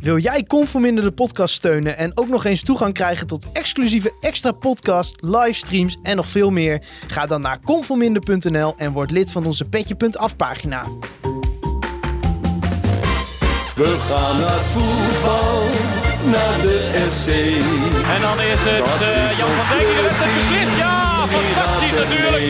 [0.00, 4.52] Wil jij Conforminder de podcast steunen en ook nog eens toegang krijgen tot exclusieve extra
[4.52, 6.82] podcast, livestreams en nog veel meer?
[7.06, 10.84] Ga dan naar conforminder.nl en word lid van onze petje.af pagina.
[13.76, 15.62] We gaan naar voetbal,
[16.30, 17.28] naar de FC.
[18.14, 20.76] En dan is het Dat eh, is Jan van Dijk die heeft beslist.
[20.78, 22.42] Ja, fantastisch natuurlijk.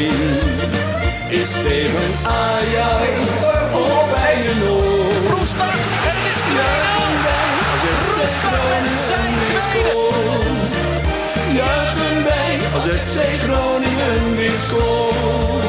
[1.28, 5.38] Is tegen Ajax of bij een oor?
[5.38, 5.74] Roestak
[6.08, 6.42] en het is
[6.96, 6.99] 2-0.
[8.30, 9.94] Met zijn tweede.
[11.54, 15.64] Juichen wij als FC Groningen weer scoort.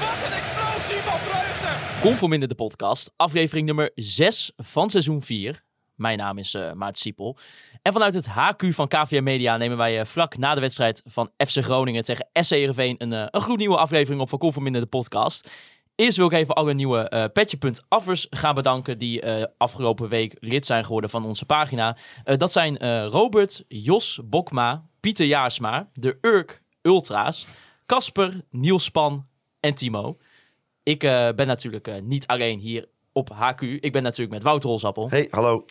[0.00, 2.00] Wat een explosie van vreugde.
[2.00, 5.62] Conforminder de podcast, aflevering nummer 6 van seizoen 4.
[5.94, 7.36] Mijn naam is eh Maarten Siepel.
[7.82, 11.30] En vanuit het HQ van KVM Media nemen wij eh, vlak na de wedstrijd van
[11.46, 15.50] FC Groningen tegen SC Heerenveen een, eh, een gloednieuwe aflevering op van Conforminder de podcast.
[15.94, 20.66] Eerst wil ik even alle nieuwe eh Petje.affers gaan bedanken die eh, afgelopen week lid
[20.66, 21.96] zijn geworden van onze pagina.
[22.24, 27.46] Eh, dat zijn eh, Robert, Jos Bokma, Pieter Jaarsma, de Urk Ultra's,
[27.86, 29.26] Casper, Niels Span
[29.60, 30.16] en Timo.
[30.82, 33.60] Ik eh, ben natuurlijk niet alleen hier op HQ.
[33.62, 35.64] Ik ben natuurlijk met Wouter Rolsappel, Hey, hallo.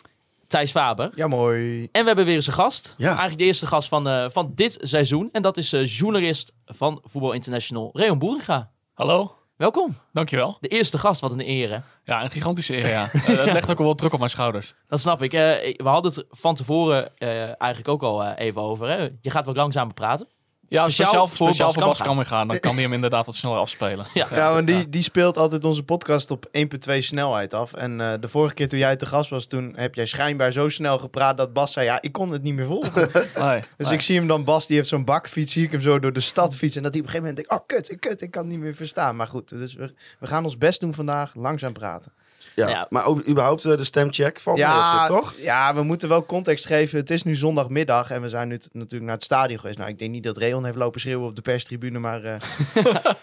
[0.46, 1.10] Thijs Faber.
[1.14, 1.88] Ja, mooi.
[1.92, 2.94] En we hebben weer eens een gast.
[2.96, 3.06] Ja.
[3.06, 5.28] Eigenlijk de eerste gast van, eh, van dit seizoen.
[5.32, 8.70] En dat is eh, journalist van Voetbal International, Reon Boeringa.
[8.92, 9.96] Hallo, Welkom.
[10.12, 10.56] dankjewel.
[10.60, 11.78] De eerste gast, wat een eer hè?
[12.04, 13.08] Ja, een gigantische eer, ja.
[13.12, 14.74] Eh, het legt ook wel druk op mijn schouders.
[14.88, 15.32] Dat snap ik.
[15.32, 15.40] Eh,
[15.76, 18.88] we hadden het van tevoren eh, eigenlijk ook al even over.
[18.88, 19.08] Hè?
[19.20, 20.28] Je gaat wat langzamer praten.
[20.68, 22.48] Ja, Speciaal voor speciaal Bas voor Bas kan gaan.
[22.48, 24.06] Dan kan hij hem inderdaad wat sneller afspelen.
[24.14, 24.26] Ja.
[24.30, 26.46] Ja, want die, die speelt altijd onze podcast op
[26.90, 27.72] 1.2 snelheid af.
[27.72, 30.68] En eh, de vorige keer toen jij te gast was, toen heb jij schijnbaar zo
[30.68, 33.10] snel gepraat dat Bas zei, ja, ik kon het niet meer volgen.
[33.38, 33.96] Nee, Dus nee.
[33.96, 36.20] ik zie hem dan, Bas, die heeft zo'n bakfiets, zie ik hem zo door de
[36.20, 36.76] stad fietsen.
[36.76, 38.60] En dat hij op een gegeven moment denkt, oh kut, kut, ik kan het niet
[38.60, 39.16] meer verstaan.
[39.16, 42.12] Maar goed, dus we, we gaan ons best doen vandaag, langzaam praten.
[42.54, 42.86] Ja, Ja.
[42.90, 45.34] maar ook überhaupt eh, de stemcheck van Ja, toch?
[45.38, 46.98] ja, we moeten wel context geven.
[46.98, 49.78] Het is nu zondagmiddag en we zijn nu natuurlijk naar het stadion geweest.
[49.78, 52.34] Nou, ik denk niet dat Reon heeft lopen schreeuwen op de perstribune, maar eh,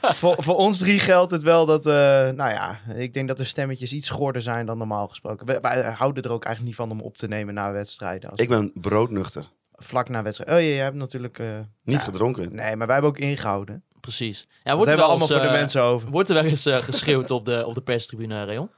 [0.01, 1.93] voor, voor ons drie geldt het wel dat, eh,
[2.29, 5.45] nou ja, ik denk dat de stemmetjes iets schorder zijn dan normaal gesproken.
[5.45, 8.29] We- wij houden er ook eigenlijk niet van om op te nemen na wedstrijden.
[8.29, 9.43] Als Ik ben broodnuchter.
[9.75, 10.49] Vlak na wedstrijd.
[10.51, 11.39] Oh ja, jij hebt natuurlijk...
[11.39, 11.47] eh,
[11.83, 12.55] Niet ja, gedronken.
[12.55, 13.83] Nee, maar wij hebben ook ingehouden.
[14.01, 14.47] Precies.
[14.47, 16.09] Ja, wordt, er hebben we wel allemaal eens, voor de mensen over.
[16.09, 18.69] wordt er wel eens geschreeuwd op de, op de perstribune, Reon?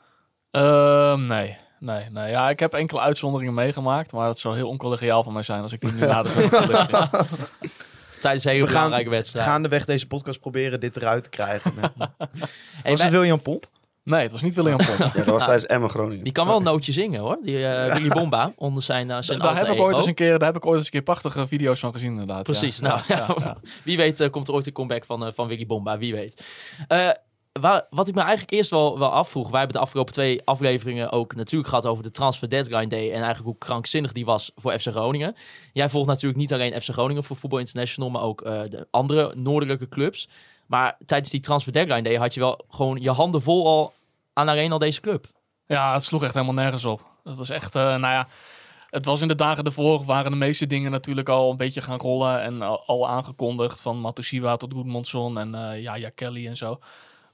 [0.54, 2.30] Ehm, nee, nee, nee.
[2.30, 4.12] Ja, ik heb enkele uitzonderingen meegemaakt.
[4.12, 6.50] Maar dat zou heel oncollegiaal van mij zijn als ik die nu nader zou
[8.20, 9.46] Tijdens een hele We gaan- belangrijke wedstrijd.
[9.46, 11.72] Gaandeweg deze podcast proberen dit eruit te krijgen.
[11.88, 13.66] Hey, Was wij- het William Pomp?
[14.04, 14.98] Nee, het was niet William Pomp.
[15.00, 16.24] Ja, dat was tijdens Emmen Groningen.
[16.24, 17.38] Die kan wel een nootje zingen hoor.
[17.44, 20.38] Die eh, Willy Bomba onder zijn, uh, zijn daar, heb ik ooit eens een keer,
[20.40, 22.44] daar heb ik ooit eens een keer prachtige video's van gezien, inderdaad.
[22.44, 22.78] Precies.
[22.80, 23.02] Ja.
[23.08, 25.98] Nou, Ja, wie weet eh, komt er ooit een comeback van, van Willy Bomba.
[25.98, 26.46] Wie weet.
[27.90, 29.50] Wat ik me eigenlijk eerst wel, wel afvroeg.
[29.50, 33.06] Wij hebben de afgelopen twee afleveringen ook natuurlijk gehad over de transfer deadline day.
[33.08, 35.36] En eigenlijk hoe krankzinnig die was voor FC Groningen.
[35.74, 38.10] Jij volgt natuurlijk niet alleen FC Groningen voor Voetbal International.
[38.10, 40.30] Maar ook eh, de andere noordelijke clubs.
[40.68, 43.94] Maar tijdens die transfer deadline day had je wel gewoon je handen vol al
[44.34, 45.26] aan alleen al deze club.
[45.66, 47.06] Ja, het sloeg echt helemaal nergens op.
[47.24, 48.28] Dat was echt, eh, nou ja,
[48.90, 52.00] het was in de dagen ervoor waren de meeste dingen natuurlijk al een beetje gaan
[52.00, 56.80] rollen en al, aangekondigd van Matusiwa tot Goedmondson en eh ja, ja, Kelly en zo.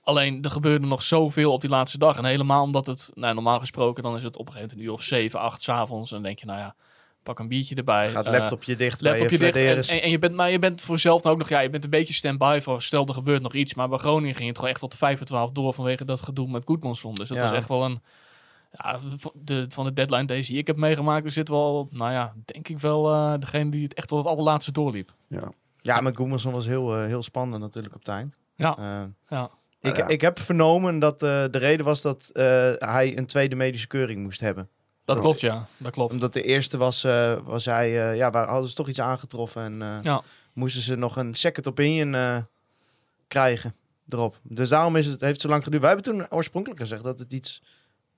[0.09, 3.59] Alleen er gebeurde nog zoveel op die laatste dag en helemaal omdat het, nou, normaal
[3.59, 6.15] gesproken dan is het op een gegeven moment een uur of 7, 8 s'avonds en
[6.15, 6.75] dan denk je, nou ja,
[7.23, 8.09] pak een biertje erbij.
[8.09, 9.89] Gaat Eh, laptopje dicht laptopje je dicht.
[9.89, 11.69] En, en, en je bent, maar je bent voor jezelf dan ook nog, ja, je
[11.69, 13.73] bent een beetje stand-by voor stel er gebeurt nog iets.
[13.73, 16.49] Maar bij Groningen ging het gewoon echt tot 5 voor 12 door vanwege dat gedoe
[16.49, 17.13] met Goedmondson.
[17.15, 17.43] Dus dat Ja.
[17.43, 18.01] was echt wel een,
[18.71, 22.11] ja, van de, van de deadline deze die ik heb meegemaakt, er zit wel, nou
[22.11, 25.13] ja, denk ik wel eh, degene die het echt tot het allerlaatste doorliep.
[25.27, 25.51] Ja.
[25.81, 28.37] Ja, maar Goemerson was heel, eh, heel spannend natuurlijk op het eind.
[28.55, 28.77] Ja,
[29.29, 29.49] ja.
[29.81, 30.07] Ik, Ja.
[30.07, 32.44] ik heb vernomen dat eh, de reden was dat eh,
[32.78, 34.69] hij een tweede medische keuring moest hebben.
[35.06, 35.67] Dat klopt, ja.
[35.78, 36.13] Dat klopt.
[36.13, 39.62] Omdat de eerste was, eh, was hij, eh, ja, waar hadden ze toch iets aangetroffen
[39.63, 40.22] en eh, Ja.
[40.53, 42.38] moesten ze nog een second opinion eh,
[43.28, 43.75] krijgen
[44.09, 44.39] erop.
[44.44, 45.81] Dus daarom is het, heeft het zo lang geduurd.
[45.84, 47.62] Wij hebben toen oorspronkelijk gezegd dat het iets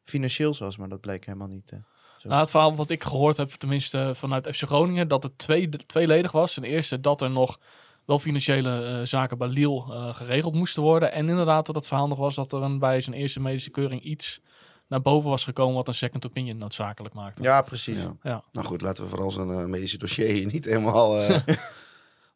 [0.03, 1.73] financieels was, maar dat bleek helemaal niet.
[2.17, 2.29] zo.
[2.29, 6.31] Nou, het verhaal wat ik gehoord heb, tenminste vanuit FC Groningen, dat het twee, tweeledig
[6.31, 6.53] was.
[6.53, 7.59] Ten eerste dat er nog
[8.05, 11.11] wel financiële eh, zaken bij Lille eh, geregeld moesten worden.
[11.11, 14.01] En inderdaad dat het verhaal nog was dat er een, bij zijn eerste medische keuring
[14.01, 14.39] iets
[14.87, 17.43] naar boven was gekomen wat een second opinion noodzakelijk maakte.
[17.43, 17.97] ja, precies.
[18.01, 18.15] Ja.
[18.23, 18.43] Ja.
[18.51, 21.39] Nou goed, laten we vooral zijn eh, medische dossier hier niet helemaal eh,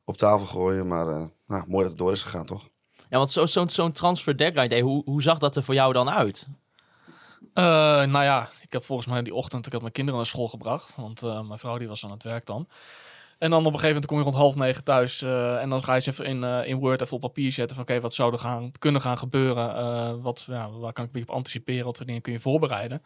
[0.05, 0.87] op tafel gooien.
[0.87, 2.69] Maar eh, nou, mooi dat het door is gegaan, toch?
[3.09, 5.93] Ja, want zo- zo'n zo'n transfer deadline day, hoe, hoe zag dat er voor jou
[5.93, 6.47] dan uit?
[7.53, 7.63] Eh,
[8.03, 10.95] nou ja, ik heb volgens mij die ochtend, ik had mijn kinderen naar school gebracht.
[10.95, 12.67] Want eh, mijn vrouw die was aan het werk dan.
[13.37, 15.21] En dan op een gegeven moment kom je rond half negen thuis.
[15.21, 17.75] eh, en dan ga je eens even in, eh, in Word even op papier zetten.
[17.75, 19.75] Van oké, wat zou er gaan, kunnen gaan gebeuren?
[19.75, 21.85] eh, wat, ja, waar kan ik een beetje op anticiperen?
[21.85, 23.03] Wat voor dingen kun je voorbereiden?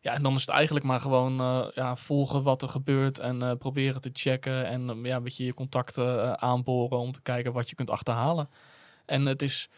[0.00, 1.34] Ja, en dan is het eigenlijk maar gewoon
[1.74, 6.40] ja, volgen wat er gebeurt en proberen te checken en ja, een beetje je contacten
[6.40, 8.48] aanboren om te kijken wat je kunt achterhalen.
[9.06, 9.68] En het is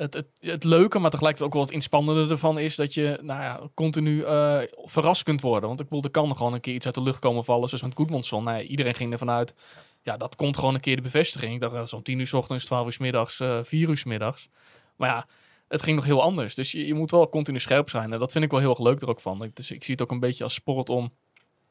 [0.00, 3.42] het, het, het leuke, maar tegelijkertijd ook wel het inspannende ervan is dat je nou
[3.42, 5.68] ja, continu eh, verrast kunt worden.
[5.68, 7.84] Want ik bedoel, er kan gewoon een keer iets uit de lucht komen vallen, zoals
[7.84, 8.44] met Goedmondson.
[8.44, 9.54] Nou, iedereen ging ervan uit,
[10.02, 11.54] ja, dat komt gewoon een keer de bevestiging.
[11.54, 13.88] Ik dacht, dat is om tien uur s ochtends, twaalf uur s middags, eh, vier
[13.88, 14.48] uur s middags.
[14.96, 15.26] Maar ja,
[15.68, 16.54] het ging nog heel anders.
[16.54, 18.12] Dus je, je moet wel continu scherp zijn.
[18.12, 19.50] En dat vind ik wel heel erg leuk er ook van.
[19.54, 21.12] Dus ik zie het ook een beetje als sport om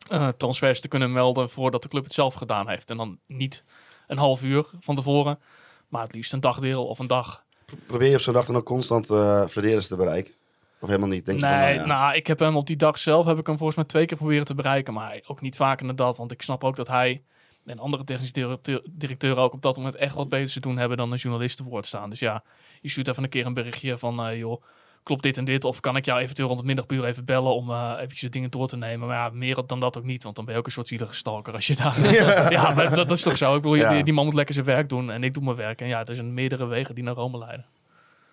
[0.10, 2.90] eh, transfers te kunnen melden voordat de club het zelf gedaan heeft.
[2.90, 3.64] En dan niet
[4.08, 5.40] een half uur van tevoren,
[5.88, 7.48] maar het liefst een dagdeel of een dag.
[7.86, 9.06] Probeer je op zo'n dag dan ook constant
[9.51, 10.33] Flederis te bereiken?
[10.80, 11.25] Of helemaal niet?
[11.25, 11.95] Denk je van, nee, nou ja.
[12.00, 14.18] nou, ik heb hem op die dag zelf heb ik hem volgens mij twee keer
[14.18, 17.21] proberen te bereiken, maar ook niet vaker dan dat, want ik snap ook dat hij
[17.66, 20.98] en andere technische directeur- directeuren ook op dat moment echt wat beter te doen hebben
[20.98, 22.10] dan een journalist te woord staan.
[22.10, 22.44] Dus ja,
[22.81, 24.63] je stuurt even een keer een berichtje van, eh, joh,
[25.04, 25.63] klopt dit en dit?
[25.66, 28.50] Of kan ik jou eventueel rond het middagbuur even bellen om eh eventjes de dingen
[28.51, 29.07] door te nemen?
[29.07, 31.13] Maar ja, meer dan dat ook niet, want dan ben je ook een soort zielige
[31.13, 32.00] stalker als je daar...
[32.51, 33.56] ja, maar dat, dat is toch zo?
[33.56, 33.90] Ik bedoel, Ja.
[33.94, 35.81] die, die man moet lekker zijn werk doen en ik doe mijn werk.
[35.81, 37.66] En ja, er zijn meerdere wegen die naar Rome leiden.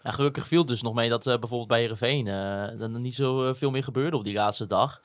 [0.03, 3.01] Ja, gelukkig viel het dus nog mee dat eh, bijvoorbeeld bij Heerenveen eh dan er
[3.01, 5.03] niet zo eh, veel meer gebeurde op die laatste dag.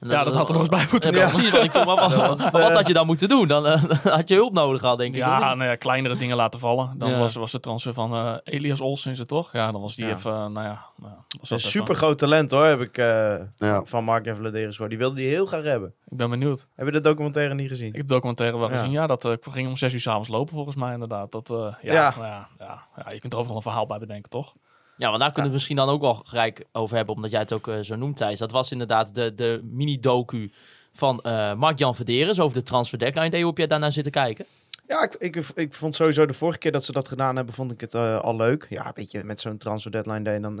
[0.00, 1.50] Ja, dat had er nog eens bij moeten Ja, precies.
[1.50, 2.16] Want ik af,
[2.50, 3.48] wat, had je dan moeten doen?
[3.48, 3.82] Dan, eh,
[4.18, 5.20] had je hulp nodig gehad, denk ik.
[5.20, 6.94] Ja, nou ja, kleinere dingen laten vallen.
[6.98, 7.18] Dan Ja.
[7.18, 9.52] was, was de transfer van eh, Elias Olsen, is het toch?
[9.52, 10.12] Ja, dan was die Ja.
[10.12, 10.84] even, eh, nou ja.
[10.96, 13.84] Nou, was even- super groot talent hoor, heb ik eh, Ja.
[13.84, 14.90] van Mark en Vladeris gehoord.
[14.90, 15.94] Die wilde die heel graag hebben.
[16.08, 16.66] Ik ben benieuwd.
[16.74, 17.88] Heb je de documentaire niet gezien?
[17.88, 18.74] Ik heb de documentaire wel Ja.
[18.76, 18.90] gezien.
[18.90, 21.32] Ja, dat ging om zes uur s'avonds lopen volgens mij inderdaad.
[21.32, 22.14] Dat, eh, ja, Ja.
[22.16, 22.48] nou Ja.
[22.58, 24.52] Ja, ja, je kunt er overal een verhaal bij bedenken, toch?
[24.96, 27.52] Ja, want daar kunnen we misschien dan ook wel gelijk over hebben, omdat jij het
[27.52, 28.38] ook eh, zo noemt, Thijs.
[28.38, 30.52] Dat was inderdaad de, de mini-docu
[30.92, 33.38] van eh Mark-Jan Verderes over de transfer deadline day.
[33.38, 34.46] Hoe heb jij daarnaar zitten kijken?
[34.86, 37.72] Ja, ik, ik, ik vond sowieso de vorige keer dat ze dat gedaan hebben, vond
[37.72, 38.66] ik het eh, al leuk.
[38.70, 40.56] Ja, weet je, met zo'n transfer deadline day, dan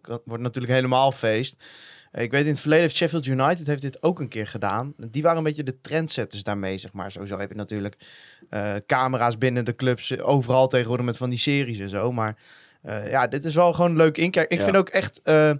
[0.00, 1.56] wordt het natuurlijk helemaal feest.
[2.12, 4.94] Ik weet, in het verleden heeft Sheffield United heeft dit ook een keer gedaan.
[4.96, 7.10] Die waren een beetje de trendsetters daarmee, zeg maar.
[7.10, 7.96] Sowieso heb je natuurlijk
[8.86, 12.12] camera's binnen de clubs, overal tegenwoordig met van die series en zo.
[12.12, 12.36] Maar
[12.82, 14.50] eh, ja, dit is wel gewoon leuk inkijk.
[14.52, 14.64] Ik Ja.
[14.64, 15.20] vind ook echt...
[15.22, 15.52] eh,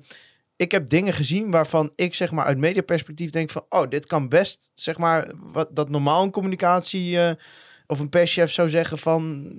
[0.56, 3.64] ik heb dingen gezien waarvan ik zeg maar uit mediaperspectief denk van...
[3.68, 7.18] Oh, dit kan best, zeg maar, wat, dat normaal een communicatie...
[7.20, 7.30] eh,
[7.86, 9.52] of een perschef zou zeggen van...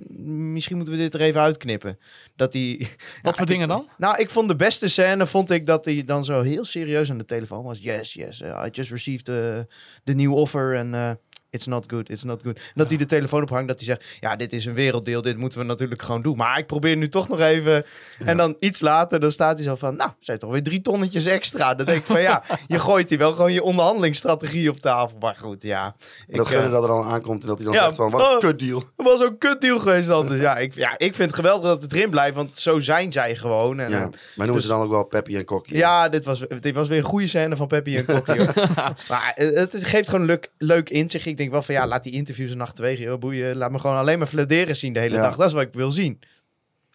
[0.52, 1.98] Misschien moeten we dit er even uitknippen.
[2.36, 2.88] Dat die...
[3.22, 3.88] Wat voor dingen dan?
[3.98, 7.18] Nou, ik vond de beste scène, vond ik dat hij dan zo heel serieus aan
[7.18, 7.78] de telefoon was.
[7.78, 9.66] Yes, yes, uh, I just received the,
[10.04, 11.10] the new offer and uh,
[11.52, 12.56] it's not good, it's not good.
[12.56, 15.36] En dat hij de telefoon ophangt, dat hij zegt, ja, dit is een werelddeel, dit
[15.36, 16.36] moeten we natuurlijk gewoon doen.
[16.36, 17.84] Maar ik probeer nu toch nog even.
[18.24, 21.26] En dan iets later, dan staat hij zo van, nou, zijn toch weer drie tonnetjes
[21.26, 21.74] extra.
[21.74, 25.16] Dan denk ik van, ja, je gooit hier wel gewoon je onderhandelingsstrategie op tafel.
[25.20, 25.84] Maar goed, ja.
[26.28, 27.96] En dat ik, Gunner eh, dat er al aankomt en dat hij dan Ja, zegt
[27.96, 28.38] van, wat een oh.
[28.38, 28.78] kutdeal.
[28.96, 30.40] het was ook kut deal geweest anders.
[30.40, 33.36] Ja ik, ja, ik vind het geweldig dat het erin blijft, want zo zijn zij
[33.36, 33.80] gewoon.
[33.80, 33.96] En, Ja.
[34.00, 35.76] en- Maar noemen dus- ze dan ook wel Peppy en Kokkie.
[35.76, 38.36] Ja, dit was, dit was weer een goede scène van Peppy en Kokkie.
[39.10, 41.26] maar het, het geeft gewoon leuk, leuk inzicht.
[41.26, 42.78] Ik denk wel van ja, laat die interviews een nacht.
[42.78, 45.22] Joh, boeien, laat me gewoon alleen maar fladeren zien de hele Ja.
[45.22, 45.36] dag.
[45.36, 46.20] Dat is wat ik wil zien.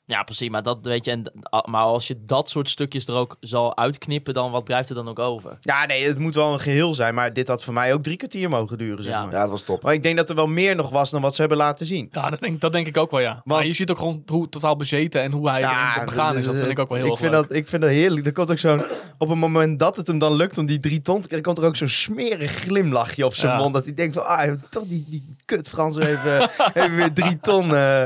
[0.10, 0.50] Ja, precies.
[0.50, 1.32] Maar, dat, weet je, en,
[1.66, 5.08] maar als je dat soort stukjes er ook zal uitknippen, dan wat blijft er dan
[5.08, 5.58] ook over?
[5.62, 7.14] Ja, nee, het moet wel een geheel zijn.
[7.16, 9.24] Maar dit had voor mij ook drie kwartier mogen duren, zeg Ja.
[9.24, 9.34] maar.
[9.34, 9.82] Ja, dat was top.
[9.84, 12.08] Maar ik denk dat er wel meer nog was dan wat ze hebben laten zien.
[12.12, 13.42] Ja, dat denk, dat denk ik ook wel, ja.
[13.44, 16.46] Maar je ziet ook gewoon hoe totaal bezeten en hoe hij erin begaan is.
[16.46, 17.48] Dat vind ik ook wel heel ik erg vind leuk.
[17.48, 18.26] dat, ik vind dat heerlijk.
[18.26, 18.84] Er komt ook zo'n...
[19.18, 21.46] Op het moment dat het hem dan lukt om die drie ton te krijgen...
[21.48, 23.58] komt er ook zo'n smerig glimlachje op zijn Ja.
[23.58, 23.74] mond.
[23.74, 24.26] Dat hij denkt van...
[24.26, 28.04] Ah, toch die, die kut Frans even, even weer drie ton eh,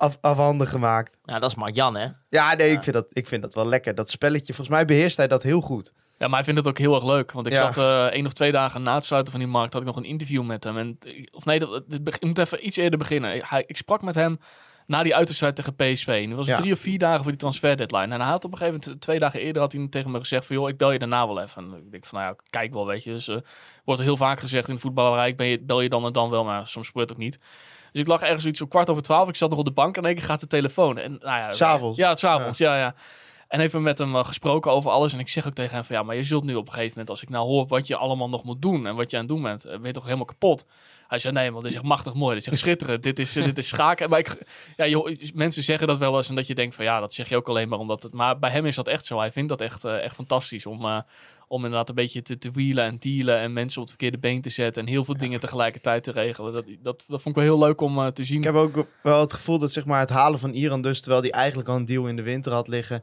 [0.00, 1.18] af, afhanden gemaakt.
[1.24, 2.06] Ja, dat is Mark-Jan, hè?
[2.28, 2.76] Ja, nee, Ja.
[2.76, 3.94] Ik, vind dat, ik vind dat wel lekker.
[3.94, 5.92] Dat spelletje, volgens mij beheerst hij dat heel goed.
[6.18, 7.32] Ja, maar hij vindt het ook heel erg leuk.
[7.32, 7.72] Want ik Ja.
[7.72, 9.96] zat eh één of twee dagen na het sluiten van die markt, had ik nog
[9.96, 10.78] een interview met hem.
[10.78, 10.98] En,
[11.32, 13.42] of nee, dat, het ik moet even iets eerder beginnen.
[13.44, 14.38] Hij, ik sprak met hem
[14.86, 16.06] na die uitwedstrijd tegen PSV.
[16.22, 16.54] En dat was Ja.
[16.54, 18.14] drie of vier dagen voor die transfer deadline.
[18.14, 20.46] En hij had op een gegeven moment, twee dagen eerder, had hij tegen me gezegd
[20.46, 21.62] van, joh, ik bel je daarna wel even.
[21.64, 23.12] En ik denk van, nou ja, kijk wel, weet je.
[23.12, 23.36] Dus eh,
[23.84, 26.12] wordt er heel vaak gezegd in de voetballerij, ik ben je, bel je dan en
[26.12, 27.38] dan wel, maar soms gebeurt het ook niet.
[27.92, 29.28] Dus ik lag ergens zoiets om kwart over twaalf.
[29.28, 30.98] Ik zat nog op de bank en in één keer gaat de telefoon.
[30.98, 31.96] En, nou ja, S'avonds?
[31.96, 32.94] Ja, het is avonds, ja, ja.
[33.48, 35.12] En even met hem eh, gesproken over alles.
[35.12, 36.90] En ik zeg ook tegen hem van ja, maar je zult nu op een gegeven
[36.90, 39.22] moment, als ik nou hoor wat je allemaal nog moet doen en wat je aan
[39.22, 40.66] het doen bent, eh, ben je toch helemaal kapot.
[41.10, 42.34] Hij zei nee, want dit is echt machtig mooi.
[42.34, 43.02] Dit is echt schitterend.
[43.02, 44.10] dit is, dit is schaken.
[44.10, 44.42] Maar ik,
[44.76, 47.28] ja, joh, mensen zeggen dat wel eens en dat je denkt van ja, dat zeg
[47.28, 48.12] je ook alleen maar omdat het.
[48.12, 49.18] Maar bij hem is dat echt zo.
[49.18, 51.00] Hij vindt dat echt, eh, echt fantastisch om, eh,
[51.48, 54.40] om inderdaad een beetje te, te wielen en dealen en mensen op het verkeerde been
[54.40, 56.52] te zetten en heel veel dingen tegelijkertijd te regelen.
[56.52, 58.38] Dat, dat, dat vond ik wel heel leuk om eh, te zien.
[58.38, 61.00] Ik heb ook wel het gevoel dat zeg maar, het halen van Iran dus...
[61.00, 63.02] terwijl hij eigenlijk al een deal in de winter had liggen...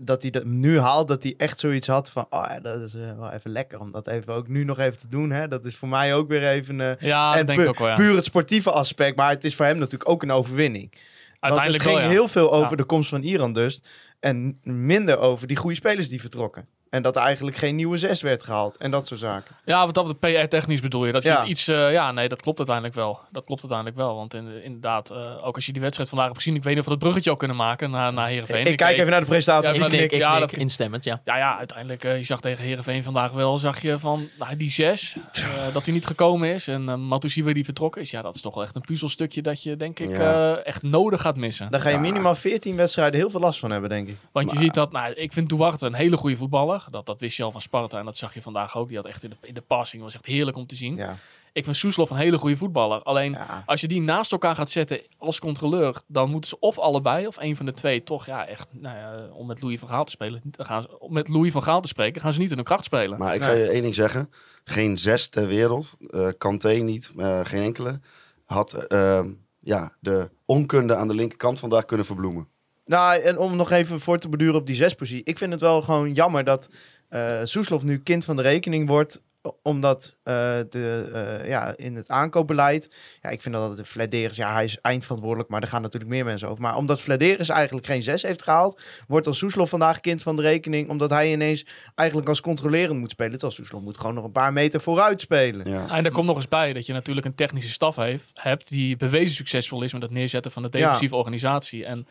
[0.00, 2.26] dat hij dat nu haalt, dat hij echt zoiets had van...
[2.30, 4.98] oh ja, dat is eh, wel even lekker om dat even ook nu nog even
[4.98, 5.30] te doen.
[5.30, 5.48] Hè?
[5.48, 6.80] Dat is voor mij ook weer even...
[6.80, 7.88] eh, ja, en dat denk pu- ik ook wel.
[7.88, 7.94] Ja.
[7.94, 10.90] puur het sportieve aspect, maar het is voor hem natuurlijk ook een overwinning.
[10.90, 11.02] Want
[11.40, 12.10] het Uiteindelijk ging wel, ja.
[12.10, 13.82] heel veel over de komst van Iran dus...
[14.20, 16.66] en minder over die goede spelers die vertrokken.
[16.90, 18.76] En dat er eigenlijk geen nieuwe zes werd gehaald.
[18.76, 19.54] En dat soort zaken.
[19.64, 21.12] Ja, wat dat de PR-technisch bedoel je.
[21.12, 21.38] Dat je Ja.
[21.38, 21.68] het iets...
[21.68, 23.18] eh, ja, nee, dat klopt uiteindelijk wel.
[23.32, 24.14] Dat klopt uiteindelijk wel.
[24.16, 26.54] Want in, inderdaad, eh, ook als je die wedstrijd vandaag hebt gezien...
[26.56, 28.66] Ik weet niet of we dat bruggetje ook kunnen maken naar, naar Heerenveen.
[28.66, 29.74] ik kijk even naar de presentator.
[29.74, 31.20] Ja, ik ik- Ik, ja, knik dat- instemmend, ja.
[31.24, 34.70] Ja, ja, uiteindelijk, eh, je zag tegen Heerenveen vandaag wel, zag je van nou, die
[34.70, 35.42] zes, eh,
[35.72, 36.68] dat hij niet gekomen is.
[36.68, 38.10] En uh, Matusiwa die vertrokken is.
[38.10, 40.52] Ja, dat is toch wel echt een puzzelstukje dat je, denk ik, Ja.
[40.56, 41.70] eh, echt nodig gaat missen.
[41.70, 44.16] Daar ga je minimaal 14 wedstrijden heel veel last van hebben, denk ik.
[44.32, 46.77] Want je ziet dat, nou, ik vind Duarte een hele goede voetballer.
[46.90, 48.88] Dat, dat wist je al van Sparta en dat zag je vandaag ook.
[48.88, 50.96] Die had echt in de, in de passing, was echt heerlijk om te zien.
[50.96, 51.16] Ja.
[51.52, 53.02] Ik vind Soeslof een hele goede voetballer.
[53.02, 53.62] Alleen, Ja.
[53.66, 57.36] als je die naast elkaar gaat zetten als controleur, dan moeten ze of allebei of
[57.40, 60.10] een van de twee toch ja, echt, nou ja, om met Louis van Gaal te
[60.10, 62.56] spelen, dan gaan ze, om met Louis van Gaal te spreken, gaan ze niet in
[62.56, 63.18] hun kracht spelen.
[63.18, 63.58] Maar ik ga Nee.
[63.62, 64.30] je één ding zeggen.
[64.64, 65.96] Geen zes ter wereld.
[66.10, 67.10] eh Kanté niet.
[67.16, 68.00] eh, geen enkele.
[68.44, 69.20] Had eh,
[69.60, 72.48] ja, de onkunde aan de linkerkant vandaag kunnen verbloemen.
[72.88, 75.24] Nou, en om nog even voor te beduren op die zespositie.
[75.24, 76.70] Ik vind het wel gewoon jammer dat
[77.08, 79.22] eh Soeslof nu kind van de rekening wordt.
[79.62, 80.34] Omdat eh,
[80.70, 82.90] de, eh, ja, in het aankoopbeleid.
[83.22, 84.36] Ja, ik vind dat de Flederis.
[84.36, 85.50] Ja, hij is eindverantwoordelijk.
[85.50, 86.62] Maar er gaan natuurlijk meer mensen over.
[86.62, 88.82] Maar omdat Flederis eigenlijk geen zes heeft gehaald.
[89.06, 90.88] Wordt dan Soeslof vandaag kind van de rekening.
[90.88, 93.32] Omdat hij ineens eigenlijk als controlerend moet spelen.
[93.32, 95.70] Terwijl Soeslof moet gewoon nog een paar meter vooruit spelen.
[95.70, 95.88] Ja.
[95.88, 98.96] En daar komt nog eens bij dat je natuurlijk een technische staf heeft, hebt die
[98.96, 101.84] bewezen succesvol is met het neerzetten van de defensieve organisatie.
[101.84, 102.06] En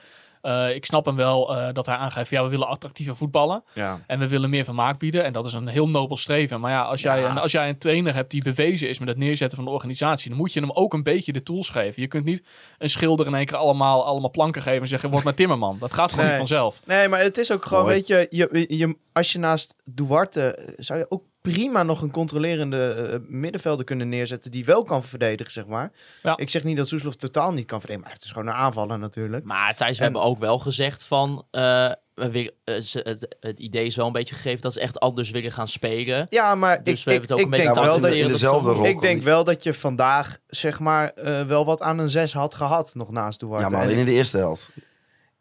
[0.47, 3.99] eh, ik snap hem wel eh, dat hij aangeeft, ja, we willen attractieve voetballen Ja.
[4.07, 5.23] en we willen meer vermaak bieden.
[5.23, 6.59] En dat is een heel nobel streven.
[6.59, 7.29] Maar ja, als jij, Ja.
[7.29, 10.29] Een, als jij een trainer hebt die bewezen is met het neerzetten van de organisatie,
[10.29, 12.01] dan moet je hem ook een beetje de tools geven.
[12.01, 12.43] Je kunt niet
[12.77, 15.77] een schilder in één keer allemaal, allemaal planken geven en zeggen, word maar timmerman.
[15.79, 16.37] Dat gaat gewoon Nee.
[16.39, 16.81] niet vanzelf.
[16.85, 17.95] Nee, maar het is ook gewoon, Mooi.
[17.95, 22.11] weet je, je, je, als je naast Duarte, eh, zou je ook prima nog een
[22.11, 25.91] controlerende eh, middenvelder kunnen neerzetten die wel kan verdedigen, zeg maar.
[26.23, 26.37] Ja.
[26.37, 28.99] Ik zeg niet dat Soeslof totaal niet kan verdedigen, maar het is gewoon een aanvaller
[28.99, 29.45] natuurlijk.
[29.45, 31.45] Maar Thijs, we En- hebben ook wel gezegd van...
[31.51, 35.29] eh, we ze- het, het idee is wel een beetje gegeven dat ze echt anders
[35.29, 36.25] willen gaan spelen.
[36.29, 38.11] Ja, maar Dus ik, we hebben het ook ik, een ik beetje denk wel dat
[38.11, 38.85] in, je, in dezelfde rol.
[38.85, 42.55] ik denk wel dat je vandaag, zeg maar, eh, wel wat aan een zes had
[42.55, 43.63] gehad, nog naast Duarte.
[43.63, 44.69] Ja, maar En alleen in de eerste helft.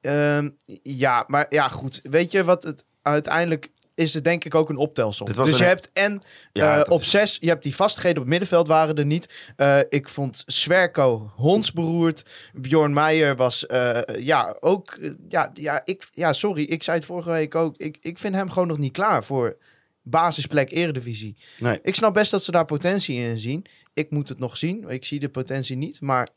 [0.00, 0.48] Ehm,
[0.82, 2.00] ja, maar ja, goed.
[2.02, 4.14] Weet je wat het uiteindelijk is?
[4.14, 5.32] Het denk ik ook een optelsom.
[5.32, 6.20] Dus je hebt en
[6.52, 9.28] Ja, eh, op is- zes, je hebt die vastgeheden op het middenveld waren er niet.
[9.56, 12.24] Eh, ik vond Swerko hondsberoerd.
[12.54, 14.98] Bjorn Meijer was eh, ja ook
[15.28, 17.76] ja, ja, ik, ja, sorry, ik zei het vorige week ook.
[17.76, 19.56] Ik, ik vind hem gewoon nog niet klaar voor
[20.02, 21.36] basisplek Eredivisie.
[21.58, 21.78] Nee.
[21.82, 23.64] Ik snap best dat ze daar potentie in zien.
[23.94, 24.88] Ik moet het nog zien.
[24.88, 26.28] Ik zie de potentie niet, maar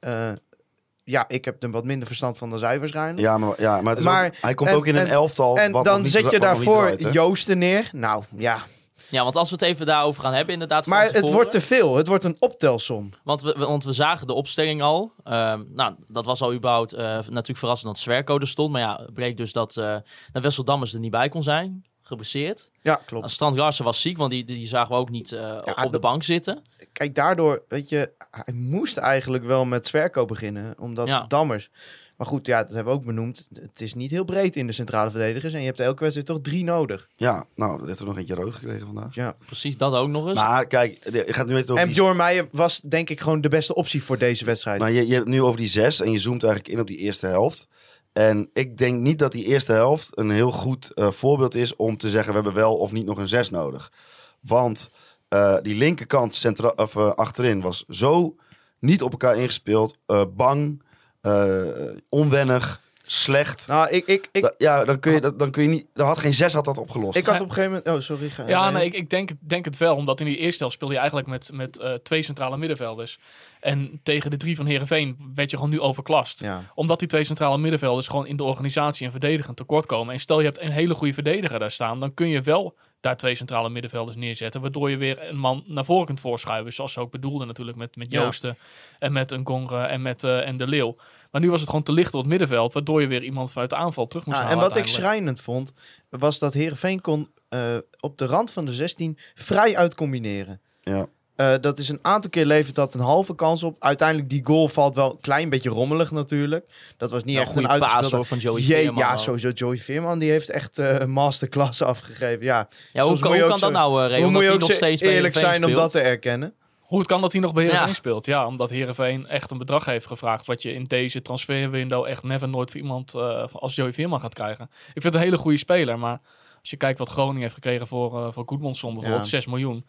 [1.09, 3.19] ja, ik heb er wat minder verstand van dan zij waarschijnlijk.
[3.19, 5.11] Ja, maar, ja, maar, het is Maar- ook- hij komt en- ook in een en-
[5.11, 5.57] elftal.
[5.57, 6.95] En wat dan nog niet- zet je daarvoor?
[7.11, 7.89] Joosten neer.
[7.93, 8.61] Nou ja,
[9.09, 10.85] Ja, want als we het even daarover gaan hebben, inderdaad.
[10.85, 11.95] maar het tevoren- wordt te veel.
[11.95, 13.09] Het wordt een optelsom.
[13.23, 15.11] Want we, want we zagen de opstelling al.
[15.23, 18.71] Ehm, nou, dat was al überhaupt eh, natuurlijk verrassend dat Zwerko er stond.
[18.71, 19.95] Maar ja, het bleek dus dat uh,
[20.33, 21.85] Wessel Dammers er niet bij kon zijn.
[22.01, 22.69] Geblesseerd.
[22.81, 23.31] Ja, klopt.
[23.31, 26.01] Strand Larsen was ziek, want die, die zagen we ook niet eh, op de dat-
[26.01, 26.61] bank zitten.
[26.99, 30.75] Kijk, daardoor, weet je, hij moest eigenlijk wel met Zwerko beginnen.
[30.79, 31.25] Omdat Ja.
[31.27, 31.69] Dammers...
[32.17, 33.47] Maar goed, ja, dat hebben we ook benoemd.
[33.53, 35.53] Het is niet heel breed in de centrale verdedigers.
[35.53, 37.09] En je hebt elke wedstrijd toch drie nodig.
[37.15, 39.15] Ja, nou, er heeft er nog eentje rood gekregen vandaag.
[39.15, 39.35] Ja.
[39.45, 40.39] Precies, dat ook nog eens.
[40.39, 43.41] Maar kijk, je gaat nu even over En die, Bjorn Meijer was denk ik gewoon
[43.41, 44.79] de beste optie voor deze wedstrijd.
[44.79, 46.97] maar je, je hebt nu over die zes en je zoomt eigenlijk in op die
[46.97, 47.67] eerste helft.
[48.13, 51.97] En ik denk niet dat die eerste helft een heel goed eh, voorbeeld is om
[51.97, 53.91] te zeggen we hebben wel of niet nog een zes nodig.
[54.39, 54.91] Want
[55.29, 58.35] eh, die linkerkant centra- of, eh, achterin was zo
[58.79, 60.83] niet op elkaar ingespeeld, eh, bang,
[61.21, 61.61] eh,
[62.09, 62.81] onwennig,
[63.11, 63.67] slecht.
[63.67, 65.85] Nou, ik, ik, ik, Da- ja, dan kun je, dat- dan kun je niet.
[65.93, 67.17] Dan had geen zes had dat opgelost.
[67.17, 67.95] ik had op een gegeven moment...
[67.95, 68.29] Oh, sorry.
[68.29, 69.95] ga- Ja, nee, ik, ik denk, denk het wel.
[69.95, 73.19] Omdat in die eerste helft speelde je eigenlijk met, met eh, twee centrale middenvelders.
[73.59, 76.39] En tegen de drie van Herenveen werd je gewoon nu overklast.
[76.39, 76.63] Ja.
[76.75, 80.13] Omdat die twee centrale middenvelders gewoon in de organisatie en verdedigend tekort komen.
[80.13, 83.17] En stel je hebt een hele goede verdediger daar staan, dan kun je wel daar
[83.17, 84.61] twee centrale middenvelders neerzetten.
[84.61, 86.73] Waardoor je weer een man naar voren kunt voorschuiven.
[86.73, 88.21] Zoals ze ook bedoelden natuurlijk met, met Ja.
[88.21, 88.57] Joosten
[88.99, 90.95] en met een Gongre en met eh, en de Leeuw.
[91.31, 92.73] Maar nu was het gewoon te licht op het middenveld.
[92.73, 95.41] Waardoor je weer iemand vanuit de aanval terug moest Ja, en halen wat ik schrijnend
[95.41, 95.73] vond,
[96.09, 100.61] was dat Herenveen kon eh, op de rand van de 16 vrij uitcombineren.
[100.81, 101.07] Ja.
[101.39, 103.75] Eh, dat is een aantal keer levert dat een halve kans op.
[103.79, 106.65] Uiteindelijk die goal valt wel een klein beetje rommelig natuurlijk.
[106.97, 108.25] Dat was niet Ja, echt een uitgespeelde...
[108.25, 109.49] van Joey Jee, Veerman ja, sowieso.
[109.49, 112.45] Joey Veerman die heeft echt eh masterklasse afgegeven.
[112.45, 114.21] Ja, Ja, hoe, soms kan- moet je hoe ook kan dat nou, uh, Ray?
[114.21, 116.53] hoe moet je hij ook nog steeds eerlijk zijn om dat te erkennen?
[116.79, 117.93] Hoe het kan dat hij nog bij Heerenveen Ja.
[117.93, 118.25] speelt?
[118.25, 120.45] Ja, omdat Heerenveen echt een bedrag heeft gevraagd...
[120.45, 124.33] wat je in deze transferwindow echt never nooit voor iemand eh, als Joey Veerman gaat
[124.33, 124.69] krijgen.
[124.71, 126.19] Ik vind het een hele goede speler, maar
[126.61, 129.29] als je kijkt wat Groningen heeft gekregen voor, eh voor Goedmondson bijvoorbeeld, Ja.
[129.29, 129.85] 6 miljoen.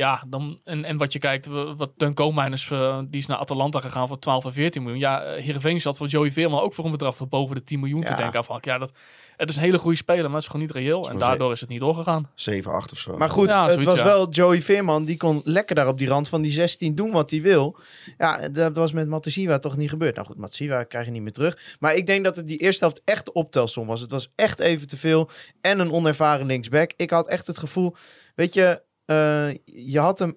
[0.00, 3.80] Ja, dan, en, en wat je kijkt, wat Teun Koopmeiners, eh, die is naar Atalanta
[3.80, 5.00] gegaan voor 12 en 14 miljoen.
[5.00, 7.80] Ja, eh, Heerenveen zat voor Joey Veerman ook voor een bedrag van boven de 10
[7.80, 8.38] miljoen te denken.
[8.38, 8.78] Afhankelijk.
[8.78, 8.92] Ja, dat,
[9.36, 11.10] het is een hele goede speler, maar het is gewoon niet reëel.
[11.10, 12.30] En daardoor is het niet doorgegaan.
[12.34, 13.16] 7, 8 of zo.
[13.16, 14.04] Maar goed, Ja, het zoiets, was ja.
[14.04, 15.04] wel Joey Veerman.
[15.04, 17.76] Die kon lekker daar op die rand van die 16 doen wat hij wil.
[18.18, 20.14] Ja, dat was met Matasiwa toch niet gebeurd.
[20.14, 21.76] Nou goed, Matasiwa krijg je niet meer terug.
[21.80, 24.00] Maar ik denk dat het die eerste helft echt de optelsom was.
[24.00, 25.30] Het was echt even te veel.
[25.60, 26.92] En een onervaren linksback.
[26.96, 27.96] Ik had echt het gevoel...
[28.34, 30.36] Weet je, eh, je had hem...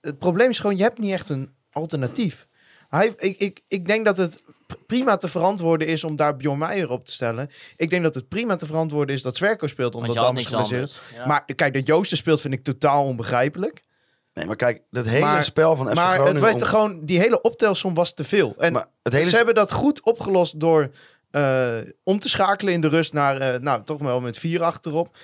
[0.00, 2.46] Het probleem is gewoon, je hebt niet echt een alternatief.
[2.88, 4.42] Hij, ik, ik, ik denk dat het
[4.86, 7.50] prima te verantwoorden is om daar Bjorn Meijer op te stellen.
[7.76, 10.96] Ik denk dat het prima te verantwoorden is dat Zwerko speelt, omdat Dammers geblesseerd is.
[10.98, 11.16] anders.
[11.16, 11.26] Ja.
[11.26, 13.84] Maar kijk, dat Joosten speelt vind ik totaal onbegrijpelijk.
[14.34, 16.40] Nee, maar kijk, dat hele Maar- spel van FC maar het Groningen...
[16.42, 18.54] werd om- er gewoon, die hele optelsom was te veel.
[18.58, 20.90] En maar het hele ze hebben dat goed opgelost door
[21.30, 25.16] eh, om te schakelen in de rust naar, eh, nou toch wel met vier achterop.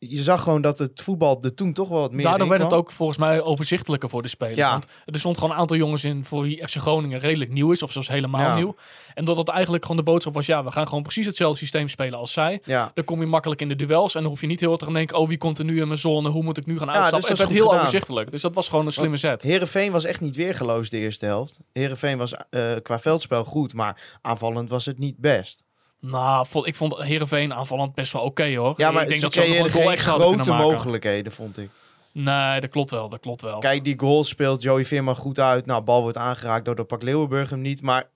[0.00, 2.72] Je zag gewoon dat het voetbal er toen toch wel wat meer Daardoor werd het
[2.72, 4.56] ook volgens mij overzichtelijker voor de spelers.
[4.56, 4.70] Ja.
[4.70, 7.82] Want er stond gewoon een aantal jongens in voor wie FC Groningen redelijk nieuw is.
[7.82, 8.54] Of zelfs helemaal Ja.
[8.54, 8.74] nieuw.
[9.14, 11.88] En dat het eigenlijk gewoon de boodschap was, ja, we gaan gewoon precies hetzelfde systeem
[11.88, 12.60] spelen als zij.
[12.64, 12.90] Ja.
[12.94, 14.84] Dan kom je makkelijk in de duels en dan hoef je niet heel erg te
[14.84, 16.28] gaan denken, oh, wie komt er nu in mijn zone?
[16.28, 17.20] Hoe moet ik nu gaan Ja, uitstappen?
[17.20, 17.80] dus het dat werd heel gedaan.
[17.84, 18.30] overzichtelijk.
[18.30, 19.42] Dus dat was gewoon een slimme zet.
[19.42, 21.58] Herenveen was echt niet weergeloos de eerste helft.
[21.72, 25.66] Herenveen was eh, qua veldspel goed, maar aanvallend was het niet best.
[26.00, 28.74] Nou, ik vond Heerenveen aanvallend best wel oké hoor.
[28.76, 31.70] Ja, maar ik denk ze dat ze nog een goal extra grote mogelijkheden, vond ik.
[32.12, 33.58] Nee, dat klopt wel, dat klopt wel.
[33.58, 35.66] Kijk, die goal speelt Joey Veerman goed uit.
[35.66, 37.82] Nou, bal wordt aangeraakt door de Pak Leeuwenburg hem niet.
[37.82, 38.08] Maar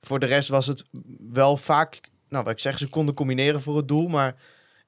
[0.00, 0.84] voor de rest was het
[1.28, 2.00] wel vaak...
[2.28, 4.08] Nou, wat ik zeg, ze konden combineren voor het doel.
[4.08, 4.36] Maar...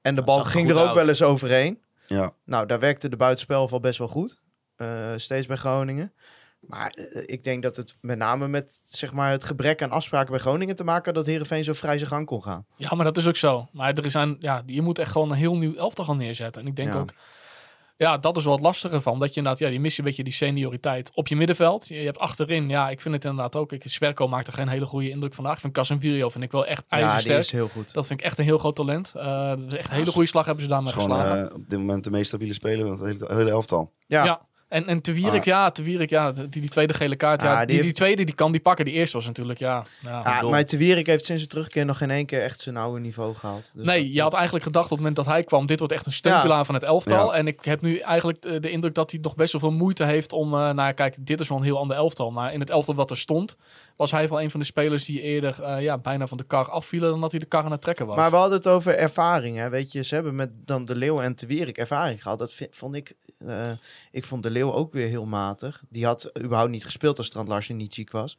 [0.01, 0.95] En de bal ging er ook uit.
[0.95, 1.81] wel eens overheen.
[2.07, 2.33] Ja.
[2.45, 4.37] Nou, daar werkte de buitenspel wel best wel goed.
[4.75, 6.13] Eh, steeds bij Groningen.
[6.59, 10.31] Maar eh, ik denk dat het met name met zeg maar, het gebrek aan afspraken
[10.31, 11.05] bij Groningen te maken...
[11.05, 12.65] had dat Heerenveen zo vrij zijn gang kon gaan.
[12.75, 13.67] Ja, maar dat is ook zo.
[13.71, 16.61] Maar er zijn, ja, je moet echt gewoon een heel nieuw elftal gaan neerzetten.
[16.61, 16.99] En ik denk Ja.
[16.99, 17.13] ook,
[17.97, 19.19] ja, dat is wel het lastige van.
[19.19, 21.87] Dat je inderdaad, ja, die mis je een beetje die senioriteit op je middenveld.
[21.87, 23.71] Je, je hebt achterin, ja, ik vind het inderdaad ook.
[23.71, 25.53] Ik, Swerko maakte geen hele goede indruk vandaag.
[25.53, 27.39] Ik vind Casemiro vind ik wel echt Ja, die ijzersterk.
[27.39, 27.93] is heel goed.
[27.93, 29.13] Dat vind ik echt een heel groot talent.
[29.15, 31.49] Eh, is echt een hele goede slag hebben ze daarmee is gewoon geslagen.
[31.49, 33.91] eh, op dit moment de meest stabiele speler van het hele, hele elftal.
[34.07, 34.46] Ja, ja.
[34.67, 35.45] En, en Te Wierik, Ah.
[35.45, 37.41] ja, Te Wierik, ja, die, die tweede gele kaart.
[37.41, 38.85] Ja, Ah, die, die die, heeft- tweede, die kan die pakken.
[38.85, 39.83] Die eerste was natuurlijk, ja.
[40.01, 40.49] ja, bedoel.
[40.49, 43.35] maar Te Wierik heeft sinds zijn terugkeer nog geen één keer echt zijn oude niveau
[43.35, 43.71] gehaald.
[43.75, 45.93] Dus nee, dat- je had eigenlijk gedacht op het moment dat hij kwam, dit wordt
[45.93, 47.31] echt een steunpilaar van het elftal.
[47.31, 47.37] Ja.
[47.37, 50.03] En ik heb nu eigenlijk de, de indruk dat hij nog best wel veel moeite
[50.03, 52.31] heeft om, eh nou kijk, dit is wel een heel ander elftal.
[52.31, 53.57] Maar in het elftal wat er stond,
[53.95, 56.69] was hij wel een van de spelers die eerder eh, ja, bijna van de kar
[56.69, 58.15] afvielen dan dat hij de kar aan het trekken was.
[58.15, 59.57] Maar we hadden het over ervaring.
[59.57, 59.69] Hè?
[59.69, 62.39] Weet je, ze hebben met dan de Leeuw en Te Wierik ervaring gehad.
[62.39, 63.13] Dat vi- vond ik.
[63.37, 63.71] Eh,
[64.11, 65.83] ik vond de Leeuw ook weer heel matig.
[65.89, 68.37] Die had überhaupt niet gespeeld als Strand Larsen niet ziek was.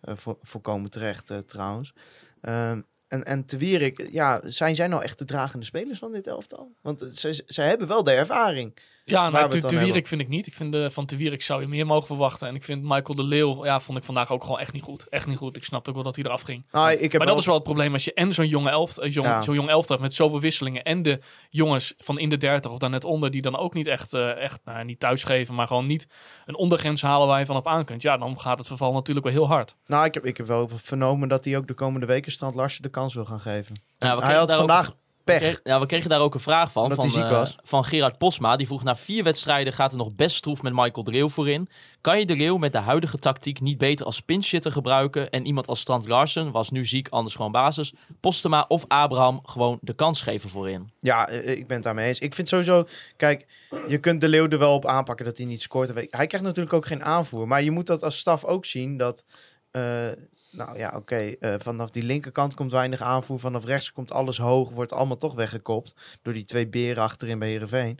[0.00, 1.94] Eh voor, volkomen terecht eh, trouwens.
[2.40, 6.26] Ehm, en, en Te Wierik, ja, zijn zij nou echt de dragende spelers van dit
[6.26, 6.72] elftal?
[6.82, 8.76] Want zij, zij hebben wel de ervaring.
[9.10, 10.46] Ja, we te, te Wierik vind ik niet.
[10.46, 12.48] Ik vind de, van Te Wierik zou je meer mogen verwachten.
[12.48, 15.08] En ik vind Michael de Leeuw, ja, vond ik vandaag ook gewoon echt niet goed.
[15.08, 15.56] Echt niet goed.
[15.56, 16.64] Ik snapte ook wel dat hij eraf ging.
[16.72, 18.70] Nou, ik heb maar wel- dat is wel het probleem als je en zo'n jonge
[18.70, 19.42] elft, eh, jong, Ja.
[19.42, 21.20] zo'n jong elftal hebt met zoveel wisselingen en de
[21.50, 24.36] jongens van in de 30 of daar net onder die dan ook niet echt, eh,
[24.36, 26.06] echt nou, niet thuisgeven, maar gewoon niet
[26.46, 28.02] een ondergrens halen waar je van op aan kunt.
[28.02, 29.74] Ja, dan gaat het verval natuurlijk wel heel hard.
[29.84, 32.82] Nou, ik heb, ik heb wel vernomen dat hij ook de komende weken Strand Larsen
[32.82, 33.80] de kans wil gaan geven.
[33.98, 34.92] Ja, we hij had ook- vandaag
[35.24, 35.60] pech.
[35.64, 36.82] ja, we kregen daar ook een vraag van.
[36.82, 37.56] Omdat van, eh, was.
[37.62, 38.56] van Gerard Posma.
[38.56, 41.68] Die vroeg na vier wedstrijden gaat er nog best stroef met Michael de Leeuw voorin.
[42.00, 45.30] Kan je de Leeuw met de huidige tactiek niet beter als pinchhitter gebruiken?
[45.30, 47.92] En iemand als Strand Larsen, was nu ziek, anders gewoon basis.
[48.20, 50.90] Postema of Abraham gewoon de kans geven voorin.
[51.00, 52.18] Ja, eh, ik ben het daarmee eens.
[52.18, 53.46] Ik vind sowieso, kijk,
[53.88, 55.94] je kunt de Leeuw er wel op aanpakken dat hij niet scoort.
[55.94, 57.48] Hij krijgt natuurlijk ook geen aanvoer.
[57.48, 59.24] Maar je moet dat als staf ook zien dat,
[59.70, 60.08] eh,
[60.50, 63.38] nou ja, oké, eh, vanaf die linkerkant komt weinig aanvoer.
[63.38, 67.48] Vanaf rechts komt alles hoog, wordt allemaal toch weggekopt door die twee beren achterin bij
[67.48, 67.98] Heerenveen.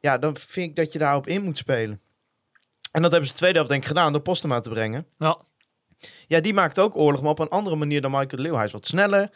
[0.00, 2.00] Ja, dan vind ik dat je daarop in moet spelen.
[2.92, 5.06] En dat hebben ze de tweede helft denk ik gedaan door Postema te brengen.
[5.18, 5.38] Ja.
[6.26, 8.54] Ja, die maakt ook oorlog, maar op een andere manier dan Michael Leeuw.
[8.54, 9.30] Hij is wat sneller.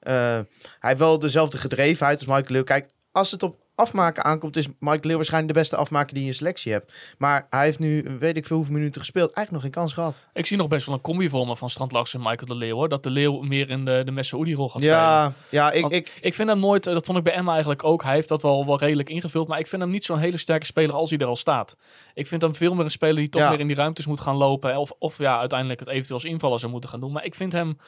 [0.00, 0.44] Eh, hij
[0.78, 2.64] heeft wel dezelfde gedrevenheid als Michael Leeuw.
[2.64, 6.22] Kijk, als het op afmaken aankomt, is Michael de Leeuw waarschijnlijk de beste afmaker die
[6.22, 6.92] je in selectie hebt.
[7.18, 10.20] Maar hij heeft nu, weet ik veel hoeveel minuten gespeeld, eigenlijk nog geen kans gehad.
[10.32, 12.54] Ik zie nog best wel een combi voor me van Strand Larsen en Michael de
[12.54, 12.74] Leeuw.
[12.74, 12.88] Hoor.
[12.88, 14.98] Dat de Leeuw meer in de, de Messaoudi-rol gaat spelen.
[14.98, 17.50] Ja, ja ik, Want ik, Ik vind hem nooit, eh, dat vond ik bij Emma
[17.50, 18.02] eigenlijk ook.
[18.02, 19.48] Hij heeft dat wel, wel redelijk ingevuld.
[19.48, 21.76] Maar ik vind hem niet zo'n hele sterke speler als hij er al staat.
[22.14, 23.50] Ik vind hem veel meer een speler die toch Ja.
[23.50, 24.76] meer in die ruimtes moet gaan lopen.
[24.76, 27.12] Of, of ja, uiteindelijk het eventueel als invaller zou moeten gaan doen.
[27.12, 27.78] Maar ik vind hem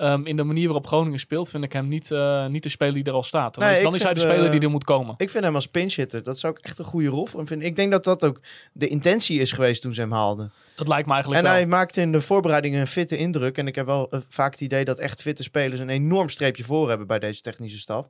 [0.00, 2.94] ehm, in de manier waarop Groningen speelt, vind ik hem niet, eh, niet de speler
[2.94, 3.54] die er al staat.
[3.54, 5.14] Dan, Nee, is, dan ik is hij de speler eh, die er moet komen.
[5.16, 7.66] ik vind hem als pinchhitter, dat zou ik echt een goede rol voor hem vinden.
[7.68, 8.40] Ik denk dat dat ook
[8.72, 10.52] de intentie is geweest toen ze hem haalden.
[10.76, 11.58] Dat lijkt me eigenlijk En wel.
[11.58, 13.58] hij maakte in de voorbereidingen een fitte indruk.
[13.58, 16.64] En ik heb wel eh, vaak het idee dat echt fitte spelers een enorm streepje
[16.64, 18.08] voor hebben bij deze technische staf.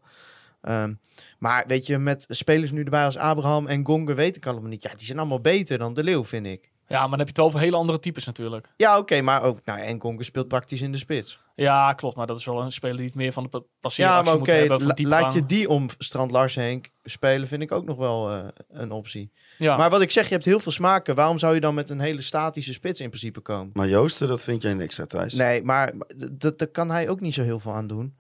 [0.61, 0.95] Ehm,
[1.39, 4.83] maar weet je, met spelers nu erbij als Abraham en Gonga weet ik allemaal niet.
[4.83, 6.71] Ja, die zijn allemaal beter dan De Leeuw, vind ik.
[6.87, 8.69] Ja, maar dan heb je het over hele andere types natuurlijk.
[8.77, 11.39] Ja, oké, maar ook, nou, en Gonga speelt praktisch in de spits.
[11.63, 12.17] Ja, klopt.
[12.17, 14.47] Maar dat is wel een speler die het meer van de pa- Ja, maar moet
[14.47, 14.87] hebben.
[14.87, 15.23] La- diepgang.
[15.23, 18.39] laat je die om Strand Larsen heen spelen, vind ik ook nog wel eh,
[18.71, 19.31] een optie.
[19.59, 19.77] Ja.
[19.77, 21.15] Maar wat ik zeg, je hebt heel veel smaken.
[21.15, 23.71] Waarom zou je dan met een hele statische spits in principe komen?
[23.73, 25.33] Maar Joosten, dat vind jij niks, hè, Thijs?
[25.35, 28.15] Nee, maar dat- daar kan hij ook niet zo heel veel aan doen.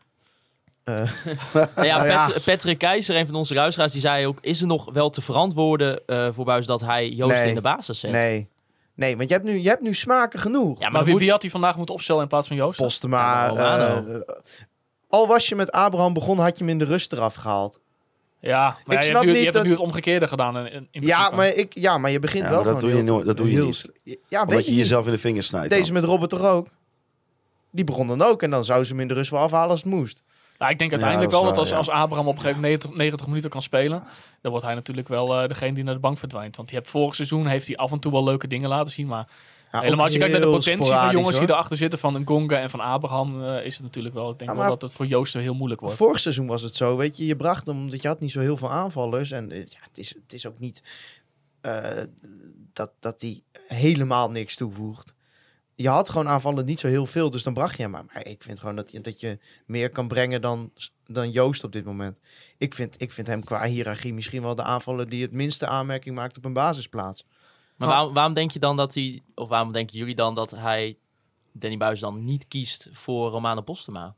[0.84, 0.94] Eh,
[1.52, 2.26] Nou ja, Nou ja.
[2.28, 4.38] Pat- Patrick Keizer, een van onze luisteraars, die zei ook...
[4.40, 7.48] is er nog wel te verantwoorden eh, voor Buis dat hij Joost Nee.
[7.48, 8.10] in de basis zet?
[8.10, 8.48] nee.
[9.00, 10.80] Nee, want je hebt nu, je hebt nu smaken genoeg.
[10.80, 12.78] Ja, maar, wie, moet- wie had hij vandaag moeten opstellen in plaats van Joost?
[12.80, 13.44] Postema.
[13.44, 14.12] Ja, Romano.
[14.12, 14.20] eh,
[15.08, 17.80] al was je met Abraham begonnen, had je hem in de rust eraf gehaald.
[18.38, 20.28] Ja, maar Ik ja, je snap hebt nu, niet je hebt dat- nu het omgekeerde
[20.28, 20.56] gedaan.
[20.66, 22.98] In, in Ja maar, ik, ja, maar je begint Ja, wel maar dat gewoon doe
[22.98, 23.90] je heel- nooit- dat doe je heel niet.
[24.28, 25.68] Ja, Omdat weet je jezelf in de vingers snijdt.
[25.70, 25.92] Deze dan.
[25.92, 26.68] met Robert toch ook?
[27.70, 29.82] Die begon dan ook en dan zou ze hem in de rust wel afhalen als
[29.82, 30.22] het moest.
[30.60, 33.26] Nou, ik denk uiteindelijk wel dat als, als Abraham op een gegeven moment 90, 90
[33.26, 34.02] minuten kan spelen,
[34.40, 36.56] dan wordt hij natuurlijk wel eh, degene die naar de bank verdwijnt.
[36.56, 39.06] Want die heeft vorig seizoen heeft hij af en toe wel leuke dingen laten zien,
[39.06, 39.28] maar
[39.72, 41.54] Ja, helemaal als je kijkt naar de potentie van jongens die hoor.
[41.56, 44.50] erachter zitten, van een Gonga en van Abraham, eh, is het natuurlijk wel, ik denk
[44.50, 45.96] Ja, wel maar- dat het voor Joost heel moeilijk wordt.
[45.96, 48.40] Vorig seizoen was het zo, weet je, je bracht hem omdat je had niet zo
[48.40, 49.30] heel veel aanvallers.
[49.30, 50.82] En eh, ja, het, is, het is ook niet
[52.72, 55.14] dat, dat hij helemaal niks toevoegt.
[55.80, 58.04] Je had gewoon aanvallen niet zo heel veel, dus dan bracht je hem maar.
[58.12, 60.72] Maar ik vind gewoon dat je, dat je meer kan brengen dan,
[61.06, 62.18] dan Joost op dit moment.
[62.58, 66.14] Ik vind, ik vind hem qua hiërarchie misschien wel de aanvaller die het minste aanmerking
[66.14, 67.24] maakt op een basisplaats.
[67.76, 69.22] Maar waarom, waarom denk je dan dat hij...
[69.34, 70.98] of waarom denken jullie dan dat hij
[71.52, 74.14] Danny Buis dan niet kiest voor Romano Postema?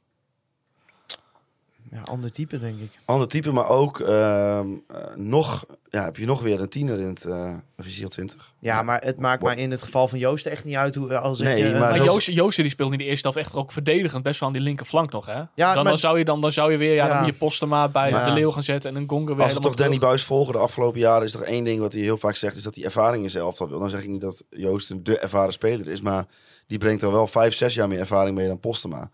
[1.93, 2.99] Ja, ander type, denk ik.
[3.05, 7.07] Ander type, maar ook ehm, eh, nog, ja, heb je nog weer een tiener in
[7.07, 8.53] het uh, Visiel 20.
[8.59, 11.39] Ja, maar het maakt mij in het geval van Joost echt niet uit hoe als
[11.39, 13.73] Nee, ik, eh, maar Maar Joost, Joost die speelde in de eerste helft echt ook
[13.73, 15.33] verdedigend best wel aan die linkerflank nog, hè?
[15.35, 17.17] dan, maar- dan, zou je dan, dan zou je weer, ja, Ja.
[17.19, 19.61] dan je Postema bij Maar- de Leeuw gaan zetten en een Gonga weer Als we
[19.61, 20.09] toch Danny terug.
[20.09, 22.63] Buis volgen de afgelopen jaren, is er één ding wat hij heel vaak zegt, is
[22.63, 23.81] dat hij ervaring in zijn elftal wil.
[23.81, 26.25] Dan zeg ik niet dat Joost een de ervaren speler is, maar
[26.67, 29.11] die brengt er wel vijf, zes jaar meer ervaring mee dan Postema.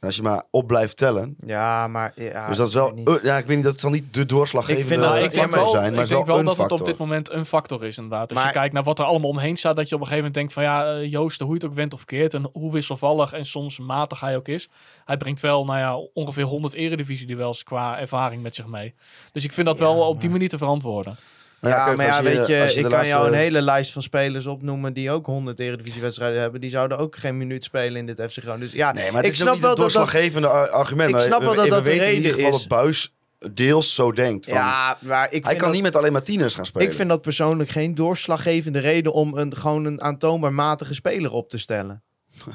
[0.00, 2.12] En als je maar op blijft tellen, Ja, maar...
[2.16, 3.08] Ja, dus dat is ik wel, weet niet.
[3.08, 5.50] eh, ja, ik weet niet, dat zal niet de doorslaggevende Ik vind dat- ik maar
[5.50, 6.78] wel, zijn, maar ik denk wel dat het factor.
[6.80, 8.30] op dit moment een factor is, inderdaad.
[8.30, 10.30] Als Maar- je kijkt naar wat er allemaal omheen staat, dat je op een gegeven
[10.32, 12.72] moment denkt van ja, eh, Joost, hoe je het ook went of keert en hoe
[12.72, 14.68] wisselvallig en soms matig hij ook is.
[15.04, 18.94] Hij brengt wel, nou ja, ongeveer 100 eredivisie-duels qua ervaring met zich mee.
[19.32, 21.16] Dus ik vind dat wel op die manier te verantwoorden.
[21.60, 24.46] Nou Ja, kijk, maar ja, weet je, ik kan jou een hele lijst van spelers
[24.46, 26.60] opnoemen die ook 100 eredivisiewedstrijden hebben.
[26.60, 28.60] Die zouden ook geen minuut spelen in dit FC Groningen.
[28.60, 31.10] Dus ja, Nee, maar het ik is snap wel dat doorslaggevende ar- argument.
[31.10, 32.66] Ik snap we- wel dat we, dat de in reden ieder geval is.
[32.66, 33.14] Buis
[33.52, 34.44] deels zo denkt.
[34.46, 36.86] Van, Ja, maar ik hij kan dat, niet met alleen maar tieners gaan spelen.
[36.88, 41.50] ik vind dat persoonlijk geen doorslaggevende reden om een, gewoon een aantoonbaar matige speler op
[41.50, 42.02] te stellen.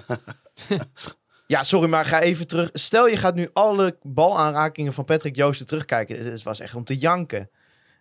[1.48, 2.70] ja, sorry, maar ga even terug.
[2.74, 6.32] Stel je gaat nu alle balaanrakingen van Patrick Joosten terugkijken.
[6.32, 7.50] Het was echt om te janken.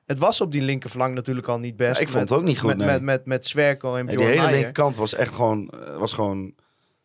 [0.06, 1.94] Het was op die linkerflank natuurlijk al niet best.
[1.94, 2.86] Ja, ik vond met- het ook niet goed, Met, nee.
[2.86, 6.54] met, met, met Zwerko en Bjorn die hele linkerkant was echt gewoon, eh, was gewoon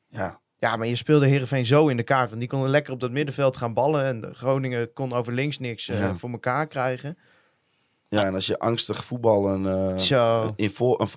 [0.09, 2.27] ja, Ja, maar je speelde Heerenveen zo in de kaart.
[2.29, 4.03] Want die konden lekker op dat middenveld gaan ballen.
[4.05, 6.15] En Groningen kon over links niks eh, Ja.
[6.15, 7.17] voor elkaar krijgen.
[8.09, 9.99] Ja, en als je angstig voetballen eh,
[10.57, 10.69] in,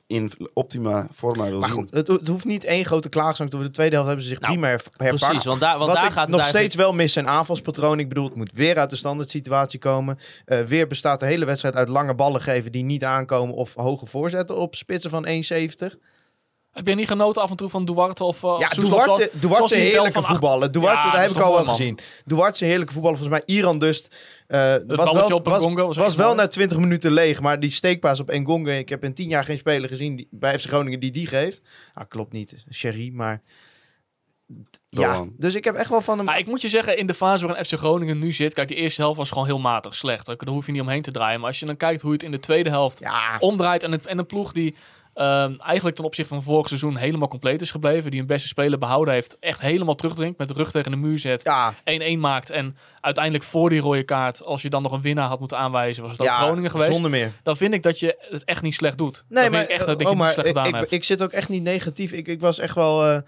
[0.06, 1.78] in optima forma wil Maar zien.
[1.78, 3.72] goed, het, het hoeft niet één grote klaagzang te worden.
[3.72, 5.24] De tweede helft hebben ze zich Nou, prima her- herpakt.
[5.26, 6.72] Precies, want daar, want Wat daar ik gaat het nog eigenlijk...
[6.72, 7.98] steeds wel mis zijn aanvalspatroon.
[7.98, 10.18] Ik bedoel, het moet weer uit de standaard situatie komen.
[10.44, 13.54] Eh, weer bestaat de hele wedstrijd uit lange ballen geven die niet aankomen.
[13.54, 15.96] Of hoge voorzetten op spitsen van 1,70.
[16.80, 18.68] Heb je niet genoten af en toe van Duarte of uh, Ja?
[18.68, 20.72] Duarte, Duarte heerlijke voetballer.
[20.72, 21.74] Duarte, Ja, daar dat heb ik al wel man.
[21.74, 21.98] gezien.
[22.24, 23.18] Duarte is een heerlijke voetballer.
[23.18, 24.10] Volgens mij Iran dus...
[24.46, 27.40] eh, was wel, op was, was was wel na 20 minuten leeg.
[27.40, 28.70] Maar die steekpaas op Engonga...
[28.72, 31.62] Ik heb in 10 jaar geen speler gezien die, bij FC Groningen die die geeft.
[31.94, 32.64] Ah, klopt niet.
[32.72, 33.42] Sherry, maar...
[34.88, 36.26] Ja, dus ik heb echt wel van hem...
[36.26, 38.54] Maar ik moet je zeggen, in de fase waarin FC Groningen nu zit...
[38.54, 40.26] Kijk, de eerste helft was gewoon heel matig slecht.
[40.26, 41.38] Daar hoef je niet omheen te draaien.
[41.40, 43.82] Maar als je dan kijkt hoe het in de tweede helft Ja, omdraait...
[43.82, 44.74] en, het, en een ploeg die
[45.20, 48.10] ehm, eigenlijk ten opzichte van vorig seizoen helemaal compleet is gebleven...
[48.10, 50.38] die een beste speler behouden heeft, echt helemaal terugdringt...
[50.38, 51.42] met de rug tegen de muur zet, 1-1
[51.84, 52.50] ja, maakt...
[52.50, 56.02] en uiteindelijk voor die rode kaart, als je dan nog een winnaar had moeten aanwijzen...
[56.02, 56.92] was het ja Groningen geweest.
[56.92, 57.32] zonder meer.
[57.42, 59.24] Dan vind ik dat je het echt niet slecht doet.
[59.28, 60.90] Nee, dan maar, vind ik echt dat je oh, maar slecht ik, gedaan ik, hebt.
[60.90, 62.12] ik zit ook echt niet negatief.
[62.12, 63.04] Ik, ik was echt wel...
[63.04, 63.18] eh,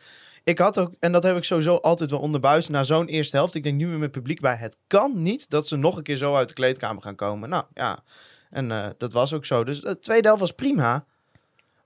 [0.44, 3.54] ik had ook, en dat heb ik sowieso altijd wel onderbuis, na zo'n eerste helft.
[3.54, 4.56] Ik denk nu weer met publiek bij.
[4.56, 7.48] Het kan niet dat ze nog een keer zo uit de kleedkamer gaan komen.
[7.48, 8.02] Nou ja,
[8.50, 9.64] en eh, dat was ook zo.
[9.64, 11.04] Dus de tweede helft was prima.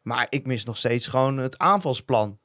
[0.06, 2.38] Maar ik mis nog steeds gewoon het aanvalsplan.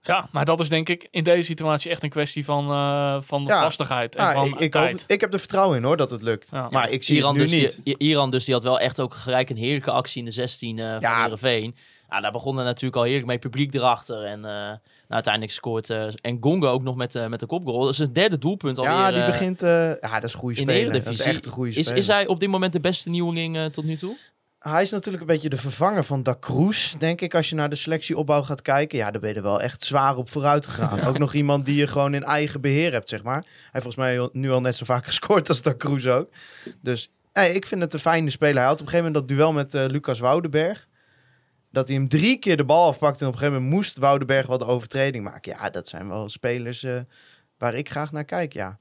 [0.00, 3.44] Ja, maar dat is denk ik in deze situatie echt een kwestie van, eh, van
[3.44, 3.60] Ja.
[3.60, 5.00] vastigheid en Ja, van ik, ik, tijd.
[5.00, 6.48] hoop, ik heb er vertrouwen in hoor dat het lukt.
[6.50, 6.68] Ja.
[6.70, 7.84] maar ik zie Iran het nu dus, niet.
[7.84, 10.78] die- Iran dus, die had wel echt ook gelijk een heerlijke actie in de 16
[10.78, 11.22] eh van Ja.
[11.22, 11.76] Heerenveen.
[12.08, 14.24] Ja, daar begon er natuurlijk al heerlijk mee, publiek erachter.
[14.24, 17.80] En eh, nou, uiteindelijk scoort eh en Gonga ook nog met, met de kopgoal.
[17.82, 18.92] Dat is het derde doelpunt alweer.
[18.94, 19.62] Ja, die begint...
[19.62, 20.92] eh, ja, dat is een goede de speler.
[20.92, 21.98] Dat is echt een goede is, speler.
[21.98, 24.16] is hij op dit moment de beste nieuweling tot nu toe?
[24.68, 27.34] Hij is natuurlijk een beetje de vervanger van Da Cruz, denk ik.
[27.34, 30.16] Als je naar de selectieopbouw gaat kijken, ja, daar ben je er wel echt zwaar
[30.16, 31.00] op vooruit gegaan.
[31.08, 33.40] Ook nog iemand die je gewoon in eigen beheer hebt, zeg maar.
[33.40, 36.30] Hij heeft volgens mij nu al net zo vaak gescoord als Da Cruz ook.
[36.80, 38.56] Dus nee, ik vind het een fijne speler.
[38.56, 40.88] Hij had op een gegeven moment dat duel met eh, Lucas Woudenberg.
[41.70, 44.46] Dat hij hem drie keer de bal afpakte en op een gegeven moment moest Woudenberg
[44.46, 45.56] wel de overtreding maken.
[45.58, 47.00] Ja, dat zijn wel spelers eh,
[47.58, 48.76] waar ik graag naar kijk, ja.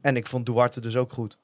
[0.00, 1.38] En ik vond Duarte dus ook goed.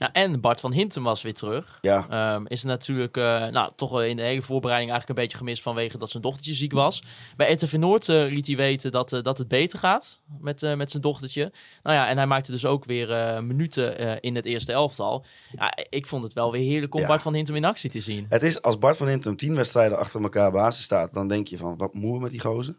[0.00, 1.78] Ja, en Bart van Hintem was weer terug.
[1.80, 5.62] Ja, Ehm, is natuurlijk eh, nou, toch in de hele voorbereiding eigenlijk een beetje gemist
[5.62, 7.02] vanwege dat zijn dochtertje ziek was.
[7.36, 10.90] Bij RTV Noord eh, liet hij weten dat, eh, dat het beter gaat met, met
[10.90, 11.52] zijn dochtertje.
[11.82, 13.08] Nou ja, en hij maakte dus ook weer
[13.44, 15.24] minuten in het eerste elftal.
[15.52, 17.06] Ja, ik vond het wel weer heerlijk om Ja.
[17.06, 18.26] Bart van Hintem in actie te zien.
[18.28, 21.56] het is als Bart van Hintem tien wedstrijden achter elkaar basis staat, dan denk je
[21.56, 22.74] van, wat moe met die gozer.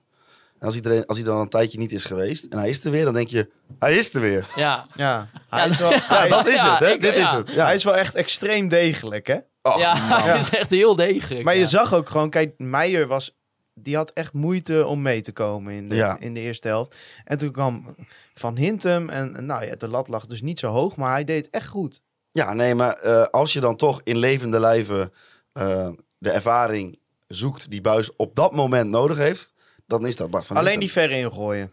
[0.62, 2.92] En als, iedereen, als hij dan een tijdje niet is geweest en hij is er
[2.92, 4.48] weer, dan denk je, hij is er weer.
[4.56, 5.90] Ja, Ja, hij is wel...
[6.18, 6.90] Hij- dat is ja, het, hè?
[6.92, 7.52] ik- Dit is het.
[7.52, 7.66] Ja.
[7.66, 9.38] Hij is wel echt extreem degelijk, hè?
[9.62, 10.22] Och, ja, man.
[10.22, 11.44] hij is echt heel degelijk.
[11.46, 13.38] Maar je zag ook gewoon, kijk, Meijer was,
[13.74, 16.18] die had echt moeite om mee te komen in de, Ja.
[16.20, 16.96] in de eerste helft.
[17.26, 17.96] En toen kwam
[18.34, 21.24] Van Hintem en en nou ja, de lat lag dus niet zo hoog, maar hij
[21.24, 22.02] deed echt goed.
[22.32, 25.14] Ja, nee, maar eh, als je dan toch in levende lijven
[25.54, 29.54] eh, de ervaring zoekt die Buis op dat moment nodig heeft,
[30.00, 31.10] dan is dat Bart van Alleen die Hintem.
[31.10, 31.72] ver ingooien.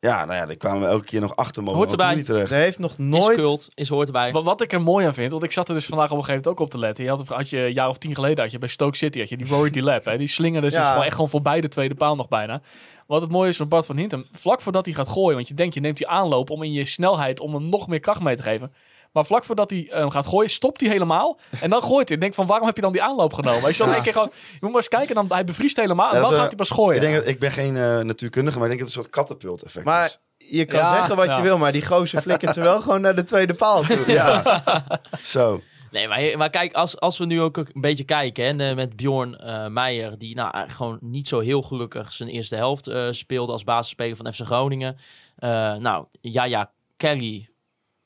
[0.00, 2.22] Ja, nou ja, daar kwamen we elke keer nog achter mogen Hoort erbij.
[2.22, 2.50] terecht.
[2.50, 3.40] Er heeft nog Is nooit...
[3.40, 4.32] kult, is hoort erbij.
[4.32, 6.24] Wa- Wat ik er mooi aan vind, want ik zat er dus vandaag op een
[6.24, 7.04] gegeven moment ook op te letten.
[7.04, 9.28] Je had, had je een jaar of tien geleden had je bij Stoke City had
[9.28, 10.04] je die Rory Lab.
[10.04, 10.88] Hè, die slingerde zich Ja.
[10.88, 12.60] gewoon echt gewoon voorbij de tweede paal nog bijna.
[13.06, 15.54] Wat het mooie is van Bart van Hintem, vlak voordat hij gaat gooien, want je
[15.54, 18.36] denkt je neemt die aanloop om in je snelheid om hem nog meer kracht mee
[18.36, 18.72] te geven.
[19.14, 21.38] Maar vlak voordat hij eh, gaat gooien, stopt hij helemaal.
[21.60, 22.16] En dan gooit hij.
[22.16, 23.62] Ik denk van, waarom heb je dan die aanloop genomen?
[23.62, 23.94] Hij dan Ja.
[23.94, 25.14] één keer gewoon, je moet maar eens kijken.
[25.14, 26.94] Dan, hij bevriest helemaal en Ja, dan is, gaat hij pas gooien.
[26.94, 29.26] Ik, denk dat, ik ben geen eh, natuurkundige, maar ik denk dat het een soort
[29.28, 30.18] katapult effect Maar is.
[30.36, 31.36] je kan Ja, zeggen wat ja.
[31.36, 34.04] je wil, maar die gozer flikkert ze wel gewoon naar de tweede paal toe.
[34.12, 34.60] Ja,
[35.22, 35.60] zo.
[35.90, 38.96] Nee, maar, maar kijk, als, als we nu ook een beetje kijken hè, eh, met
[38.96, 43.52] Bjorn eh, Meijer, die nou, gewoon niet zo heel gelukkig zijn eerste helft eh, speelde
[43.52, 44.96] als basisspeler van FC Groningen.
[45.36, 47.48] Eh, nou, ja, ja, Kelly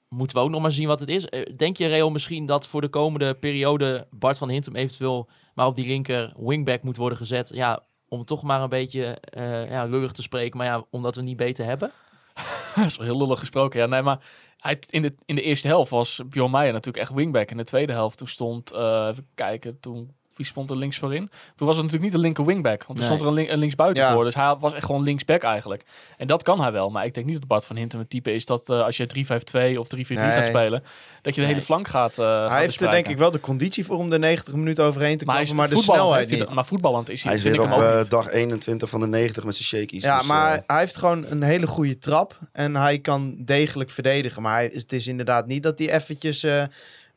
[0.08, 1.26] moeten we ook nog maar zien wat het is.
[1.26, 5.66] Eh, denk je, Real, misschien dat voor de komende periode Bart van Hintem eventueel maar
[5.66, 7.50] op die linker wingback moet worden gezet?
[7.54, 11.22] Ja, om toch maar een beetje eh ja, lullig te spreken, maar ja, omdat we
[11.22, 11.92] niet beter hebben.
[12.74, 13.80] Dat is wel heel lullig gesproken.
[13.80, 14.18] Ja, nee, maar
[14.56, 17.50] hij, in, de, in de eerste helft was Bjorn Meijer natuurlijk echt wingback.
[17.50, 21.30] In de tweede helft toen stond, eh, even kijken, toen, wie stond er links voorin?
[21.54, 22.84] Toen was het natuurlijk niet de linker wingback.
[22.84, 23.04] Want er Nee.
[23.04, 24.12] stond er een, link, een linksbuiten Ja.
[24.12, 24.24] voor.
[24.24, 25.82] Dus hij was echt gewoon linksback eigenlijk.
[26.16, 26.90] En dat kan hij wel.
[26.90, 29.06] Maar ik denk niet dat Bart van Hintem het type is dat eh, als je
[29.06, 30.82] 3-5-2 of 3-4-3 gaat spelen,
[31.22, 31.46] dat je de Nee.
[31.46, 32.94] hele flank gaat, eh gaat hij heeft er bespreken.
[32.94, 35.56] denk ik wel de conditie voor om de 90 minuten overheen te maar, komen, is
[35.56, 36.54] maar de voetballend snelheid niet.
[36.54, 39.06] Maar voetballend is hij, Hij is vind weer ik op eh, dag 21 van de
[39.06, 40.02] 90 met zijn shakies.
[40.04, 44.42] Ja, dus, maar hij heeft gewoon een hele goede trap en hij kan degelijk verdedigen.
[44.42, 46.46] Maar hij, het is inderdaad niet dat hij eventjes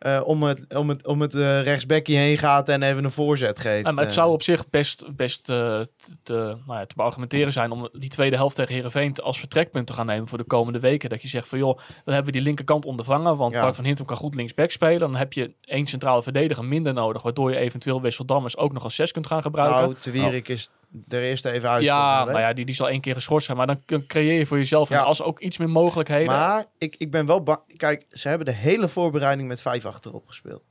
[0.02, 3.60] eh, om het, om het, om het eh, rechtsbekje heen gaat en even een voorzet
[3.60, 3.86] geeft.
[3.86, 5.90] Ja, maar het Eh, zou op zich best, best te,
[6.24, 9.94] te, nou ja, te beargumenteren zijn om die tweede helft tegen Herenveen als vertrekpunt te
[9.94, 11.10] gaan nemen voor de komende weken.
[11.10, 13.62] Dat je zegt van joh, dan hebben we die linkerkant ondervangen, want Ja.
[13.62, 15.00] Bart van Hintem kan goed linksback spelen.
[15.00, 18.84] Dan heb je één centrale verdediger minder nodig, waardoor je eventueel Wessel Dammers ook nog
[18.84, 19.82] als zes kunt gaan gebruiken.
[19.82, 20.70] Nou, Te Wierik is
[21.08, 21.84] er eerst even uit.
[21.84, 24.58] ja, nou ja, die, die zal één keer geschorst zijn, maar dan creëer je voor
[24.58, 25.02] jezelf Ja.
[25.02, 26.28] als ook iets meer mogelijkheden.
[26.34, 27.60] Maar ik, ik ben wel bang.
[27.78, 30.64] Kijk, ze hebben de hele voorbereiding met vijf achterop gespeeld.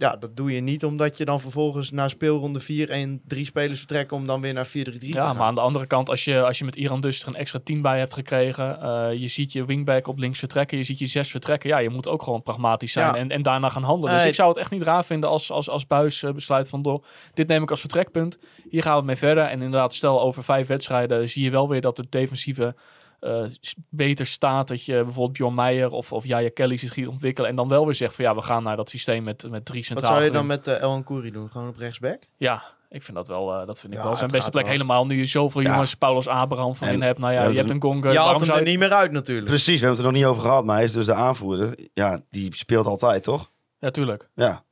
[0.00, 3.78] Ja, dat doe je niet omdat je dan vervolgens naar speelronde 4 en drie spelers
[3.78, 5.36] vertrekken om dan weer naar 4-3-3 te Ja, gaan.
[5.36, 7.58] maar aan de andere kant, als je, als je met Iran dus er een extra
[7.64, 11.06] 10 bij hebt gekregen, eh, je ziet je wingback op links vertrekken, je ziet je
[11.06, 13.14] zes vertrekken, ja, je moet ook gewoon pragmatisch zijn Ja.
[13.14, 14.14] en, en daarna gaan handelen.
[14.16, 16.82] Dus ik zou het echt niet raar vinden als, als, als Buis eh, besluit van,
[16.82, 19.44] door, dit neem ik als vertrekpunt, hier gaan we mee verder.
[19.44, 22.74] En inderdaad, stel over vijf wedstrijden zie je wel weer dat het defensieve
[23.20, 23.44] eh,
[23.88, 27.56] beter staat, dat je bijvoorbeeld Bjorn Meijer of, of Jaya Kelly zich ziet ontwikkelen en
[27.56, 29.86] dan wel weer zegt van, ja, we gaan naar dat systeem met, met drie Wat
[29.86, 31.50] centrale zou je dan met uh, El Kouri doen?
[31.50, 32.22] Gewoon op rechtsback?
[32.36, 34.64] ja, ik vind dat wel, eh, dat vind ik Ja, wel zijn beste gaat plek.
[34.64, 34.72] wel.
[34.72, 35.70] Helemaal nu je zoveel Ja.
[35.70, 37.18] jongens, Paulus Abraham van En- in hebt.
[37.18, 37.76] Nou ja, Ja, je hebt een.
[37.76, 39.46] Je Waarom haalt hem zou er niet meer uit natuurlijk.
[39.46, 41.78] Precies, we hebben het er nog niet over gehad, maar hij is dus de aanvoerder.
[41.94, 43.50] Ja, die speelt altijd, toch?
[43.78, 44.28] Ja, tuurlijk.
[44.34, 44.64] Ja.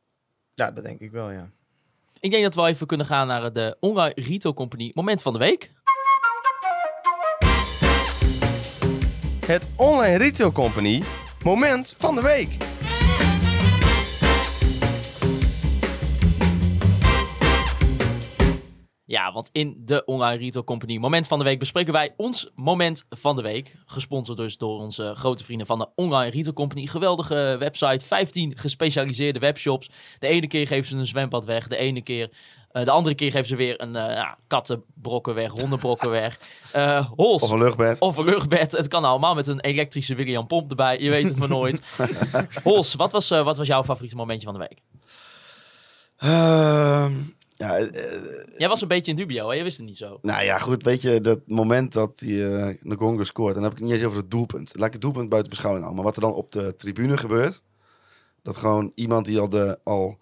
[0.54, 1.50] Ja, dat denk ik wel, ja.
[2.20, 5.38] Ik denk dat we even kunnen gaan naar de Online Retail Company Moment van de
[5.38, 5.72] Week.
[9.46, 11.02] Het Online Retail Company
[11.42, 12.56] Moment van de Week.
[19.04, 23.04] Ja, want in de Online Retail Company Moment van de Week bespreken wij ons Moment
[23.08, 23.76] van de Week.
[23.84, 26.86] Gesponsord dus door onze grote vrienden van de Online Retail Company.
[26.86, 29.90] Geweldige website, 15 gespecialiseerde webshops.
[30.18, 32.30] De ene keer geven ze een zwembad weg, de ene keer
[32.84, 36.38] de andere keer geven ze weer een eh, ja, kattenbrokken weg, hondenbrokken weg.
[36.72, 37.42] Eh Hols.
[37.42, 37.98] Of een luchtbed.
[37.98, 38.72] Of een luchtbed.
[38.72, 41.00] Het kan allemaal met een elektrische William Pomp erbij.
[41.00, 41.82] Je weet het maar nooit.
[42.62, 44.80] Hols, wat was, eh, wat was jouw favoriete momentje van de week?
[46.16, 47.12] Ehm,
[47.56, 47.86] ja, eh,
[48.56, 49.54] Jij was een beetje in dubio, hè?
[49.54, 50.18] Je wist het niet zo.
[50.22, 50.82] nou ja, goed.
[50.82, 53.54] Weet je, dat moment dat die uh, Ngongo scoort.
[53.54, 54.72] Dan heb ik het niet eens over het doelpunt.
[54.76, 56.04] Laat ik het doelpunt buiten beschouwing houden.
[56.04, 57.62] Maar wat er dan op de tribune gebeurt.
[58.42, 60.18] Dat gewoon iemand die al, de, al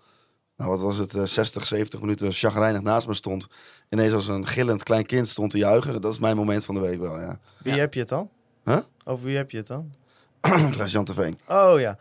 [0.56, 3.46] nou wat was het, eh, 60, 70 minuten chagrijnig naast me stond.
[3.90, 6.00] Ineens als een gillend klein kind stond te juichen.
[6.00, 7.38] Dat is mijn moment van de week wel, ja.
[7.62, 7.78] Wie Ja.
[7.80, 8.30] heb je het dan?
[8.64, 8.78] Huh?
[9.04, 9.92] Over wie heb je het dan?
[10.40, 11.38] Trouwens, Jan Terveen.
[11.48, 11.98] Oh ja.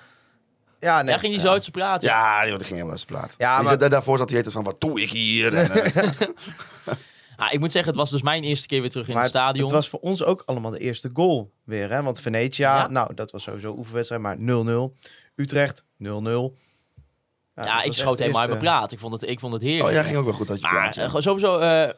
[0.80, 1.10] Ja, nee.
[1.10, 2.08] Jij ging niet zo uit zijn praten.
[2.10, 3.36] Ja, joh, die ging helemaal uit zijn plaat.
[3.38, 5.54] Ja, maar- zat- daarvoor zat hij eten van, wat doe ik hier?
[5.54, 6.12] En, eh,
[7.38, 9.32] Ah, ik moet zeggen, het was dus mijn eerste keer weer terug in Maar het
[9.32, 9.66] stadion.
[9.66, 11.92] Het was voor ons ook allemaal de eerste goal weer.
[11.92, 12.02] Hè?
[12.04, 12.88] Want Venetia, Ja.
[12.88, 14.94] nou, dat was sowieso oefenwedstrijd, maar 0-0.
[15.36, 16.56] Utrecht, 0-0.
[17.56, 18.92] Ja, ja, dat ik schoot helemaal uit mijn plaat.
[18.92, 19.88] Ik vond het, ik vond het heerlijk.
[19.88, 20.96] oh, jij ging ook wel goed uit je Maar plaat.
[20.96, 21.04] ja.
[21.04, 21.90] eh, sowieso, eh,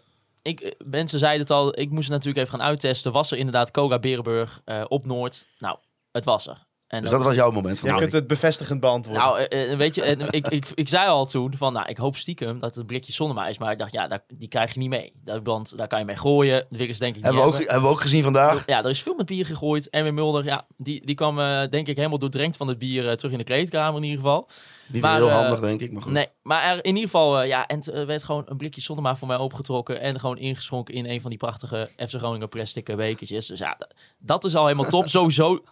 [0.42, 3.12] ik, eh, mensen zeiden het al, ik moest het natuurlijk even gaan uittesten.
[3.12, 5.48] Was er inderdaad Koga Berenburg eh, op Noord?
[5.60, 5.78] Nou,
[6.12, 6.66] het was er.
[6.88, 9.24] En Dus dat was jouw moment van Je kunt het bevestigend beantwoorden.
[9.24, 11.98] Nou, eh, eh, weet je, eh, ik, ik, ik zei al toen van, nou, ik
[11.98, 13.58] hoop stiekem dat het blikje Sonnema is.
[13.58, 15.14] Maar ik dacht, ja, daar, die krijg je niet mee.
[15.24, 16.66] Dat, want daar kan je mee gooien.
[16.70, 17.82] De Wiggers denk ik Hebben we, ook, hebben.
[17.82, 18.64] we ook gezien vandaag.
[18.66, 19.90] Ja, er is veel met bier gegooid.
[19.90, 21.36] En weer Mulder, ja, die, die kwam
[21.70, 24.50] denk ik helemaal doordrenkt van het bier terug in de kleedkamer in ieder geval.
[24.88, 25.92] Niet Maar, heel handig, denk ik.
[25.92, 26.12] Maar goed.
[26.12, 29.28] Nee, maar er, in ieder geval, ja, en het werd gewoon een blikje Sonnema voor
[29.28, 30.02] mij opgetrokken.
[30.02, 33.48] En gewoon ingeschonken in een van die prachtige FC Groningen plastic bekertjes.
[33.48, 33.78] Dus ja,
[34.20, 35.10] dat is al helemaal top.
[35.16, 35.64] Sowieso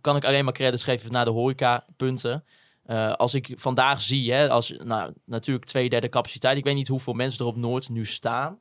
[0.00, 2.44] kan ik alleen maar credits geven naar de horeca punten.
[2.84, 6.56] Eh, als ik vandaag zie, hè, als nou, natuurlijk twee derde capaciteit.
[6.56, 8.58] Ik weet niet hoeveel mensen er op Noord nu staan.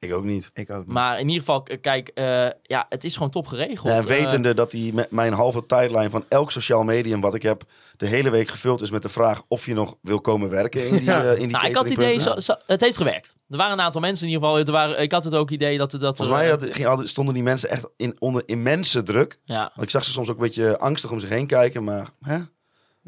[0.00, 0.50] Ik ook niet.
[0.54, 0.94] ik ook niet.
[0.94, 3.88] Maar in ieder geval, k- kijk, eh, ja, het is gewoon top geregeld.
[3.88, 7.42] En Eh, wetende dat die met mijn halve tijdlijn van elk sociaal medium wat ik
[7.42, 7.62] heb
[7.96, 10.96] de hele week gevuld is met de vraag of je nog wil komen werken in
[10.96, 11.22] die, Ja.
[11.22, 12.42] eh, in die nou, ik had het idee, cateringpunten.
[12.42, 13.34] zo, zo- het heeft gewerkt.
[13.48, 14.64] Er waren een aantal mensen in ieder geval.
[14.66, 15.90] Er waren, ik had het ook idee dat...
[15.90, 19.38] dat Volgens mij had- stonden die mensen echt in, onder immense druk.
[19.44, 22.08] Ja, Want ik zag ze soms ook een beetje angstig om zich heen kijken, maar
[22.22, 22.38] hè?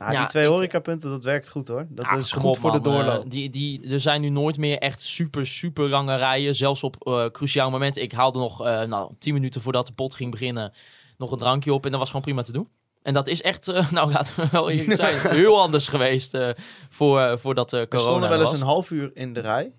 [0.00, 1.86] Nou, ja, die twee ik- horecapunten, dat werkt goed hoor.
[1.88, 2.94] Dat is goed op, voor de man.
[2.94, 3.24] doorloop.
[3.24, 6.54] Eh, die, die, er zijn nu nooit meer echt super, super lange rijen.
[6.54, 8.02] Zelfs op eh cruciale momenten.
[8.02, 10.72] Ik haalde nog, eh nou, tien minuten voordat de pot ging beginnen,
[11.18, 11.84] nog een drankje op.
[11.84, 12.68] En dat was gewoon prima te doen.
[13.02, 16.48] En dat is echt, eh, nou laten we wel eerlijk zijn, heel anders geweest eh,
[16.88, 18.60] voor, eh, voordat eh We corona stonden wel eens was.
[18.60, 19.72] een half uur in de rij.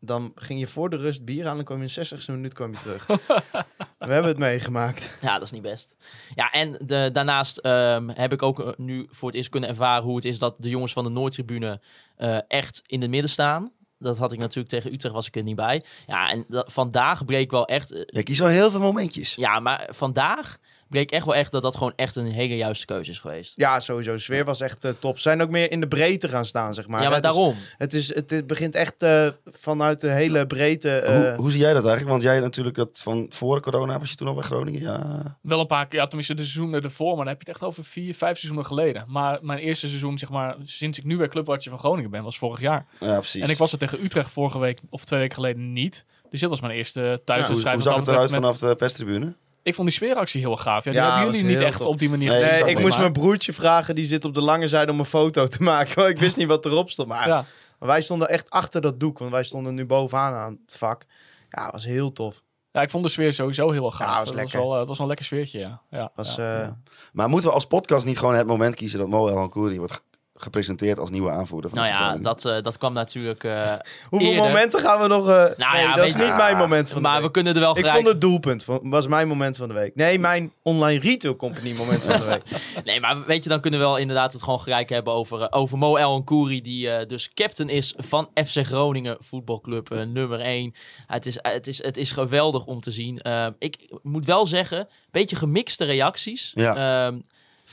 [0.00, 2.54] Dan ging je voor de rust bier aan en kwam je in de 60ste minuut
[2.54, 3.06] kwam je terug.
[3.98, 5.18] We hebben het meegemaakt.
[5.20, 5.96] Ja, dat is niet best.
[6.34, 10.04] Ja, en de, daarnaast ehm, heb ik ook eh, nu voor het eerst kunnen ervaren
[10.04, 11.80] hoe het is dat de jongens van de Noordtribune
[12.16, 13.72] eh, echt in het midden staan.
[13.98, 15.84] Dat had ik natuurlijk tegen Utrecht, was ik er niet bij.
[16.06, 17.92] Ja, en dat, vandaag bleek wel echt...
[17.92, 19.34] eh, ik kies wel heel veel momentjes.
[19.34, 20.58] ja, maar vandaag
[20.90, 23.52] bleek echt wel echt dat dat gewoon echt een hele juiste keuze is geweest.
[23.56, 24.12] Ja, sowieso.
[24.12, 25.16] De sfeer was echt eh, top.
[25.16, 27.02] Ze zijn ook meer in de breedte gaan staan, zeg maar.
[27.02, 27.22] ja, maar hè.
[27.22, 27.56] Dus daarom.
[27.76, 30.96] het, is, het, het begint echt eh, vanuit de hele breedte.
[30.96, 32.10] eh, hoe, hoe zie jij dat eigenlijk?
[32.10, 34.80] Want jij hebt natuurlijk dat van voor corona, was je toen nog bij Groningen?
[34.80, 35.38] Ja.
[35.42, 37.68] Wel een paar keer, ja, tenminste de seizoenen ervoor, maar dan heb je het echt
[37.70, 39.04] over vier, vijf seizoenen geleden.
[39.08, 42.38] Maar mijn eerste seizoen, zeg maar, sinds ik nu weer clubwatcher van Groningen ben, was
[42.38, 42.86] vorig jaar.
[43.00, 43.42] ja, precies.
[43.42, 46.04] En ik was er tegen Utrecht vorige week, of twee weken geleden, niet.
[46.30, 47.74] Dus dit was mijn eerste hoe, thuiswedstrijd.
[47.74, 49.34] hoe zag het dat eruit vanaf de perstribune?
[49.62, 50.84] Ik vond die sfeeractie heel gaaf.
[50.84, 52.64] Ja, die Ja, hebben jullie niet echt op die manier Nee, gezien.
[52.64, 53.00] Nee, ik moest maar.
[53.00, 55.94] mijn broertje vragen, die zit op de lange zijde om een foto te maken.
[55.94, 57.08] Want ik wist niet wat erop stond.
[57.08, 57.44] Maar, Ja.
[57.78, 61.04] wij stonden echt achter dat doek, want wij stonden nu bovenaan aan het vak.
[61.50, 62.42] Ja, het was heel tof.
[62.72, 63.98] ja, ik vond de sfeer sowieso heel gaaf.
[64.08, 64.60] Ja, was dat was lekker.
[64.60, 65.82] wel, eh, het was wel een lekker sfeertje, ja.
[65.90, 66.62] ja, Was, ja.
[66.62, 66.68] eh,
[67.12, 70.02] Maar moeten we als podcast niet gewoon het moment kiezen dat Mo El Hankouri wordt
[70.42, 73.44] gepresenteerd als nieuwe aanvoerder van Nou ja, dat, eh, dat kwam natuurlijk...
[73.44, 73.62] eh,
[74.10, 74.44] Hoeveel Eerder.
[74.44, 75.28] momenten gaan we nog...
[75.28, 77.24] eh, nee, ja, dat is niet mijn moment van de maar week.
[77.26, 77.94] we kunnen er wel Ik gelijk...
[77.96, 79.94] vond het doelpunt, van- was mijn moment van de week.
[79.94, 82.42] Nee, mijn online retail company moment van de week.
[82.84, 85.78] Nee, maar weet je, dan kunnen we wel inderdaad het gewoon gelijk hebben over, over
[85.78, 90.74] Mo El Nkouri, die eh, dus captain is van FC Groningen voetbalclub nummer 1.
[91.06, 93.18] het, is, het, is, het is geweldig om te zien.
[93.18, 96.52] Eh, ik moet wel zeggen, een beetje gemixte reacties.
[96.54, 97.06] Ja.
[97.06, 97.18] Ehm,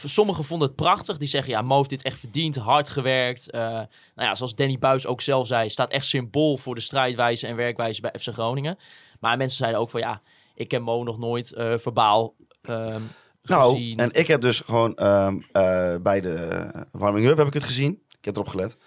[0.04, 1.18] sommigen vonden het prachtig.
[1.18, 3.52] Die zeggen, ja, Mo heeft dit echt verdiend, hard gewerkt.
[3.52, 7.48] Eh, nou ja, zoals Danny Buis ook zelf zei, staat echt symbool voor de strijdwijze
[7.48, 8.78] en werkwijze bij FC Groningen.
[9.20, 10.22] Maar mensen zeiden ook van, ja,
[10.56, 13.98] ik ken Mo nog nooit eh, verbaal Nou, gezien.
[13.98, 18.02] en ik heb dus gewoon ehm, eh, bij de warming-up heb ik het gezien.
[18.20, 18.78] Ik heb erop gelet.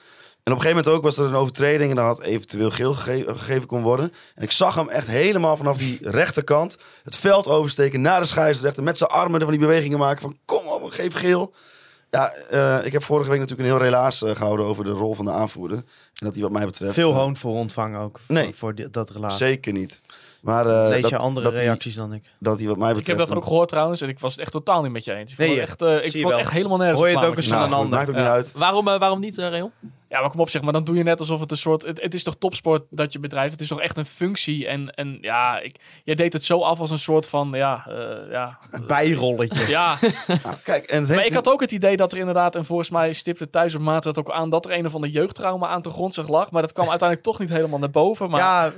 [0.43, 2.95] En op een gegeven moment ook was er een overtreding en dan had eventueel geel
[2.95, 4.13] gege- gegeven kon worden.
[4.35, 8.83] En ik zag hem echt helemaal vanaf die rechterkant het veld oversteken naar de scheidsrechter.
[8.83, 11.53] Met zijn armen van die bewegingen maken van kom op, geef geel.
[12.11, 15.15] Ja, eh, ik heb vorige week natuurlijk een heel relaas eh, gehouden over de rol
[15.15, 15.77] van de aanvoerder.
[15.79, 15.85] En
[16.27, 16.95] dat die wat mij betreft...
[16.95, 18.21] Veel eh, hoon voor ontvangen ook.
[18.29, 18.45] Nee.
[18.45, 19.39] Voor, voor die- dat relatie.
[19.39, 20.01] Zeker niet.
[20.43, 22.25] Maar eh, Lees dat, je andere dat die- reacties dan ik.
[22.39, 23.19] dat hij wat mij Ik betreft...
[23.19, 25.31] heb dat ook gehoord trouwens en ik was het echt totaal niet met je eens.
[25.31, 27.25] Ik vond Nee, het echt, eh, ik je vond echt helemaal nergens Hoor je het
[27.25, 27.99] ook eens van een Nou, goed, ander.
[27.99, 28.53] maakt ook niet uit.
[28.57, 29.71] Waarom, eh, waarom niet, Reon?
[30.09, 31.83] Ja, maar kom op zeg, maar dan doe je net alsof het een soort...
[31.83, 34.67] Het, het is toch topsport dat je bedrijf, het is toch echt een functie.
[34.67, 37.87] En, en ja, ik, jij deed het zo af als een soort van, ja...
[37.89, 39.69] eh, ja, Bijrolletje.
[39.69, 39.97] ja.
[40.45, 42.65] Nou, kijk, en het maar heeft ik had ook het idee dat er inderdaad, en
[42.65, 45.67] volgens mij stipte Thijs op maat het ook aan, dat er een of ander jeugdtrauma
[45.69, 46.51] aan de grond zich lag.
[46.51, 48.31] Maar dat kwam uiteindelijk toch niet helemaal naar boven.
[48.31, 48.73] Maar Ja,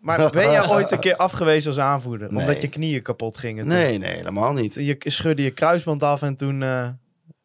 [0.00, 2.32] maar ben jij ooit een keer afgewezen als aanvoerder?
[2.32, 2.40] Nee.
[2.40, 3.68] Omdat je knieën kapot gingen?
[3.68, 3.72] toen?
[3.72, 4.74] Nee, nee, helemaal niet.
[4.74, 6.88] Je schudde je kruisband af en toen eh,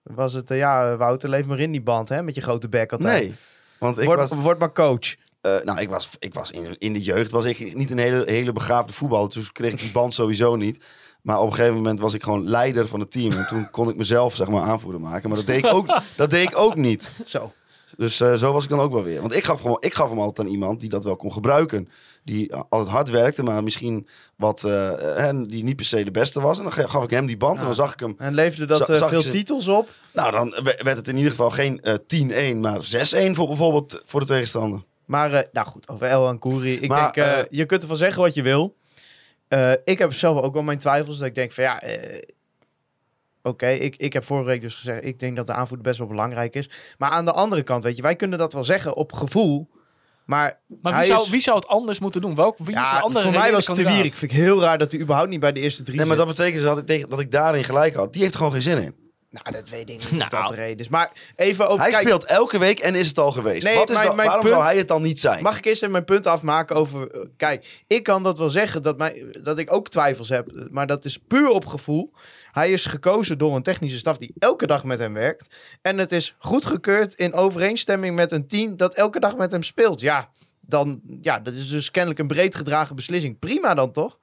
[0.03, 0.51] was het...
[0.51, 2.24] eh, ja, Wouter, leef maar in die band, hè?
[2.24, 3.22] Met je grote bek altijd.
[3.22, 3.34] Nee,
[3.78, 4.32] want ik word, was...
[4.32, 5.16] word maar coach.
[5.41, 8.24] Eh, nou, ik was, ik was in, in de jeugd was ik niet een hele,
[8.26, 9.30] hele begaafde voetballer.
[9.30, 10.86] Dus kreeg ik die band sowieso niet.
[11.22, 13.32] Maar op een gegeven moment was ik gewoon leider van het team.
[13.32, 15.30] En toen kon ik mezelf, zeg maar, aanvoerder maken.
[15.30, 17.11] Maar dat deed ik ook, dat deed ik ook niet.
[17.26, 17.51] Zo.
[17.97, 19.22] Dus zo was ik dan ook wel weer.
[19.22, 21.89] Want ik gaf, gewoon, ik gaf hem altijd aan iemand die dat wel kon gebruiken.
[22.24, 26.41] Die altijd hard werkte, maar misschien wat, eh, eh, die niet per se de beste
[26.41, 26.57] was.
[26.57, 28.15] En dan gaf ik hem die band en dan zag ik hem.
[28.17, 29.89] En leefde dat eh, veel titels op?
[30.13, 34.01] Nou, dan we- werd het in ieder geval geen eh 10-1, maar 6-1 voor bijvoorbeeld
[34.05, 34.84] voor de tegenstander.
[35.05, 36.74] Maar, nou goed, over El en Koeri.
[36.82, 38.76] Ik Maar, denk, je kunt ervan zeggen wat je wil.
[39.84, 41.17] Ik heb zelf ook wel mijn twijfels.
[41.17, 41.82] Dat ik denk van ja,
[43.41, 46.07] oké, ik, ik heb vorige week dus gezegd, ik denk dat de aanvoerder best wel
[46.07, 46.69] belangrijk is.
[46.97, 49.69] Maar aan de andere kant, weet je, wij kunnen dat wel zeggen op gevoel.
[50.26, 52.36] Maar, wie, zou, is- wie zou het anders moeten doen?
[52.36, 53.93] Welk, wie is de ja, andere voor mij was het de kandidaat?
[53.93, 54.17] Wierik.
[54.17, 56.26] Vind ik heel raar dat hij überhaupt niet bij de eerste drie Nee, maar zit.
[56.26, 58.11] dat betekent dus dat ik, tegen- dat ik daarin gelijk had.
[58.13, 59.01] Die heeft er gewoon geen zin in.
[59.30, 60.24] Nou, dat weet ik niet Nou.
[60.24, 60.89] of dat de reden is.
[60.89, 61.80] Maar even over...
[61.84, 63.63] Hij kijk, speelt elke week en is het al geweest.
[63.63, 65.43] Nee, Wat is mijn- mijn waarom punt- zou hij het dan niet zijn?
[65.43, 67.28] Mag ik eerst even mijn punt afmaken over...
[67.38, 70.67] Kijk, ik kan dat wel zeggen dat, mij, dat ik ook twijfels heb.
[70.69, 72.13] Maar dat is puur op gevoel.
[72.53, 75.55] Hij is gekozen door een technische staf die elke dag met hem werkt.
[75.81, 79.99] En het is goedgekeurd in overeenstemming met een team dat elke dag met hem speelt.
[79.99, 80.29] Ja,
[80.61, 83.39] dan, ja dat is dus kennelijk een breed gedragen beslissing.
[83.39, 84.17] Prima dan toch?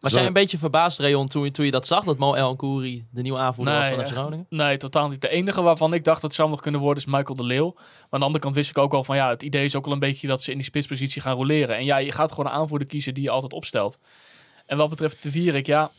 [0.00, 2.04] Was jij een beetje verbaasd, Rayon, toen, je- toen je dat zag?
[2.04, 4.12] Dat Mo El Kouri de nieuwe aanvoerder was van FC.
[4.12, 4.46] Groningen?
[4.48, 5.20] Nee, totaal niet.
[5.20, 7.72] De enige waarvan ik dacht dat het zou nog kunnen worden is Michael de Leeuw.
[7.74, 9.84] Maar aan de andere kant wist ik ook al van ja, het idee is ook
[9.84, 11.76] wel een beetje dat ze in die spitspositie gaan roleren.
[11.76, 13.98] En ja, je gaat gewoon een aanvoerder kiezen die je altijd opstelt.
[14.66, 15.90] En wat betreft de Vierik, ja,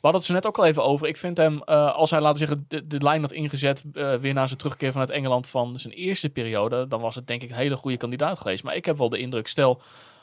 [0.00, 1.06] hadden het zo net ook al even over.
[1.06, 4.14] Ik vind hem, eh, als hij, laten we zeggen, de, de lijn had ingezet eh,
[4.14, 7.50] weer na zijn terugkeer vanuit Engeland van zijn eerste periode, dan was het denk ik
[7.50, 8.64] een hele goede kandidaat geweest.
[8.64, 9.80] Maar ik heb wel de indruk, stel,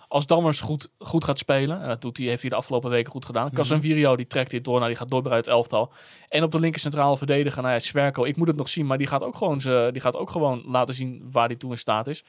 [0.08, 3.12] als Dammers goed, goed gaat spelen, en dat doet hij, heeft hij de afgelopen weken
[3.12, 3.52] goed gedaan.
[3.52, 5.92] Casemiro die trekt dit door, nou, die gaat door bij het elftal.
[6.30, 8.98] En op de linker centrale verdediger, nou ja, Swerko, ik moet het nog zien, maar
[8.98, 11.78] die gaat ook gewoon, ze, die gaat ook gewoon laten zien waar hij toe in
[11.78, 12.24] staat is.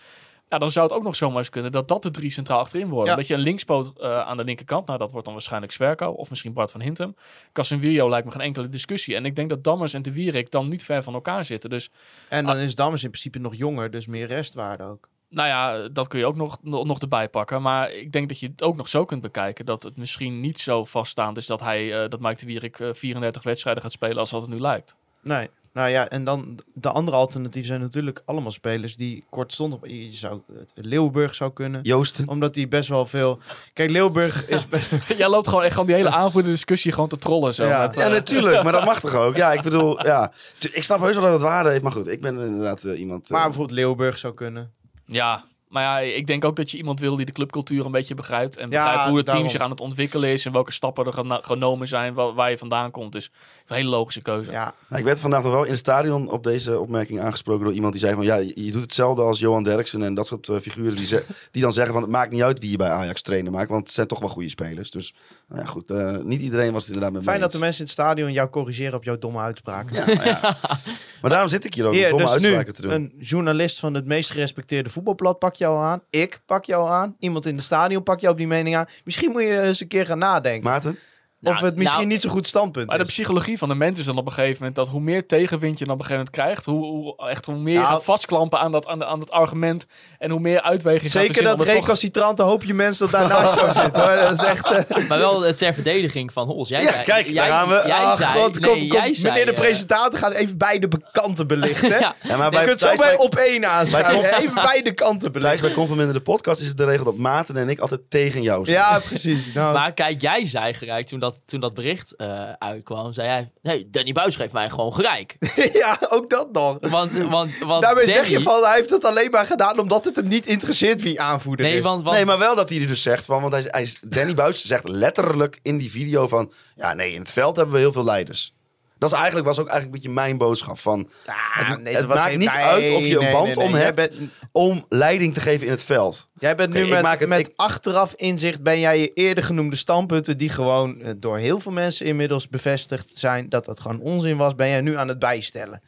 [0.49, 2.89] Ja, dan zou het ook nog zomaar eens kunnen dat dat de drie centraal achterin
[2.89, 3.11] worden.
[3.11, 3.17] Ja.
[3.17, 6.29] Dat je een linkspoot eh, aan de linkerkant, nou dat wordt dan waarschijnlijk Swerko of
[6.31, 7.15] misschien Bart van Hintem.
[7.53, 9.15] Casemiro lijkt me geen enkele discussie.
[9.15, 11.71] En ik denk dat Dammers en de Wierik dan niet ver van elkaar zitten.
[11.71, 11.91] Dus
[12.29, 15.09] En dan is Dammers in principe nog jonger, dus meer restwaarde ook.
[15.29, 17.63] nou ja, dat kun je ook nog, nog, erbij pakken.
[17.63, 19.67] Maar ik denk dat je het ook nog zo kunt bekijken.
[19.67, 22.89] Dat het misschien niet zo vaststaand is dat, hij, eh, dat Mike de Wierik eh,
[22.93, 24.97] 34 wedstrijden gaat spelen als dat het nu lijkt.
[25.23, 25.49] Nee.
[25.79, 29.79] Nou ja, en dan de andere alternatieven zijn natuurlijk allemaal spelers die kortstondig...
[29.83, 30.41] Je zou,
[30.75, 31.81] Leeuwburg zou kunnen.
[31.83, 32.29] Joosten.
[32.29, 33.39] Omdat hij best wel veel...
[33.73, 34.91] Kijk, Leeuwburg is best...
[35.19, 37.55] Jij loopt gewoon echt gewoon die hele avonddiscussie gewoon te trollen.
[37.55, 37.87] Zo, Ja.
[37.87, 39.37] met, Ja, eh, natuurlijk, maar dat mag toch ook?
[39.37, 40.33] Ja, ik bedoel, ja.
[40.73, 43.25] Ik snap heus wel dat het waarde heeft, maar goed, ik ben inderdaad eh, iemand...
[43.25, 44.73] eh, Maar bijvoorbeeld Leeuwburg zou kunnen.
[45.07, 48.15] Ja, maar ja, ik denk ook dat je iemand wil die de clubcultuur een beetje
[48.15, 48.57] begrijpt.
[48.57, 50.45] En Ja, begrijpt hoe het team zich aan het ontwikkelen is.
[50.47, 53.13] En welke stappen er genomen zijn, wa- waar je vandaan komt.
[53.13, 53.31] Dus
[53.67, 54.51] een hele logische keuze.
[54.51, 57.75] Ja, Nou, ik werd vandaag nog wel in het stadion op deze opmerking aangesproken door
[57.75, 60.57] iemand die zei van ja, je doet hetzelfde als Johan Derksen en dat soort eh,
[60.59, 63.23] figuren die, ze- die dan zeggen van het maakt niet uit wie je bij Ajax
[63.23, 64.91] trainen maakt, want het zijn toch wel goede spelers.
[64.91, 65.15] Dus
[65.49, 67.81] nou ja, goed, eh, niet iedereen was het inderdaad met me fijn dat de mensen
[67.81, 69.95] in het stadion jou corrigeren op jouw domme uitspraken.
[69.95, 70.57] Ja, maar, ja.
[71.21, 72.93] maar daarom zit ik hier ook om Hier, domme dus uitspraken te doen.
[72.93, 76.03] een journalist van het meest gerespecteerde voetbalblad pak jou aan.
[76.11, 77.17] Ik pak jou aan.
[77.19, 78.87] Iemand in het stadion pak jou op die mening aan.
[79.05, 80.71] Misschien moet je eens een keer gaan nadenken.
[80.71, 80.99] Maarten?
[81.43, 83.99] Of Nou, het misschien nou, niet zo goed standpunt Maar de psychologie van de mens
[83.99, 86.31] is dan op een gegeven moment dat hoe meer tegenwind je dan op een gegeven
[86.35, 89.07] moment krijgt, hoe, hoe, echt, hoe meer je Nou, gaat vastklampen aan dat, aan, de-
[89.07, 89.87] aan het argument
[90.19, 93.73] en hoe meer uitweging je gaat Zeker dat toch- recalcitrante hoopje mensen dat daarnaast jou
[93.73, 93.97] zit.
[93.97, 94.17] Hoor.
[94.17, 94.71] Dat is echt...
[94.73, 96.69] eh, Maar wel eh, ter verdediging van Hols.
[96.69, 97.83] Jij Ja, kijk, jij, daar gaan we.
[97.87, 99.15] Jij ach, zei, God, nee, kom, kom.
[99.15, 101.89] zei, Meneer de eh, presentator gaat even beide kanten belichten.
[101.99, 104.21] Ja, Ja, maar Je bij kunt zo bij op één aanschuiven.
[104.21, 105.61] Bij- Even beide kanten belichten.
[105.61, 108.65] bij Conforminder de podcast is het de regel dat Maarten en ik altijd tegen jou
[108.65, 108.77] zijn.
[108.77, 109.53] Ja, precies.
[109.55, 113.51] Nou, Maar kijk, jij zei gelijk toen dat, toen dat bericht eh, uitkwam, zei jij,
[113.63, 115.37] nee, Danny Buis geeft mij gewoon gelijk.
[115.73, 116.77] ja, ook dat nog.
[116.81, 120.05] Want, want, want Daarbij Danny, zeg je van, hij heeft het alleen maar gedaan omdat
[120.05, 121.85] het hem niet interesseert wie aanvoerder Nee, is.
[121.85, 124.01] want, want Nee, maar wel dat hij er dus zegt van, want hij, hij, is-
[124.07, 127.81] Danny Buis zegt letterlijk in die video van, ja nee, in het veld hebben we
[127.81, 128.55] heel veel leiders.
[128.99, 131.35] Dat is eigenlijk, was ook eigenlijk een beetje mijn boodschap van, Ah,
[131.69, 133.75] het, nee, het dat was maakt niet nee, uit of je een band nee, om
[133.75, 134.13] hebt bent,
[134.53, 136.29] om leiding te geven in het veld.
[136.39, 140.39] jij bent nu met, het- met ik- achteraf inzicht ben jij je eerder genoemde standpunten
[140.39, 144.55] die gewoon eh, door heel veel mensen inmiddels bevestigd zijn dat dat gewoon onzin was,
[144.55, 145.83] ben jij nu aan het bijstellen.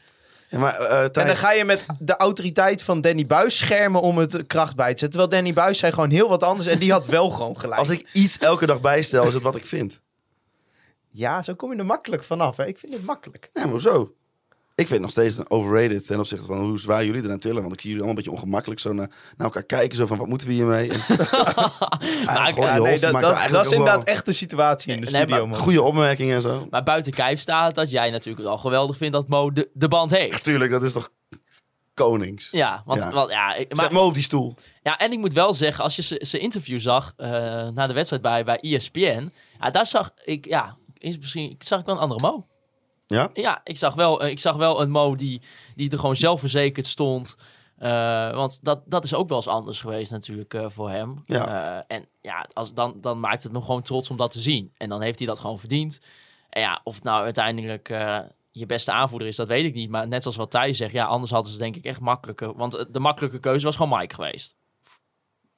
[0.48, 4.18] Ja, maar, eh, En dan ga je met de autoriteit van Danny Buis schermen om
[4.18, 5.10] het kracht bij te zetten.
[5.20, 7.78] Terwijl Danny Buis zei gewoon heel wat anders en die had wel gewoon gelijk.
[7.78, 10.00] als ik iets elke dag bijstel, is het wat ik vind.
[11.10, 12.56] Ja, zo kom je er makkelijk vanaf.
[12.56, 12.66] Hè?
[12.66, 13.50] Ik vind het makkelijk.
[13.54, 14.14] Ja, maar hoezo?
[14.74, 17.60] Ik vind het nog steeds een overrated ten opzichte van hoe zwaar jullie eraan tillen.
[17.62, 19.06] Want ik zie jullie allemaal een beetje ongemakkelijk zo naar,
[19.36, 19.96] naar elkaar kijken.
[19.96, 20.90] Zo van, wat moeten we hiermee?
[20.90, 20.96] En,
[22.56, 25.48] Ja, nee, die dat, is wel inderdaad echt de situatie in de Nee, studio, maar
[25.48, 25.58] man.
[25.58, 26.66] Goede opmerkingen en zo.
[26.70, 30.10] Maar buiten kijf staat dat jij natuurlijk wel geweldig vindt dat Mo de, de band
[30.10, 30.32] heeft.
[30.32, 31.10] Natuurlijk, dat is toch
[31.94, 32.48] konings.
[32.50, 33.10] Ja, want, Ja.
[33.10, 34.54] want ja, ik, maar, Zet me op die stoel.
[34.82, 37.28] ja, en ik moet wel zeggen, als je ze- zijn interview zag eh,
[37.68, 41.86] na de wedstrijd bij, bij ESPN, ja, daar zag ik, ja, is misschien, zag ik
[41.86, 42.46] wel een andere Mo.
[43.06, 43.30] Ja?
[43.32, 45.42] Ja, ik zag wel, eh, ik zag wel een Mo die,
[45.74, 47.36] die er gewoon zelfverzekerd stond.
[47.76, 51.22] Eh, want dat, dat is ook wel eens anders geweest natuurlijk eh, voor hem.
[51.24, 51.84] Ja.
[51.86, 54.72] En ja, als, dan, dan maakt het me gewoon trots om dat te zien.
[54.76, 56.00] En dan heeft hij dat gewoon verdiend.
[56.50, 57.88] En ja, of het nou uiteindelijk
[58.50, 59.90] je beste aanvoerder is, dat weet ik niet.
[59.90, 62.56] Maar net zoals wat Thijs zegt, ja, anders hadden ze denk ik echt makkelijker.
[62.56, 64.54] Want de makkelijke keuze was gewoon Mike geweest.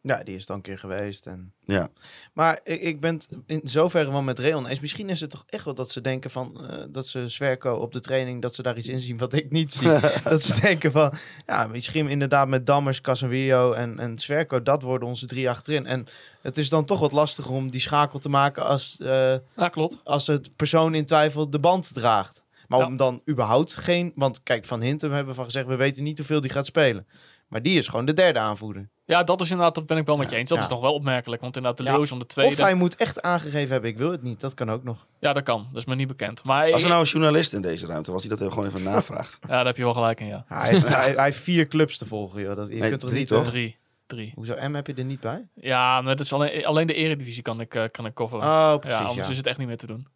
[0.04, 1.26] Ja, die is dan een keer geweest.
[1.26, 1.52] En...
[1.64, 1.88] Ja.
[2.32, 4.80] Maar ik, ik ben het in zoverre wel met Reon eens.
[4.80, 6.66] Misschien is het toch echt wel dat ze denken van...
[6.70, 9.50] eh, dat ze Zwerko op de training, dat ze daar iets in zien wat ik
[9.50, 9.88] niet zie.
[10.24, 11.12] dat ze denken van...
[11.46, 14.62] Ja, misschien inderdaad met Dammers, Casemiro en, en Zwerko...
[14.62, 15.86] dat worden onze drie achterin.
[15.86, 16.06] En
[16.42, 18.64] het is dan toch wat lastiger om die schakel te maken...
[18.64, 20.00] als, eh, Ja, klopt.
[20.04, 22.44] als het persoon in twijfel de band draagt.
[22.68, 22.86] Maar Ja.
[22.86, 24.12] om dan überhaupt geen...
[24.14, 25.66] Want kijk, Van Hintem hebben we van gezegd...
[25.66, 27.06] we weten niet hoeveel die gaat spelen.
[27.52, 28.88] Maar die is gewoon de derde aanvoerder.
[29.04, 30.48] Ja, dat is inderdaad, dat ben ik wel met je eens.
[30.48, 30.64] Dat Ja.
[30.64, 31.40] is nog wel opmerkelijk.
[31.42, 32.62] Want inderdaad, de Ja, Leeuw is om de Of tweede.
[32.62, 34.40] hij moet echt aangegeven hebben, ik wil het niet.
[34.40, 35.06] Dat kan ook nog.
[35.20, 35.62] Ja, dat kan.
[35.72, 36.44] Dat is me niet bekend.
[36.44, 38.82] Maar Als er nou een journalist in deze ruimte was, die dat even gewoon even
[38.82, 39.38] navraagt.
[39.40, 40.44] ja, daar heb je wel gelijk in, ja.
[40.48, 42.56] Hij heeft, hij, hij heeft vier clubs te volgen, joh.
[42.56, 43.28] Dat, je Nee, kunt toch drie, niet...
[43.28, 43.44] toch?
[43.44, 43.76] eh, Drie.
[44.06, 44.32] Drie.
[44.34, 45.48] Hoezo M heb je er niet bij?
[45.54, 48.44] Ja, maar dat is alleen, alleen de eredivisie kan ik, eh, kan ik coveren.
[48.44, 49.10] Oh, precies, ja, ja.
[49.10, 50.06] anders is het echt niet meer te doen.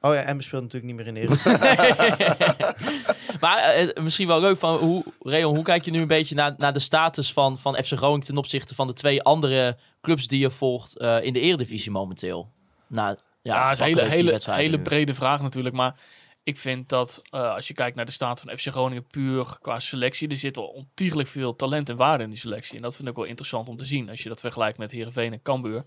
[0.00, 1.58] Oh ja, M speelt natuurlijk niet meer in de Eredivisie.
[3.40, 6.54] Maar eh, misschien wel leuk van hoe, Reon, hoe kijk je nu een beetje naar,
[6.56, 10.40] naar de status van, van FC Groningen ten opzichte van de twee andere clubs die
[10.40, 12.52] je volgt eh, in de Eredivisie momenteel?
[12.86, 15.74] Nou, ja, is een hele, hele, hele brede vraag natuurlijk.
[15.74, 15.96] Maar
[16.42, 19.78] ik vind dat eh, als je kijkt naar de staat van FC Groningen puur qua
[19.78, 22.76] selectie, er zit al ontiegelijk veel talent en waarde in die selectie.
[22.76, 25.32] En dat vind ik wel interessant om te zien als je dat vergelijkt met Heerenveen
[25.32, 25.84] en Cambuur.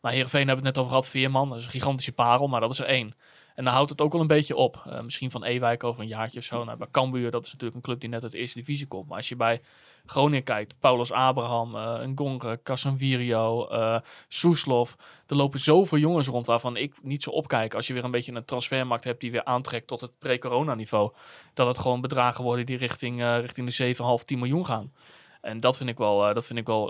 [0.00, 2.60] Maar Heerenveen hebben we het net over gehad, Veerman, dat is een gigantische parel, maar
[2.60, 3.14] dat is er één.
[3.56, 4.82] En dan houdt het ook wel een beetje op.
[4.86, 6.64] Eh, misschien van Ewijk over een jaartje of zo.
[6.64, 9.08] Nou, bij Cambuur, dat is natuurlijk een club die net uit de eerste divisie komt.
[9.08, 9.60] Maar als je bij
[10.06, 13.98] Groningen kijkt, Paulus Abraham, eh Ngongre, Casemiro, eh
[14.28, 14.96] Soeslof.
[15.26, 17.74] Er lopen zoveel jongens rond waarvan ik niet zo opkijk.
[17.74, 21.12] Als je weer een beetje een transfermarkt hebt die weer aantrekt tot het pre-corona niveau.
[21.54, 24.92] Dat het gewoon bedragen worden die richting, richting de 7,5, 10 miljoen gaan.
[25.40, 26.88] En dat vind ik wel, dat vind ik wel,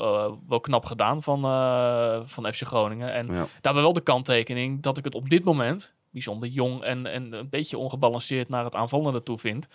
[0.49, 3.13] wel knap gedaan van, eh, van FC Groningen.
[3.13, 3.47] En Ja.
[3.61, 7.49] daarbij wel de kanttekening dat ik het op dit moment bijzonder jong en, en een
[7.49, 9.69] beetje ongebalanceerd naar het aanvallende toe vind.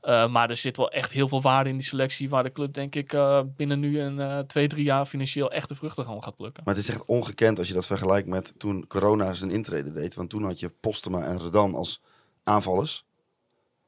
[0.00, 2.72] Eh, maar er zit wel echt heel veel waarde in die selectie, waar de club
[2.74, 6.22] denk ik eh, binnen nu een eh, twee, drie jaar financieel echt de vruchten gewoon
[6.22, 6.62] gaat plukken.
[6.64, 10.14] Maar het is echt ongekend als je dat vergelijkt met toen corona zijn intrede deed.
[10.14, 12.00] Want toen had je Postema en Redan als
[12.44, 13.04] aanvallers.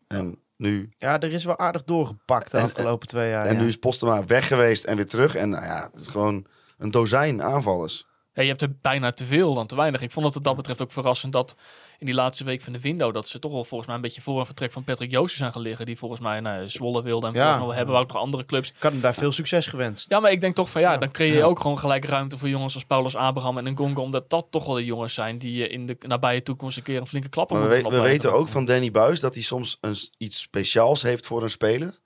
[0.06, 3.46] En nu, ja, er is wel aardig doorgepakt de En- afgelopen twee jaar.
[3.46, 3.60] en ja.
[3.60, 5.34] nu is Postema weg geweest en weer terug.
[5.34, 6.46] En nou ja, het is gewoon
[6.78, 8.06] een dozijn aanvallers.
[8.34, 10.00] Ja, je hebt er bijna te veel dan te weinig.
[10.00, 11.54] Ik vond het wat dat betreft ook verrassend dat
[11.98, 13.14] in die laatste week van de window...
[13.14, 15.52] dat ze toch wel volgens mij een beetje voor een vertrek van Patrick Joosten zijn
[15.52, 15.86] gelegen...
[15.86, 17.42] die volgens mij nou, Zwolle wilde en Ja.
[17.44, 18.68] volgens mij hebben we ook nog andere clubs.
[18.68, 20.10] Ik had hem daar veel succes gewenst.
[20.10, 22.48] Ja, maar ik denk toch van ja, dan creëer je ook gewoon gelijk ruimte voor
[22.48, 24.02] jongens als Paulus Abraham en Ngongo...
[24.02, 27.00] omdat dat toch wel de jongens zijn die je in de nabije toekomst een keer
[27.00, 29.78] een flinke klap we, moeten we gaan weten ook van Danny Buis dat hij soms
[29.80, 31.98] een, iets speciaals heeft voor een speler.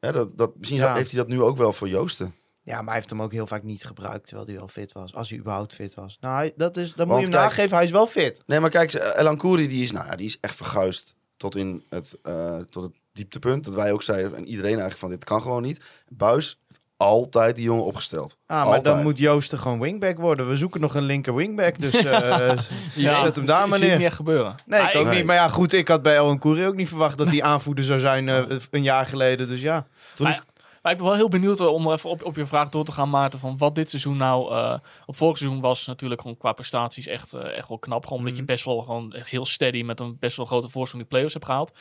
[0.00, 0.94] Hè, dat, dat, misschien Ja.
[0.94, 2.34] heeft hij dat nu ook wel voor Joosten.
[2.66, 5.14] Ja, maar hij heeft hem ook heel vaak niet gebruikt, terwijl hij wel fit was.
[5.14, 6.16] Als hij überhaupt fit was.
[6.20, 8.42] Nou, hij, dat is, dan moet je hem kijk- nageven, hij is wel fit.
[8.46, 11.84] Nee, maar kijk, Elan Kouri die is, nou, ja, die is echt verguisd tot, in
[11.88, 13.64] het, eh, tot het dieptepunt.
[13.64, 15.80] Dat wij ook zeiden, en iedereen eigenlijk van dit kan gewoon niet.
[16.08, 18.36] Buis heeft altijd die jongen opgesteld.
[18.46, 18.84] Ah, maar Altijd.
[18.84, 20.48] dan moet Joosten gewoon wingback worden.
[20.48, 22.58] We zoeken nog een linker wingback, dus eh,
[22.94, 24.54] Ja, zet hem daar maar niet echt gebeuren.
[24.66, 25.16] Nee, Maar ik ook Nee.
[25.16, 25.24] niet.
[25.24, 28.00] Maar ja, goed, ik had bij Ellen Koeri ook niet verwacht dat hij aanvoerder zou
[28.00, 29.48] zijn eh, een jaar geleden.
[29.48, 29.86] Dus ja.
[30.14, 30.55] Toen Maar, ik-
[30.86, 32.92] maar ik ben wel heel benieuwd eh, om even op, op je vraag door te
[32.92, 33.38] gaan, Maarten.
[33.38, 34.52] Van wat dit seizoen nou.
[34.52, 34.68] eh
[35.06, 38.02] want vorig seizoen was natuurlijk gewoon qua prestaties echt, eh, echt wel knap.
[38.04, 38.50] Gewoon omdat je Mhm.
[38.50, 41.78] best wel gewoon heel steady met een best wel grote voorsprong die play-offs hebt gehaald.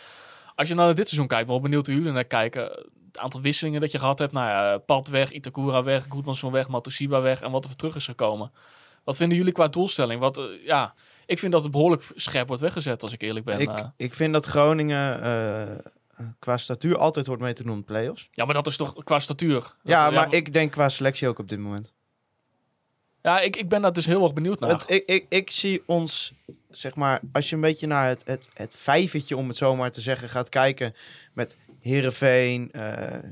[0.56, 2.64] Als je nou naar dit seizoen kijkt, ben wel benieuwd hoe jullie naar kijken.
[2.64, 4.32] Het aantal wisselingen dat je gehad hebt.
[4.32, 7.42] Nou ja, Pad weg, Itakura weg, Goedmanson weg, Matusiba weg.
[7.42, 8.52] En wat er voor terug is gekomen.
[9.04, 10.20] Wat vinden jullie qua doelstelling?
[10.20, 10.94] Wat, ja,
[11.26, 13.60] ik vind dat het behoorlijk scherp wordt weggezet, als ik eerlijk ben.
[13.60, 15.22] Ik, ik vind dat Groningen
[16.40, 18.28] qua statuur altijd wordt mee te doen in de play-offs.
[18.32, 19.60] ja, maar dat is toch qua statuur.
[19.60, 21.94] Dat- Ja, maar ik denk qua selectie ook op dit moment.
[23.22, 24.70] Ja, ik, ik ben daar dus heel erg benieuwd naar.
[24.70, 26.34] Het, ik, ik, ik zie ons,
[26.70, 29.92] zeg maar, als je een beetje naar het, het, het vijvertje, om het zo maar
[29.92, 30.94] te zeggen, gaat kijken.
[31.34, 32.72] Met Herenveen,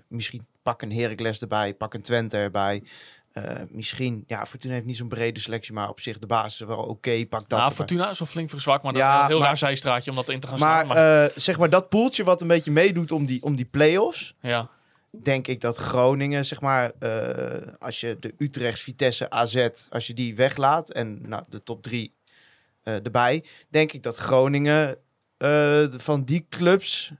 [0.07, 2.83] misschien pak een Heracles erbij, pak een Twente erbij.
[3.33, 6.67] Eh, misschien, ja, Fortuna heeft niet zo'n brede selectie, maar op zich de basis is
[6.67, 7.25] wel oké.
[7.25, 7.49] pak dat.
[7.49, 7.75] Nou, erbij.
[7.75, 10.29] Fortuna is wel flink verzwakt, maar dat Ja, een heel maar- raar zijstraatje om dat
[10.29, 10.85] in te gaan maar.
[10.87, 14.35] Maar, eh, zeg maar dat poeltje wat een beetje meedoet om die, om die play-offs.
[14.41, 14.69] ja.
[15.21, 20.13] denk ik dat Groningen, zeg maar, eh, als je de Utrechts, Vitesse, AZ, als je
[20.13, 22.13] die weglaat en nou, de top drie
[22.83, 24.97] erbij, denk ik dat Groningen
[25.97, 27.11] van die clubs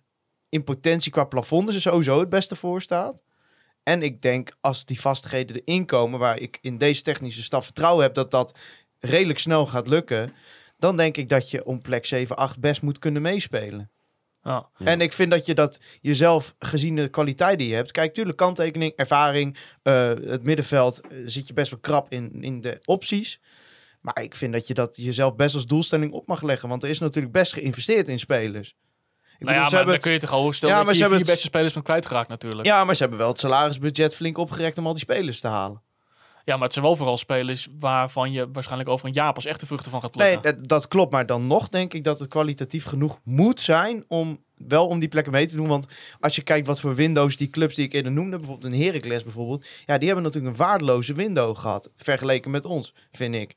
[0.50, 3.22] in potentie qua plafond dus er sowieso het beste voor staat.
[3.84, 8.04] En ik denk als die vastigheden erin komen, waar ik in deze technische staf vertrouwen
[8.04, 8.58] heb dat dat
[9.00, 10.34] redelijk snel gaat lukken,
[10.78, 13.92] dan denk ik dat je om plek 7, 8 best moet kunnen meespelen.
[14.44, 14.70] Ja.
[14.78, 17.92] En ik vind dat je dat jezelf, gezien de kwaliteit die je hebt...
[17.92, 21.02] Kijk, tuurlijk, kanttekening, ervaring, eh, het middenveld...
[21.02, 23.40] eh, zit je best wel krap in, in de opties.
[24.02, 26.70] Maar ik vind dat je dat jezelf best als doelstelling op mag leggen.
[26.70, 28.76] Want er is natuurlijk best geïnvesteerd in spelers.
[29.44, 30.82] Ik Nou bedoel, ja, ze maar hebben dan het- kun je toch al stellen Ja,
[30.82, 32.66] dat maar je ze hebben het- beste spelers bent kwijtgeraakt natuurlijk.
[32.68, 35.82] Ja, maar ze hebben wel het salarisbudget flink opgerekt om al die spelers te halen.
[36.46, 39.60] Ja, maar het zijn wel vooral spelers waarvan je waarschijnlijk over een jaar pas echt
[39.60, 40.60] de vruchten van gaat Nee, plukken.
[40.60, 41.12] dat, dat klopt.
[41.12, 45.10] Maar dan nog denk ik dat het kwalitatief genoeg moet zijn om wel om die
[45.10, 45.68] plekken mee te doen.
[45.68, 45.88] Want
[46.20, 49.24] als je kijkt wat voor windows die clubs die ik eerder noemde, bijvoorbeeld een Heracles
[49.24, 53.56] bijvoorbeeld, ja, die hebben natuurlijk een waardeloze window gehad, vergeleken met ons, vind ik.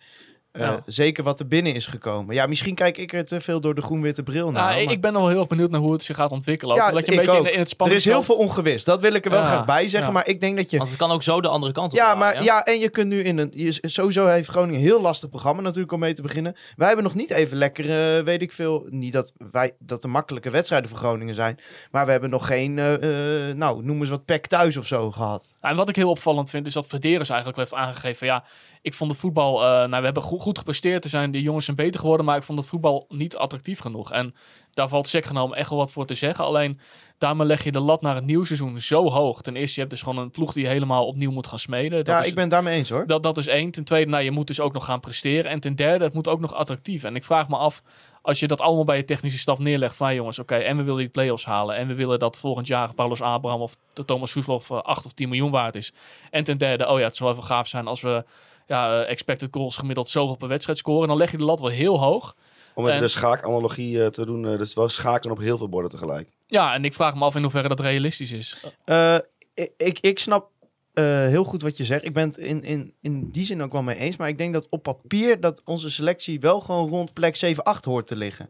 [0.56, 0.82] Eh, Ja.
[0.86, 2.34] Zeker wat er binnen is gekomen.
[2.34, 4.62] Ja, misschien kijk ik er te veel door de groen-witte bril naar.
[4.64, 6.74] Nou, ik- maar- ik ben wel heel erg benieuwd naar hoe het zich gaat ontwikkelen.
[6.74, 8.84] Ook Ja, omdat je een ik beetje in, het er spannende is heel veel ongewis.
[8.84, 10.08] Dat wil ik er wel Ja, graag bij zeggen.
[10.08, 10.14] ja.
[10.14, 12.14] Maar ik denk dat je Want het kan ook zo de andere kant op Ja,
[12.14, 13.50] maar ja, en je kunt nu in een.
[13.54, 16.56] Je, sowieso heeft Groningen een heel lastig programma natuurlijk om mee te beginnen.
[16.76, 18.86] Wij hebben nog niet even lekker, eh, weet ik veel.
[18.88, 21.58] Niet dat wij dat er makkelijke wedstrijden voor Groningen zijn.
[21.90, 25.10] Maar we hebben nog geen, eh, eh, nou, noem eens wat pek thuis of zo
[25.10, 25.44] gehad.
[25.66, 28.44] Nou, en wat ik heel opvallend vind, is dat Verderes eigenlijk heeft aangegeven ja,
[28.82, 31.64] ik vond het voetbal, eh, nou we hebben goed, goed gepresteerd, er zijn de jongens
[31.64, 34.12] zijn beter geworden, maar ik vond het voetbal niet attractief genoeg.
[34.12, 34.34] En
[34.72, 36.44] daar valt sec genomen echt wel wat voor te zeggen.
[36.44, 36.80] Alleen
[37.18, 39.42] daarmee leg je de lat naar het nieuwe seizoen zo hoog.
[39.42, 42.04] Ten eerste, je hebt dus gewoon een ploeg die helemaal opnieuw moet gaan smeden.
[42.04, 43.06] Dat ja, is, ik ben daarmee eens hoor.
[43.06, 43.70] dat, dat is één.
[43.70, 45.50] Ten tweede, nou, je moet dus ook nog gaan presteren.
[45.50, 47.04] En ten derde, het moet ook nog attractief.
[47.04, 47.82] En ik vraag me af,
[48.26, 50.98] als je dat allemaal bij je technische staf neerlegt, van jongens, oké, en we willen
[50.98, 51.76] die play-offs halen.
[51.76, 55.12] En we willen dat volgend jaar Paulus Abraham of de Thomas Soeslof eh, 8 of
[55.12, 55.92] 10 miljoen waard is.
[56.30, 58.24] En ten derde, oh ja, het zou even gaaf zijn als we
[58.66, 61.08] ja, eh, expected goals gemiddeld zoveel per wedstrijd scoren.
[61.08, 62.34] Dan leg je de lat wel heel hoog.
[62.74, 65.68] Om even En- de schaakanalogie eh, te doen, eh, dus wel schaken op heel veel
[65.68, 66.28] borden tegelijk.
[66.46, 68.58] Ja, en ik vraag me af in hoeverre dat realistisch is.
[68.84, 69.16] Eh,
[69.54, 70.55] ik, ik, ik snap eh,
[71.04, 72.04] heel goed wat je zegt.
[72.04, 74.16] Ik ben het in, in, in die zin ook wel mee eens.
[74.16, 77.84] Maar ik denk dat op papier dat onze selectie wel gewoon rond plek 7, 8
[77.84, 78.48] hoort te liggen.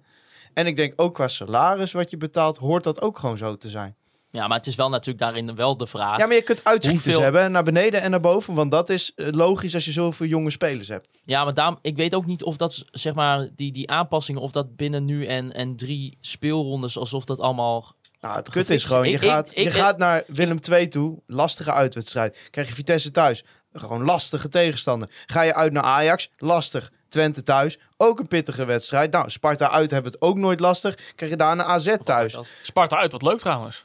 [0.55, 3.69] En ik denk ook qua salaris wat je betaalt, hoort dat ook gewoon zo te
[3.69, 3.97] zijn.
[4.31, 6.19] Ja, maar het is wel natuurlijk daarin wel de vraag.
[6.19, 8.55] Ja, maar je kunt uitschieters Hoeveel- hebben, naar beneden en naar boven.
[8.55, 11.09] Want dat is eh, logisch als je zoveel jonge spelers hebt.
[11.25, 14.53] Ja, maar daarom, ik weet ook niet of dat, zeg maar, die, die aanpassingen, of
[14.53, 17.95] dat binnen nu en, en drie speelrondes, alsof dat allemaal...
[18.27, 21.19] Nou, het kut is gewoon, je, Ik- gaat, ik- je gaat naar Willem II toe,
[21.27, 22.49] lastige uitwedstrijd.
[22.51, 25.09] Krijg je Vitesse thuis, gewoon lastige tegenstander.
[25.27, 26.93] Ga je uit naar Ajax, lastig.
[27.09, 29.13] Twente thuis, ook een pittige wedstrijd.
[29.13, 30.95] Nou, Sparta uit hebben het ook nooit lastig.
[31.15, 32.39] Krijg je daarna AZ thuis.
[32.63, 33.83] Sparta uit, wat leuk trouwens.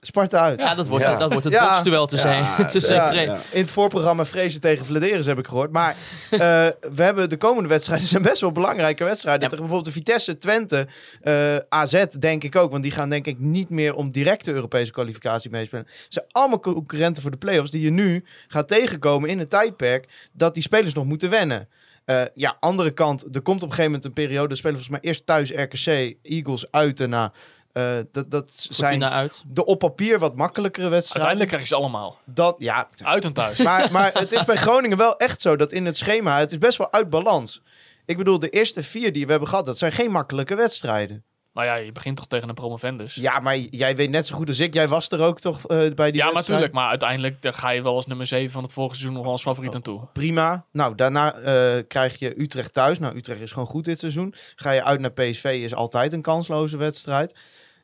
[0.00, 0.60] Sparta uit.
[0.60, 1.16] Ja, dat wordt, Ja.
[1.16, 1.70] dat wordt het Ja.
[1.72, 3.22] boksduel tussen, Ja, tussen.
[3.50, 5.72] In het voorprogramma Vrezen tegen Vladeris heb ik gehoord.
[5.72, 5.96] Maar
[6.30, 6.38] eh,
[6.96, 9.40] we hebben de komende wedstrijden zijn best wel belangrijke wedstrijden.
[9.42, 10.86] Tegen bijvoorbeeld de Vitesse, Twente,
[11.22, 12.70] eh, AZ denk ik ook.
[12.70, 15.84] Want die gaan denk ik niet meer om directe Europese kwalificatie meespelen.
[15.86, 20.08] Het zijn allemaal concurrenten voor de play-offs die je nu gaat tegenkomen in een tijdperk
[20.32, 21.68] dat die spelers nog moeten wennen.
[22.04, 25.00] Eh, ja, andere kant, er komt op een gegeven moment een periode, de spelen volgens
[25.00, 27.32] mij eerst thuis RKC, Eagles uit daarna.
[27.72, 29.42] Eh, dat, dat zijn uit.
[29.46, 31.28] de op papier wat makkelijkere wedstrijden.
[31.28, 32.18] Uiteindelijk krijg je ze allemaal.
[32.24, 33.58] Dat, ja, Uit en thuis.
[33.62, 36.58] maar, maar het is bij Groningen wel echt zo dat in het schema, het is
[36.58, 37.62] best wel uit balans.
[38.06, 41.24] Ik bedoel, de eerste vier die we hebben gehad, dat zijn geen makkelijke wedstrijden.
[41.52, 43.14] nou ja, je begint toch tegen een promovendus.
[43.14, 45.66] Ja, maar jij weet net zo goed als ik, jij was er ook toch eh,
[45.66, 46.34] bij die ja, wedstrijd?
[46.34, 46.72] natuurlijk.
[46.72, 49.32] Maar uiteindelijk daar ga je wel als nummer 7 van het vorige seizoen nog wel
[49.32, 50.00] als favoriet aan toe.
[50.12, 50.64] Prima.
[50.72, 52.98] Nou, daarna eh, krijg je Utrecht thuis.
[52.98, 54.34] Nou, Utrecht is gewoon goed dit seizoen.
[54.56, 57.34] Ga je uit naar PSV, is altijd een kansloze wedstrijd.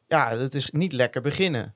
[0.08, 1.74] Ja, het is niet lekker beginnen.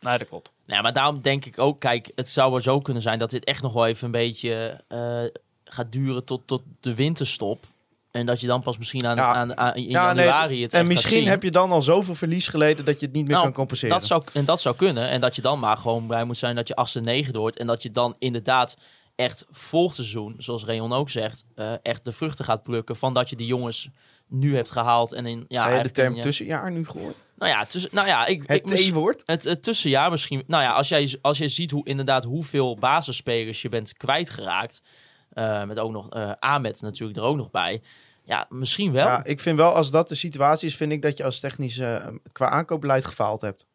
[0.00, 0.52] Nee, dat klopt.
[0.66, 3.44] Nou, maar daarom denk ik ook, kijk, het zou wel zo kunnen zijn dat dit
[3.44, 5.22] echt nog wel even een beetje eh,
[5.64, 7.64] gaat duren tot, tot de winterstop.
[8.10, 9.34] En dat je dan pas misschien aan, Ja.
[9.34, 11.28] aan, aan- in Ja, nee, januari het En misschien zien.
[11.28, 13.98] heb je dan al zoveel verlies geleden dat je het niet meer Nou, kan compenseren.
[13.98, 15.08] Dat zou, en dat zou kunnen.
[15.08, 17.58] En dat je dan maar gewoon blij moet zijn dat je achtste negen wordt.
[17.58, 18.76] En dat je dan inderdaad
[19.16, 23.30] echt volgend seizoen, zoals Reon ook zegt, eh, echt de vruchten gaat plukken van dat
[23.30, 23.88] je die jongens
[24.28, 25.12] nu hebt gehaald.
[25.12, 27.16] En in, ja, Heb je de term je- tussenjaar nu gehoord?
[27.36, 29.22] Nou ja, tussen, nou ja, ik, Het T-woord?
[29.24, 30.42] het, het tussenjaar misschien.
[30.46, 34.82] Nou ja, als jij, als jij ziet hoe inderdaad hoeveel basisspelers je bent kwijtgeraakt.
[35.30, 37.82] eh met ook nog eh Ahmed natuurlijk er ook nog bij.
[38.24, 39.06] Ja, misschien wel.
[39.06, 41.78] Ja, ik vind wel, als dat de situatie is, vind ik dat je als technisch
[41.78, 43.66] eh, qua aankoopbeleid gefaald hebt.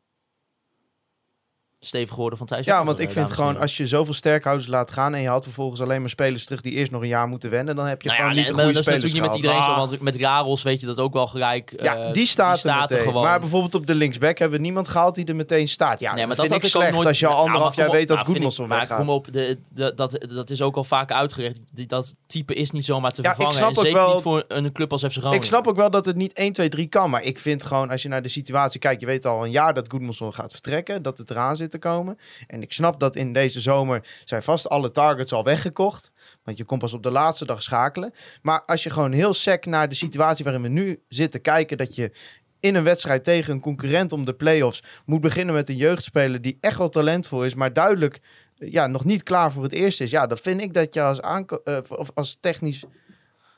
[1.79, 2.65] Stevig geworden van Thijs.
[2.65, 5.43] Ja, want ik eh, vind gewoon, als je zoveel sterkhouders laat gaan en je haalt
[5.43, 8.07] vervolgens alleen maar spelers terug die eerst nog een jaar moeten wennen, dan heb je
[8.07, 10.01] Nou ja, gewoon niet de goede dat is spelers natuurlijk niet met iedereen zo, want
[10.01, 11.73] met Raros weet je dat ook wel gelijk.
[11.81, 13.23] Ja, eh, die staat, er staat er gewoon.
[13.23, 15.99] Maar bijvoorbeeld op de linksback hebben we niemand gehaald die er meteen staat.
[15.99, 17.07] Ja, Nee, maar dat vind had ik slecht nooit.
[17.07, 18.97] als je al Nou, anderhalf jaar weet dat nou, ik- Maar weggaat.
[18.97, 21.13] kom op, de, de, dat, dat is ook al vaak.
[21.73, 23.57] Die, dat type is niet zomaar te Ja, ik vervangen.
[23.59, 25.37] snap en ook zeker wel- niet voor een club als FC Groningen.
[25.39, 27.09] Ik snap ook wel dat het niet 1, 2, 3 kan.
[27.09, 29.01] Maar ik vind gewoon, als je naar de situatie kijkt...
[29.01, 31.01] Je weet al een jaar dat Goedmanson gaat vertrekken.
[31.01, 32.17] Dat het eraan zit te komen.
[32.47, 34.07] En ik snap dat in deze zomer...
[34.25, 36.11] zijn vast alle targets al weggekocht.
[36.43, 38.13] Want je komt pas op de laatste dag schakelen.
[38.41, 41.77] Maar als je gewoon heel sec naar de situatie waarin we nu zitten kijken...
[41.77, 42.11] dat je
[42.59, 44.83] in een wedstrijd tegen een concurrent om de play-offs...
[45.05, 47.53] moet beginnen met een jeugdspeler die echt wel talentvol is...
[47.53, 48.21] maar duidelijk
[48.55, 50.09] ja, nog niet klaar voor het eerste is.
[50.09, 52.85] Ja, dan vind ik dat je als, eh, of als technisch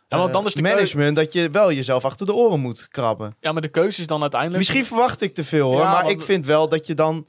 [0.07, 2.59] Ja, want dan eh, is de keuze, management dat je wel jezelf achter de oren
[2.59, 3.36] moet krabben.
[3.39, 4.59] ja, maar de keuze is dan uiteindelijk...
[4.59, 7.28] Misschien verwacht ik te veel hoor, Ja, maar want- ik vind wel dat je dan.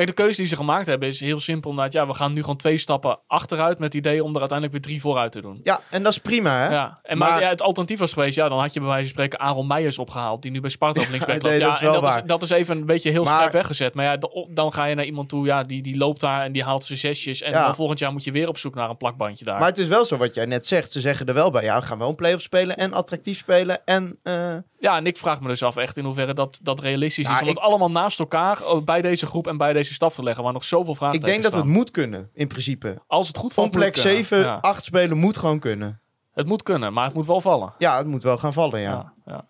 [0.00, 1.70] Kijk, de keuze die ze gemaakt hebben is heel simpel.
[1.70, 4.72] Inderdaad, ja, we gaan nu gewoon twee stappen achteruit met het idee om er uiteindelijk
[4.72, 5.60] weer drie vooruit te doen.
[5.62, 6.68] Ja, en dat is prima hè.
[6.70, 9.02] Ja, en maar, Maar- ja, het alternatief was geweest, ja, dan had je bij wijze
[9.04, 11.58] van spreken Aaron Meijers opgehaald, die nu bij Sparta op linksback loopt.
[11.58, 12.04] Ja, dat is en dat.
[12.16, 13.94] Is, dat is even een beetje heel Maar- scherp weggezet.
[13.94, 14.16] Maar ja,
[14.50, 16.98] dan ga je naar iemand toe, ja, die, die loopt daar en die haalt zijn
[16.98, 17.42] zesjes.
[17.42, 17.64] En Ja.
[17.64, 19.58] dan volgend jaar moet je weer op zoek naar een plakbandje daar.
[19.58, 20.92] Maar het is wel zo wat jij net zegt.
[20.92, 21.62] Ze zeggen er wel bij.
[21.62, 23.84] Ja, we gaan wel een play-off spelen en attractief spelen.
[23.84, 27.24] En eh, Ja, en ik vraag me dus af echt in hoeverre dat, dat realistisch
[27.28, 27.32] is.
[27.40, 30.22] Om ik- het allemaal naast elkaar oh, bij deze groep en bij deze staf te
[30.22, 33.02] leggen, waar nog zoveel vragen ik denk dat het moet kunnen, in principe.
[33.06, 34.12] Als het goed valt, het plek kunnen.
[34.16, 34.58] 7, Ja.
[34.60, 36.00] 8 spelen moet gewoon kunnen.
[36.32, 37.74] Het moet kunnen, maar het moet wel vallen.
[37.78, 38.90] Ja, het moet wel gaan vallen, ja.
[38.90, 39.44] Ja, ja.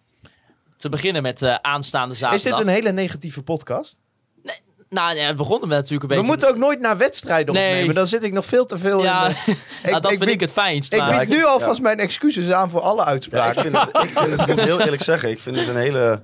[0.76, 2.47] Te beginnen met eh, aanstaande zaterdag.
[2.47, 3.99] Is dit een hele negatieve podcast?
[4.88, 6.26] Nou, ja, het begon met natuurlijk een We beetje...
[6.30, 7.70] moeten ook nooit naar wedstrijden Nee.
[7.72, 7.95] opnemen.
[7.95, 9.34] Dan zit ik nog veel te veel Ja, in.
[9.47, 9.57] de-
[9.91, 10.93] nou, dat vind bied- ik het fijnst.
[10.93, 13.55] Ik bied nu alvast mijn excuses aan voor alle Ja, uitspraken.
[13.57, 15.76] ik, vind het, ik vind het, ik moet heel eerlijk zeggen, ik vind het een
[15.76, 16.20] hele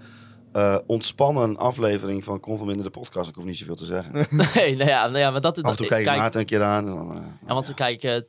[0.57, 3.29] eh, ontspannen aflevering van Conforminder de podcast.
[3.29, 4.13] Ik hoef niet zoveel te zeggen.
[4.55, 5.63] Nee, nou ja, nou ja, maar dat...
[5.63, 6.87] Af en toe kijk ik kijk, Maarten een keer aan.
[6.87, 8.21] En dan, eh, Ja, want kijk, eh,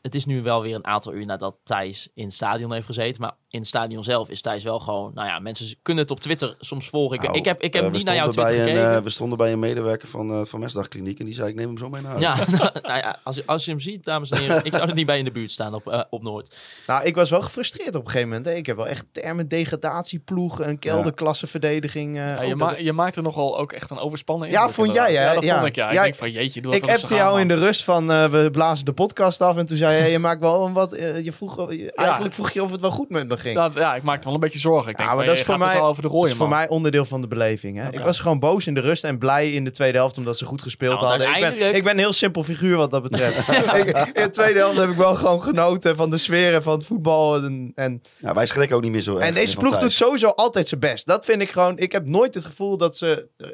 [0.00, 3.20] het is nu wel weer een aantal uur nadat Thijs in het stadion heeft gezeten.
[3.20, 5.10] Maar in het stadion zelf is Thijs wel gewoon...
[5.14, 7.16] Nou ja, mensen kunnen het op Twitter soms volgen.
[7.16, 8.96] Ik, nou, ik heb, ik heb eh, niet naar jouw Twitter bij een, gekeken.
[8.96, 11.66] eh, we stonden bij een medewerker van, eh van Mesdagkliniek en die zei ik neem
[11.66, 12.22] hem zo mee naar huis.
[12.22, 12.34] ja,
[12.88, 14.64] nou ja, als, je- als je hem ziet, dames en heren.
[14.64, 16.56] ik zou er niet bij in de buurt staan op, op Noord.
[16.86, 18.46] Nou, ik was wel gefrustreerd op een gegeven moment.
[18.46, 18.52] Hè.
[18.52, 22.16] Ik heb wel echt termen degradatieploeg, een kelderklasseverdediging.
[22.16, 25.22] Ja, je, ma je maakt er nogal ook echt een overspannen Ja, vond jij, hè?
[25.24, 25.54] Ja, dat Ja.
[25.54, 25.84] vond ik, ja.
[25.92, 28.84] Ja, ik denk van, jeetje, doe ik appte jou in de rust van we blazen
[28.84, 29.56] de podcast af.
[29.56, 30.90] En toen zei hij, je maakt wel een wat.
[31.22, 33.56] je vroeg, je- eigenlijk vroeg je of het wel goed met me ging.
[33.56, 34.90] Ja, ja, ik maakte wel een beetje zorgen.
[34.90, 36.48] Ik denk Ja, maar van, dat is voor gaat mij- over de Dat is voor
[36.48, 37.78] mij onderdeel van de beleving.
[37.78, 37.92] Hè?
[37.92, 40.44] Ik was gewoon boos in de rust en blij in de tweede helft omdat ze
[40.44, 41.34] goed gespeeld want hadden.
[41.34, 43.48] Ik ben, ik ben een heel simpel figuur wat dat betreft.
[43.80, 46.76] ik, in de tweede helft heb ik wel gewoon genoten van de sfeer en van
[46.76, 47.36] het voetbal.
[47.36, 50.68] En, en, Ja, wij schrikken ook niet meer zo en deze ploeg doet sowieso altijd
[50.68, 51.06] zijn best.
[51.06, 51.78] Dat vind ik gewoon.
[51.78, 53.48] Ik heb nooit het gevoel dat ze eh,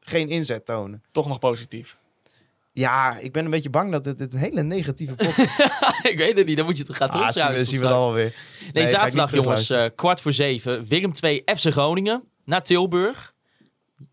[0.00, 1.02] geen inzet tonen.
[1.12, 1.96] Toch nog positief.
[2.76, 5.58] Ja, ik ben een beetje bang dat het een hele negatieve pot is.
[6.10, 7.66] ik weet het niet, dan moet je het gaan Ah, zien we, terugschrijven.
[7.66, 8.34] zien we dan alweer.
[8.60, 10.86] Nee, Nee, zaterdag jongens, eh, kwart voor zeven.
[10.86, 13.34] Willem 2 FC Groningen naar Tilburg.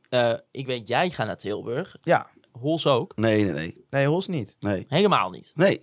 [0.10, 1.96] Eh, ik weet, jij gaat naar Tilburg.
[2.04, 3.16] Ja, Hols ook.
[3.16, 3.86] Nee, nee, nee.
[3.90, 4.56] nee, Hols niet.
[4.60, 4.86] nee.
[4.88, 5.52] Helemaal niet.
[5.56, 5.82] Nee.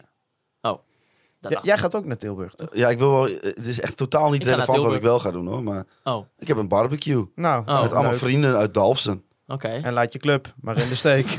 [1.40, 2.68] Dat Ja, jij gaat ook naar Tilburg, toch?
[2.72, 3.22] Ja, ik wil wel...
[3.40, 5.62] Het is echt totaal niet relevant wat ik wel ga doen hoor.
[5.62, 5.86] Maar ik.
[6.04, 7.24] Oh, ik heb een barbecue.
[7.34, 7.80] Nou, Oh.
[7.82, 8.20] met allemaal leuk.
[8.20, 9.24] vrienden uit Dalfsen.
[9.48, 9.68] Oké.
[9.68, 11.26] En laat je club maar in de steek.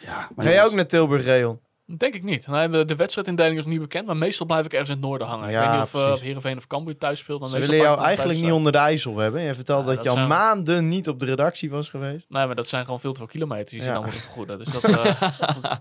[0.00, 1.60] Ja, maar Ga jij ook naar Tilburg, Reon?
[1.96, 2.44] Denk ik niet.
[2.44, 5.26] De, de wedstrijdindeling is nog niet bekend, maar meestal blijf ik ergens in het noorden
[5.26, 5.50] hangen.
[5.50, 6.22] Ja, ik weet niet of, uh, precies.
[6.24, 7.40] Heerenveen of Cambuur thuis speelt.
[7.40, 9.42] Dan Ze willen jou eigenlijk niet thuis, onder de ijzel hebben.
[9.42, 12.26] Je vertelde Ja, dat, dat je al maanden niet op de redactie was geweest.
[12.28, 13.92] Nee, maar dat zijn gewoon veel te veel kilometers die ze Ja.
[13.92, 14.58] dan moeten vergoeden.
[14.58, 15.20] Dus dat, eh,
[15.60, 15.80] dat-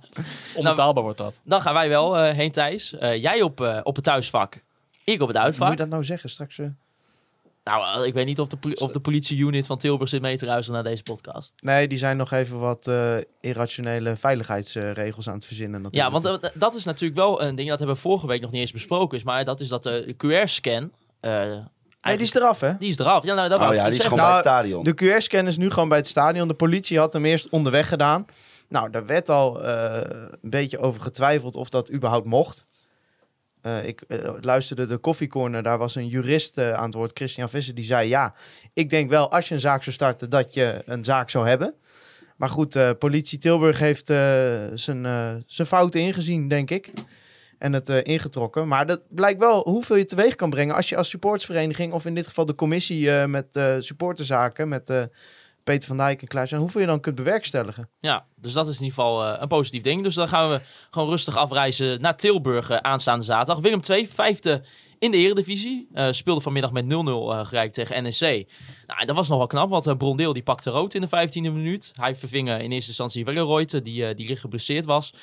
[0.55, 1.39] onbetaalbaar wordt dat.
[1.43, 2.93] Dan gaan wij wel eh, heen, Thijs.
[2.97, 4.53] Eh, jij op, eh, op het thuisvak.
[5.03, 5.69] Ik op het Moet uitvak.
[5.69, 6.59] je dat nou zeggen straks?
[7.63, 10.37] Nou, eh, ik weet niet of de, poli- of de politie-unit van Tilburg zit mee
[10.37, 11.53] te luisteren naar deze podcast.
[11.59, 15.87] Nee, die zijn nog even wat eh, irrationele veiligheidsregels aan het verzinnen.
[15.91, 16.41] Ja, Natuurlijk.
[16.41, 18.61] want eh, dat is natuurlijk wel een ding, dat hebben we vorige week nog niet
[18.61, 19.17] eens besproken.
[19.17, 20.91] Is, maar dat is dat de QR-scan...
[21.21, 22.77] nee, die is eraf, hè?
[22.77, 23.23] die is eraf.
[23.23, 24.83] Ja, nou, dat Oh ja, die is gewoon Nou, bij het stadion.
[24.83, 26.47] De QR-scan is nu gewoon bij het stadion.
[26.47, 28.25] De politie had hem eerst onderweg gedaan.
[28.69, 30.01] Nou, daar werd al eh,
[30.41, 32.65] een beetje over getwijfeld of dat überhaupt mocht.
[33.63, 37.49] Eh, ik eh, luisterde de koffiecorner, daar was een jurist eh, aan het woord, Christian
[37.49, 38.33] Visser, die zei ja,
[38.73, 41.73] ik denk wel als je een zaak zou starten dat je een zaak zou hebben.
[42.35, 44.07] Maar goed, politie Tilburg heeft
[44.73, 45.03] zijn,
[45.47, 46.91] zijn fouten ingezien, denk ik.
[47.57, 48.67] En het ingetrokken.
[48.67, 52.15] Maar dat blijkt wel hoeveel je teweeg kan brengen als je als supportsvereniging, of in
[52.15, 55.09] dit geval de commissie met supporterzaken, met
[55.63, 57.89] Peter van Dijk en Klaas, hoeveel je dan kunt bewerkstelligen.
[57.99, 60.03] Ja, dus dat is in ieder geval eh, een positief ding.
[60.03, 63.59] Dus dan gaan we gewoon rustig afreizen naar Tilburg eh, aanstaande zaterdag.
[63.63, 64.61] Willem 2, vijfde
[65.03, 65.87] in de Eredivisie.
[65.93, 68.47] Eh, speelde vanmiddag met 0-0 eh gelijk tegen NEC.
[68.87, 71.33] Nou, dat was nog wel knap, want eh, Brondeel die pakte rood in de 15e
[71.41, 71.91] minuut.
[71.95, 75.13] Hij verving in eerste instantie Welleroyte, die, eh, die licht geblesseerd was.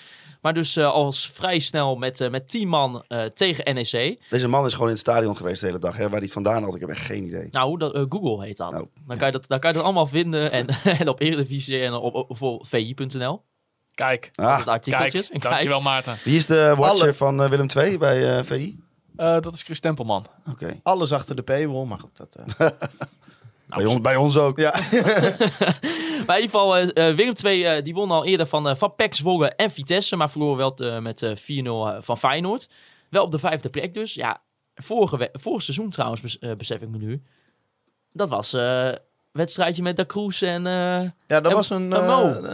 [0.40, 4.18] Maar dus eh, als vrij snel met, eh, met 10 man eh, tegen NEC.
[4.30, 5.96] Deze man is gewoon in het stadion geweest de hele dag.
[5.96, 6.02] Hè?
[6.02, 7.48] Waar hij het vandaan had, ik heb echt geen idee.
[7.50, 8.72] Nou, dat, Google heet dat.
[8.72, 8.80] Oh.
[9.06, 9.44] Dan, kan je dat.
[9.48, 10.52] dan kan je dat allemaal vinden.
[10.52, 10.66] En,
[10.98, 13.42] en op Eredivisie en op, op, op vi.nl.
[13.94, 15.28] Kijk, Ah, het artikeltjes.
[15.28, 15.42] kijk.
[15.42, 16.16] Dankjewel Maarten.
[16.24, 18.78] wie is de watcher Alle- van Willem II bij VI?
[19.20, 20.26] Eh, dat is Chris Tempelman.
[20.50, 20.80] Oké.
[20.82, 22.16] Alles achter de paywall, maar goed.
[22.16, 22.68] Dat, eh,
[23.76, 24.58] Bij, ons, bij ons ook.
[24.58, 24.74] ja.
[26.26, 28.74] Maar in ieder geval, eh, eh, Willem II eh, die won al eerder van, eh
[28.76, 30.16] van PEC Zwolle en Vitesse.
[30.16, 32.68] Maar verloor wel met eh, 4-0 eh, van Feyenoord.
[33.10, 34.14] Wel op de vijfde plek dus.
[34.14, 34.40] Ja,
[34.74, 37.22] vorige, vorig seizoen trouwens, bes- besef ik me nu.
[38.12, 38.88] Dat was eh
[39.32, 40.66] wedstrijdje met Da Cruz en...
[40.66, 40.72] eh,
[41.26, 41.92] ja, dat En- was een,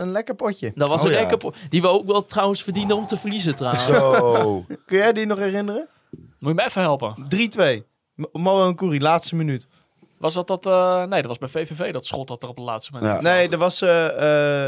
[0.01, 0.73] een lekker potje.
[0.75, 1.19] dat was Oh, een ja.
[1.19, 3.85] lekker po- Die we ook wel trouwens verdienden om te verliezen trouwens.
[3.85, 4.65] Zo.
[4.87, 5.89] Kun jij die nog herinneren?
[6.37, 6.39] 3-2.
[6.39, 7.15] Moet je me even helpen?
[8.15, 9.69] Mo- Mo en Koeri, laatste minuut.
[10.19, 10.67] Was dat dat...
[10.67, 13.13] eh, nee, dat was bij VVV dat schot dat er op de laatste moment.
[13.15, 13.21] Ja.
[13.21, 13.81] Nee, er was...
[13.83, 14.07] eh,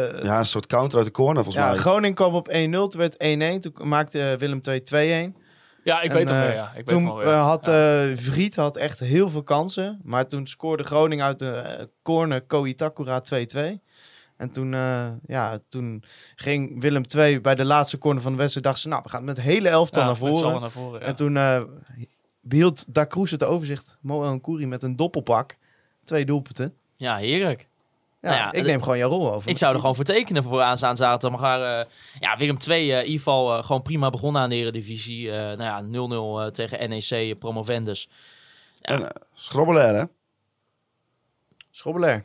[0.08, 1.78] eh, Ja, een soort counter uit de corner volgens ja, mij.
[1.78, 3.18] Groningen kwam op 1-0, toen werd 1-1.
[3.60, 5.36] Toen maakte Willem II 2-1.
[5.84, 6.54] Ja, ik En, weet hem eh, weer.
[6.54, 6.68] Ja.
[6.68, 7.26] Ik weet Toen alweer.
[7.26, 8.02] eh, had Ja.
[8.04, 10.00] eh, Vriet had echt heel veel kansen.
[10.02, 13.58] Maar toen scoorde Groningen uit de eh, corner Koitakura 2-2.
[14.38, 16.02] En toen, eh, ja, toen
[16.36, 18.66] ging Willem II bij de laatste corner van de wedstrijd.
[18.66, 20.60] Dacht ze, nou, we gaan met het hele elftal Ja, naar voren.
[20.60, 21.00] naar voren.
[21.00, 21.06] ja.
[21.06, 21.62] En toen eh
[22.40, 23.98] behield Da Cruz het overzicht.
[24.00, 25.56] Mo en Koeri met een doppelpak.
[26.04, 26.74] Twee doelpunten.
[26.96, 27.68] Ja, heerlijk.
[28.20, 29.50] Ja, Nou ja, ik neem gewoon jouw rol over.
[29.50, 31.40] Ik zou er gewoon voor tekenen voor aanstaan zaterdag.
[31.40, 31.86] Maar eh,
[32.18, 35.30] ja, Willem II in ieder geval gewoon prima begonnen aan de Eredivisie.
[35.32, 38.08] Eh nou ja, 0-0 eh, tegen NEC promovendus.
[38.80, 40.04] En, eh, Schrobbelair, hè?
[41.70, 42.24] Schobbelaar.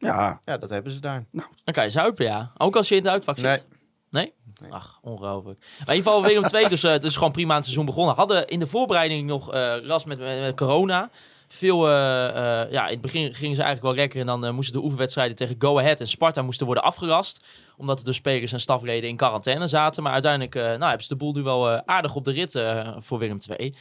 [0.00, 0.38] Ja.
[0.42, 1.24] Ja, dat hebben ze daar.
[1.64, 2.50] Dan kan je zuipen, ja.
[2.56, 3.56] Ook als je in het uitvak Nee.
[3.56, 3.66] zit.
[4.10, 4.32] Nee?
[4.70, 5.58] Ach, ongelooflijk.
[5.58, 8.14] Maar in ieder geval Willem II, dus, eh dus gewoon prima aan het seizoen begonnen.
[8.14, 11.10] Hadden in de voorbereiding nog eh, last met, met, met corona.
[11.48, 14.20] Veel, eh, eh, ja, in het begin gingen ze eigenlijk wel lekker.
[14.20, 17.44] En dan moesten de oefenwedstrijden tegen Go Ahead en Sparta moesten worden afgelast.
[17.76, 20.02] Omdat er dus spelers en stafleden in quarantaine zaten.
[20.02, 22.62] Maar uiteindelijk eh, nou, hebben ze de boel nu wel aardig op de rit
[22.98, 23.74] voor Willem II.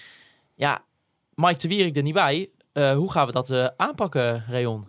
[0.55, 0.81] Ja,
[1.33, 2.49] Mike de Wierik er niet bij.
[2.73, 4.87] Eh, hoe gaan we dat eh, aanpakken, Reon?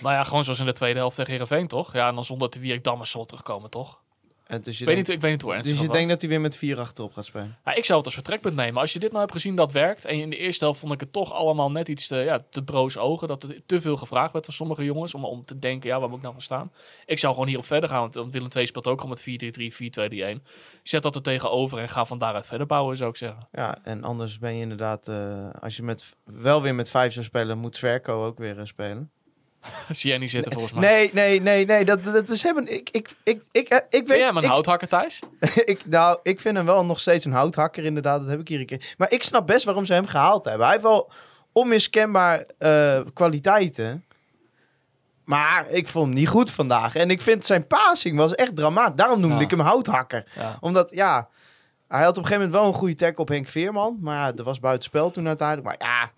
[0.00, 1.92] Nou ja, gewoon zoals in de tweede helft tegen Heerenveen, toch?
[1.92, 4.02] Ja, en dan zonder de Wierik Dammers zal terugkomen, toch?
[4.46, 5.96] En dus je, Ik weet, denkt, niet, ik weet niet hoe ernstig dus je dat
[5.96, 7.58] denkt dat hij weer met vier achterop gaat spelen?
[7.64, 8.80] Ja, ik zou het als vertrekpunt nemen.
[8.80, 10.04] Als je dit nou hebt gezien dat werkt.
[10.04, 12.64] En in de eerste helft vond ik het toch allemaal net iets te, ja, te
[12.64, 13.28] broos ogen.
[13.28, 15.14] Dat er te veel gevraagd werd van sommige jongens.
[15.14, 16.72] Om, om te denken, ja, waar moet ik nou gaan staan?
[17.06, 18.00] Ik zou gewoon hierop verder gaan.
[18.00, 20.42] Want Willem II speelt ook al met 4-3-3, 4-2-3-1.
[20.82, 23.48] Zet dat er tegenover en ga van daaruit verder bouwen, zou ik zeggen.
[23.52, 25.08] Ja, en anders ben je inderdaad...
[25.08, 28.64] eh, als je met, wel weer met vijf zou spelen, moet Zwerko ook weer eh,
[28.64, 29.10] spelen.
[29.90, 30.82] Zie jij niet zitten volgens mij.
[30.82, 31.84] Nee, nee, nee, nee.
[31.84, 32.72] Dat, dat we hebben.
[32.74, 34.18] Ik, ik, ik, ik, eh, ik Vind weet.
[34.18, 35.20] jij hem een ik, houthakker, Thijs?
[35.64, 38.20] ik, nou, ik vind hem wel nog steeds een houthakker, inderdaad.
[38.20, 38.94] Dat heb ik hier een keer.
[38.98, 40.62] Maar ik snap best waarom ze hem gehaald hebben.
[40.62, 41.10] Hij heeft wel
[41.52, 44.04] onmiskenbaar eh, kwaliteiten.
[45.24, 46.94] Maar ik vond hem niet goed vandaag.
[46.94, 48.96] En ik vind zijn passing was echt dramatisch.
[48.96, 49.42] Daarom noemde Ja.
[49.42, 50.24] ik hem houthakker.
[50.34, 50.56] Ja.
[50.60, 51.28] Omdat, ja,
[51.88, 53.98] hij had op een gegeven moment wel een goede tackle op Henk Veerman.
[54.00, 55.66] Maar ja, dat was buitenspel toen uiteindelijk.
[55.80, 56.10] Maar ja,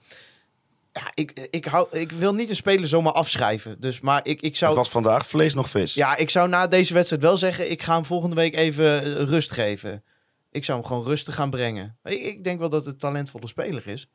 [0.96, 3.80] ja ik, ik, hou, ik wil niet de speler zomaar afschrijven.
[3.80, 4.70] Dus, maar ik, ik zou...
[4.70, 5.94] Het was vandaag vlees nog vis.
[5.94, 9.22] Ja, ik zou na deze wedstrijd wel zeggen, ik ga hem volgende week even eh,
[9.22, 10.04] rust geven.
[10.50, 11.98] Ik zou hem gewoon rustig gaan brengen.
[12.04, 14.08] Ik, ik denk wel dat het een talentvolle speler is.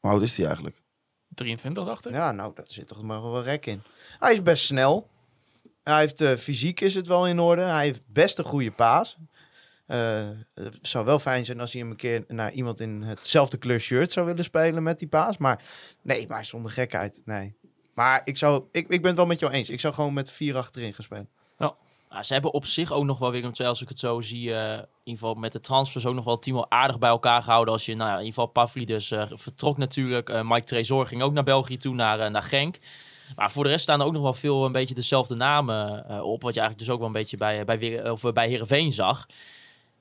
[0.00, 0.82] Hoe oud is hij eigenlijk?
[1.34, 2.12] 23, dacht ik.
[2.12, 3.82] Ja, nou, daar zit toch maar wel rek in.
[4.18, 5.08] Hij is best snel.
[5.82, 7.62] Hij heeft eh, fysiek is het wel in orde.
[7.62, 9.16] Hij heeft best een goede paas.
[9.86, 13.56] Eh, het zou wel fijn zijn als hij hem een keer naar iemand in hetzelfde
[13.56, 15.36] kleur shirt zou willen spelen met die paas.
[15.36, 15.62] Maar
[16.02, 17.20] nee, maar zonder gekheid.
[17.24, 17.54] Nee.
[17.94, 19.70] Maar ik, zou, ik, ik ben het wel met jou eens.
[19.70, 21.28] Ik zou gewoon met vier achterin gaan spelen.
[22.16, 24.54] Nou, ze hebben op zich ook nog wel Willem II, als ik het zo zie,
[24.54, 27.08] eh, in ieder geval met de transfers ook nog wel het team wel aardig bij
[27.08, 27.72] elkaar gehouden.
[27.72, 30.28] Als je, nou ja, in ieder geval Pavlidis eh vertrok natuurlijk.
[30.28, 32.78] Eh, Mike Trezor ging ook naar België toe, naar, naar Genk.
[33.36, 36.22] Maar voor de rest staan er ook nog wel veel een beetje dezelfde namen eh,
[36.22, 36.42] op.
[36.42, 39.26] Wat je eigenlijk dus ook wel een beetje bij, bij, Weer- of, bij Heerenveen zag.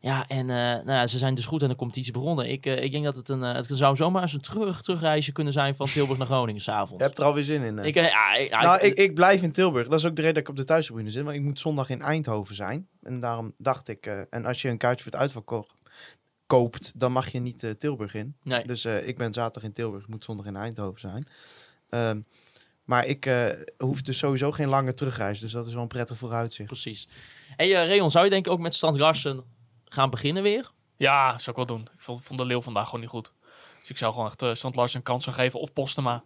[0.06, 2.50] Ja, en eh, nou ja, ze zijn dus goed aan de competitie begonnen.
[2.50, 5.32] Ik, eh, ik denk dat het een, eh, het zou zomaar eens een terug, terugreisje
[5.32, 6.98] kunnen zijn van Tilburg naar Groningen s'avonds.
[6.98, 7.78] Je hebt er alweer zin in.
[7.80, 9.88] Ik, ja, ik, nou, ik- ik, blijf in Tilburg.
[9.88, 11.24] Dat is ook de reden dat ik op de thuistribune zit.
[11.24, 12.88] Want ik moet zondag in Eindhoven zijn.
[13.04, 14.06] En daarom dacht ik...
[14.30, 15.68] en als je een kaartje voor het uitvak ko-
[16.48, 17.00] koopt...
[17.00, 18.36] dan mag je niet Tilburg in.
[18.44, 18.64] nee.
[18.66, 20.04] Dus ik ben zaterdag in Tilburg.
[20.04, 21.28] Ik moet zondag in Eindhoven zijn.
[21.90, 22.22] Ehm,
[22.84, 23.32] maar ik
[23.78, 25.40] hoef dus sowieso geen lange terugreis.
[25.40, 26.70] Dus dat is wel een prettig vooruitzicht.
[26.70, 27.08] Precies.
[27.56, 29.44] Hey, eh Reon, zou je denk ik ook met Strand Larsen
[29.96, 30.72] gaan beginnen weer?
[30.98, 31.88] Ja, zou ik wel doen.
[31.94, 33.32] Ik vond, vond de Leeuw vandaag gewoon niet goed.
[33.80, 35.60] Dus ik zou gewoon echt uh, Strand Larsen een kans gaan geven.
[35.60, 36.24] Of Postema.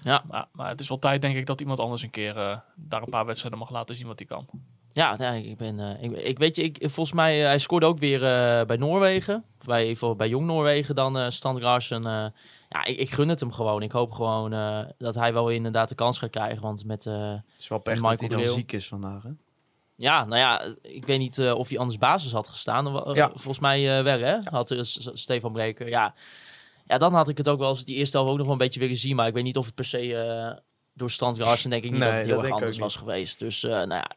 [0.00, 0.22] Ja.
[0.28, 3.02] Maar, maar het is wel tijd, denk ik, dat iemand anders een keer eh, daar
[3.02, 4.46] een paar wedstrijden mag laten zien wat hij kan.
[4.92, 5.80] Ja, ja, ik ben.
[5.80, 8.76] eh, ik, ik weet je, ik, volgens mij, eh, hij scoorde ook weer eh, bij
[8.76, 9.44] Noorwegen.
[9.64, 12.06] Bij, bij Jong Noorwegen dan eh Stan Larsen.
[12.06, 12.26] eh,
[12.68, 13.82] ja, ik, ik gun het hem gewoon.
[13.82, 16.62] Ik hoop gewoon eh, dat hij wel inderdaad de kans gaat krijgen.
[16.62, 17.06] Want met.
[17.06, 19.22] eh, Het is wel pech dat Michael hij dan ziek is vandaag.
[19.22, 19.30] Hè?
[20.00, 23.12] Ja, nou ja, ik weet niet eh, of hij anders basis had gestaan.
[23.14, 23.28] Ja.
[23.34, 24.36] Volgens mij eh, wel, hè?
[24.50, 25.88] Had S- Stefan Breker.
[25.88, 26.14] Ja.
[26.86, 28.62] ja, dan had ik het ook wel eens die eerste helft ook nog wel een
[28.62, 29.16] beetje willen zien.
[29.16, 30.56] Maar ik weet niet of het per se eh,
[30.94, 33.38] door Larsen denk ik niet Nee, dat het heel dat erg anders was geweest.
[33.38, 34.10] Dus eh, nou ja,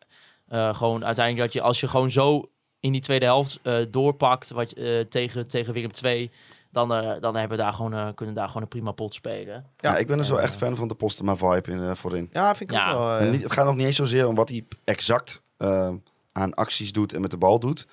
[0.47, 4.49] eh, gewoon uiteindelijk dat je als je gewoon zo in die tweede helft eh, doorpakt
[4.49, 6.32] wat, eh, tegen, tegen Willem II,
[6.71, 9.13] dan, eh, dan hebben we daar gewoon, eh, kunnen we daar gewoon een prima pot
[9.13, 9.65] spelen.
[9.77, 12.29] Ja, ik ben dus wel En, echt fan van de Postema vibe in, voorin.
[12.34, 12.91] Ja, vind ik Ja.
[12.91, 13.17] ook wel.
[13.17, 15.89] En niet, het gaat nog niet eens zozeer om wat hij exact eh,
[16.32, 17.88] aan acties doet en met de bal doet.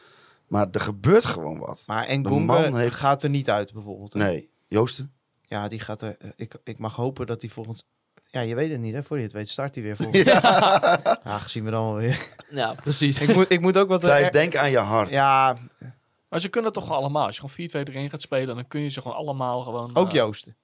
[0.46, 1.84] Maar er gebeurt gewoon wat.
[1.86, 4.12] maar man Engonga heeft- gaat er niet uit bijvoorbeeld.
[4.12, 4.18] hè?
[4.18, 5.12] Nee, Joosten?
[5.42, 6.16] Ja, die gaat er.
[6.18, 7.82] eh, Ik, ik mag hopen dat hij volgens.
[8.30, 9.02] Ja, je weet het niet, hè?
[9.04, 10.22] Voor je het weet, start hij weer volgens.
[11.24, 12.34] Ja, gezien we dan wel weer.
[12.50, 13.20] Ja, precies.
[13.20, 14.02] ik, moet, ik moet ook wat.
[14.02, 15.10] eh, Thijs, er- denk aan je hart.
[15.10, 15.56] ja,
[16.28, 17.26] Maar ze kunnen toch gewoon allemaal.
[17.26, 19.96] Als je gewoon 4-2-3-1 gaat spelen, dan kun je ze gewoon allemaal gewoon...
[19.96, 20.56] ook eh, Joosten.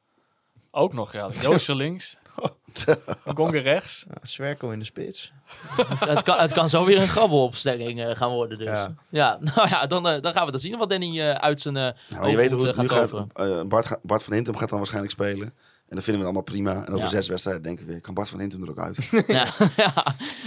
[0.71, 1.31] Ook nog, ja.
[1.43, 2.17] Joost links.
[3.35, 4.05] Gonga rechts.
[4.09, 5.33] Ja, Zwerko in de spits.
[5.99, 8.67] het, kan, het kan zo weer een grabbelopstelling eh, gaan worden dus.
[8.67, 9.39] Ja, Ja.
[9.55, 11.93] nou ja, dan, eh, dan gaan we dat zien wat Danny eh, uit zijn eh
[12.09, 13.69] Nou, je weet hoe hoofd, het nu gaat gaat.
[13.69, 15.55] Bart, ga- Bart van Hintem gaat dan waarschijnlijk spelen.
[15.89, 16.73] En dat vinden we allemaal prima.
[16.75, 17.07] En over Ja.
[17.07, 19.09] zes wedstrijden denken we, kan Bart van Hintem er ook uit?
[19.27, 19.93] Ja, ja.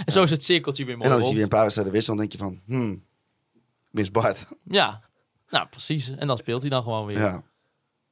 [0.04, 1.94] En zo is het cirkeltje weer mooi en dan zie je weer een paar wedstrijden
[1.94, 2.18] wisselen.
[2.18, 3.04] Dan denk je van, hmm,
[3.90, 4.46] mis Bart.
[4.64, 5.00] Ja,
[5.50, 6.10] nou precies.
[6.16, 7.18] En dan speelt hij dan gewoon weer.
[7.18, 7.42] Ja.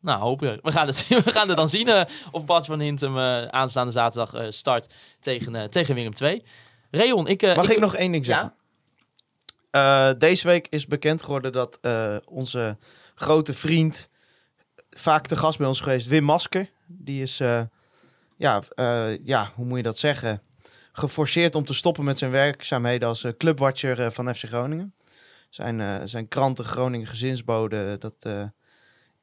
[0.06, 0.62] Nou, hopelijk.
[0.62, 1.20] We gaan het, zien.
[1.24, 4.92] We gaan er dan zien eh, of Bart van Hintem eh, aanstaande zaterdag eh, start
[5.20, 6.42] tegen, tegen Willem II.
[6.90, 7.42] Reon, ik...
[7.42, 8.54] eh, Mag ik, nog één ding zeggen?
[9.70, 10.08] Ja?
[10.10, 12.76] Eh, deze week is bekend geworden dat eh, onze
[13.14, 14.08] grote vriend,
[14.90, 17.62] vaak te gast bij ons geweest, Wim Masker, die is, eh,
[18.36, 20.42] ja, eh, ja, hoe moet je dat zeggen,
[20.92, 24.94] geforceerd om te stoppen met zijn werkzaamheden als clubwatcher van FC Groningen.
[25.50, 28.42] Zijn, eh, zijn kranten Groningen Gezinsbode, dat eh,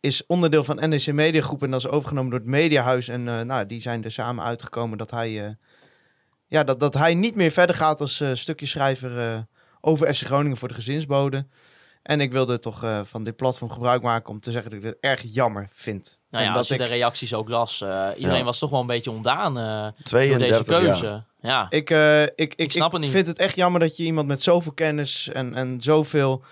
[0.04, 3.08] is onderdeel van NEC Mediagroep en dat is overgenomen door het Mediahuis.
[3.08, 5.51] En eh, nou, die zijn er samen uitgekomen dat hij, eh,
[6.47, 9.39] ja, dat, dat hij niet meer verder gaat als eh stukjeschrijver eh,
[9.82, 11.45] over FC Groningen voor de gezinsbode.
[12.04, 14.86] En ik wilde toch eh, van dit platform gebruik maken om te zeggen dat ik
[14.86, 16.20] het erg jammer vind.
[16.30, 17.82] Nou ja, en als dat je ik, de reacties ook las,
[18.16, 18.43] iedereen Ja.
[18.43, 21.06] was toch wel een beetje ontdaan eh, door deze 32 keuze.
[21.06, 21.26] jaar.
[21.41, 21.68] Ja.
[21.70, 23.12] ik, eh, ik, ik, ik, snap het niet.
[23.12, 26.43] vind het echt jammer dat je iemand met zoveel kennis en, en zoveel...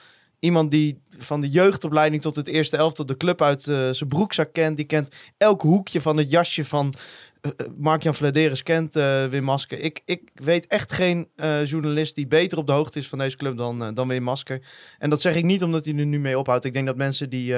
[0.41, 4.53] Iemand die van de jeugdopleiding tot het eerste elftal de club uit eh, zijn broekzak
[4.53, 4.77] kent.
[4.77, 6.93] Die kent elk hoekje van het jasje van
[7.41, 8.93] eh, Mark-Jan Vladeris kent
[9.29, 9.79] Wim Masker.
[9.79, 11.27] Ik, ik weet echt geen
[11.63, 14.61] journalist die beter op de hoogte is van deze club dan, dan Wim Masker.
[14.99, 16.65] En dat zeg ik niet omdat hij er nu mee ophoudt.
[16.65, 17.55] Ik denk dat mensen die...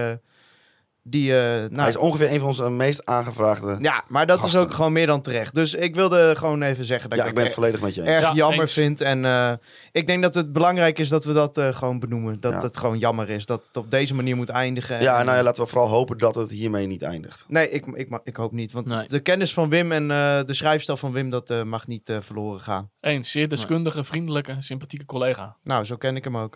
[1.04, 3.78] die eh, nou, Hij is ongeveer een van onze meest aangevraagde.
[3.82, 5.56] ja, maar dat is ook gewoon meer dan terecht.
[5.56, 8.02] Dus ik wilde gewoon even zeggen dat Ja, ik, ik ben het volledig met je
[8.02, 8.10] eens.
[8.10, 8.74] erg Ja, jammer eens.
[8.74, 9.02] vind.
[9.02, 9.54] En eh,
[9.92, 12.40] ik denk dat het belangrijk is dat we dat eh, gewoon benoemen.
[12.40, 12.62] Dat Ja.
[12.62, 13.46] het gewoon jammer is.
[13.46, 15.02] Dat het op deze manier moet eindigen.
[15.02, 17.46] Ja, En, nou ja, laten we vooral hopen dat het hiermee niet eindigt.
[17.48, 18.72] Nee, ik, ik, ik hoop niet.
[18.72, 19.08] Want Nee.
[19.08, 22.90] de kennis van Wim en eh, de schrijfstijl van Wim, dat mag niet verloren gaan.
[23.00, 25.58] Een zeer deskundige, vriendelijke, sympathieke collega.
[25.64, 26.56] Nou, zo ken ik hem ook.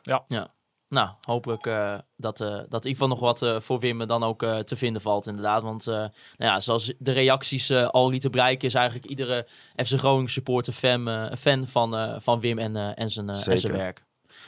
[0.89, 4.23] Nou, hopelijk eh, dat, eh, dat in ieder geval nog wat eh, voor Wim dan
[4.23, 5.61] ook eh, te vinden valt, inderdaad.
[5.63, 9.91] Want eh, nou ja, zoals de reacties eh, al lieten bereiken, is eigenlijk iedere FC
[9.99, 13.59] Groningen supporter fan, eh, fan van, eh, van Wim en, eh, en, zijn, eh, en
[13.59, 14.05] zijn werk.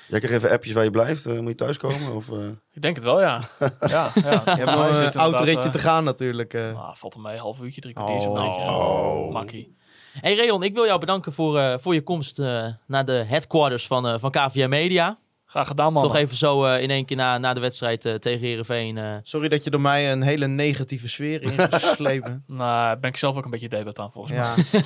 [0.07, 1.25] Jij krijgt even appjes waar je blijft.
[1.25, 2.15] Moet je thuiskomen?
[2.15, 2.37] Of, eh?
[2.73, 3.41] Ik denk het wel, ja.
[3.87, 4.31] ja, ja.
[4.45, 6.53] Je hebt nog mij een dit oud inderdaad, ritje eh, te gaan natuurlijk.
[6.53, 6.61] eh.
[6.73, 8.43] nou, valt er mee, half uurtje, drie kwartier zo'n Oh.
[8.45, 8.71] beetje.
[8.71, 9.31] Oh.
[9.33, 9.77] Makkie.
[10.13, 13.87] Hey Reon, ik wil jou bedanken voor, eh, voor je komst eh, naar de headquarters
[13.87, 15.17] van, eh van KVM Media.
[15.49, 16.01] Graag gedaan, man.
[16.01, 18.97] Toch even zo eh, in één keer na, na de wedstrijd eh, tegen Heerenveen.
[18.97, 22.43] eh, Sorry dat je door mij een hele negatieve sfeer ingeslepen.
[22.47, 24.81] Nou, ben ik zelf ook een beetje debat aan, volgens mij.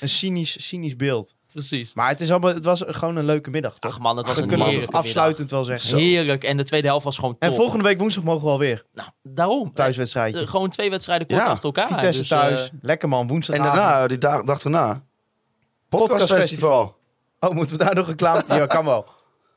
[0.00, 1.34] een cynisch, cynisch beeld.
[1.52, 1.94] precies.
[1.94, 3.90] Maar het, is allemaal, het was gewoon een leuke middag, toch?
[3.92, 5.94] Ach man, het was een kunnen heerlijke toch afsluitend wel zeggen.
[5.94, 6.12] middag.
[6.12, 6.44] Heerlijk.
[6.44, 7.50] En de tweede helft was gewoon top.
[7.50, 8.84] En volgende week woensdag mogen we alweer.
[8.94, 9.72] Nou, daarom.
[9.74, 10.46] Thuiswedstrijdje.
[10.46, 11.86] Gewoon twee wedstrijden kort Ja, achter elkaar.
[11.86, 12.70] Vitesse Dus, thuis.
[12.80, 13.74] Lekker man, En woensdagavond.
[13.76, 15.02] daarna, die dag, dag daarna,
[15.88, 16.96] podcastfestival.
[17.40, 18.42] Oh, moeten we daar nog reclame...
[18.48, 19.06] ja, kan wel.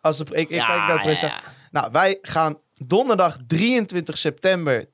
[0.01, 1.39] Als de, ik ik ja, kijk naar de ja.
[1.71, 4.89] Nou, wij gaan donderdag 23 september...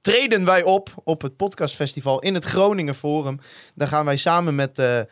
[0.00, 3.40] treden wij op op het podcastfestival in het Groningen Forum.
[3.74, 5.08] Daar gaan wij samen met de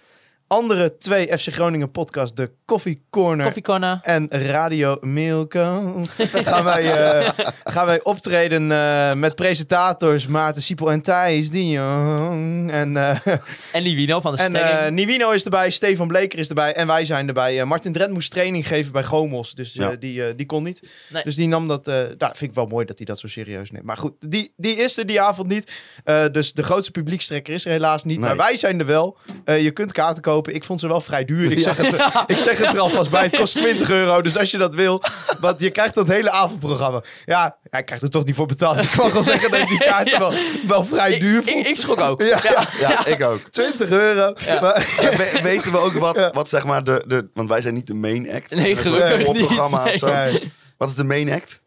[0.46, 2.34] andere twee FC Groningen podcasts...
[2.34, 3.98] de Coffee Corner Koffie Corner.
[4.02, 6.02] en Radio Milko
[6.48, 7.28] gaan wij, eh,
[7.64, 12.70] gaan wij optreden eh, met presentators Maarten Siepel en Thijs de Jong.
[12.72, 13.26] En, eh
[13.72, 17.04] En Livino van de en eh, Nivino is erbij, Stefan Bleker is erbij en wij
[17.04, 17.60] zijn erbij.
[17.60, 19.96] Eh, Martin Drent moest training geven bij Gomos, dus Ja.
[19.96, 20.90] die, die kon niet.
[21.10, 21.22] Nee.
[21.22, 23.70] Dus die nam dat, eh nou, vind ik wel mooi dat hij dat zo serieus
[23.70, 23.84] neemt.
[23.84, 25.72] Maar goed, die, die is er die avond niet.
[26.04, 28.18] Eh, dus de grootste publiekstrekker is er helaas niet.
[28.18, 28.28] Nee.
[28.28, 29.18] Maar wij zijn er wel.
[29.44, 30.54] Eh, je kunt kaarten kopen kopen.
[30.54, 31.52] Ik vond ze wel vrij duur.
[31.52, 31.92] Ik, zeg, het,
[32.36, 33.22] ik zeg het er alvast bij.
[33.22, 34.22] Het kost 20 euro.
[34.22, 35.02] Dus als je dat wil.
[35.40, 37.02] Want je krijgt dat hele avondprogramma.
[37.24, 38.82] Ja, ja ik krijg er toch niet voor betaald.
[38.82, 40.32] Ik mag wel zeggen dat ik die kaarten wel,
[40.66, 41.56] wel vrij duur vond.
[41.58, 42.22] ik, ik schrok ook.
[42.22, 42.66] ja, ja.
[42.80, 43.38] Ja, ik ook.
[43.50, 44.32] 20 euro.
[44.60, 46.30] Maar- Ja, we- weten we ook wat, Ja.
[46.32, 47.28] wat zeg maar de, de...
[47.34, 48.54] Want wij zijn niet de main act.
[48.54, 49.42] Nee, gelukkig niet.
[49.58, 50.06] of zo.
[50.12, 50.52] Nee.
[50.76, 51.62] Wat is de main act?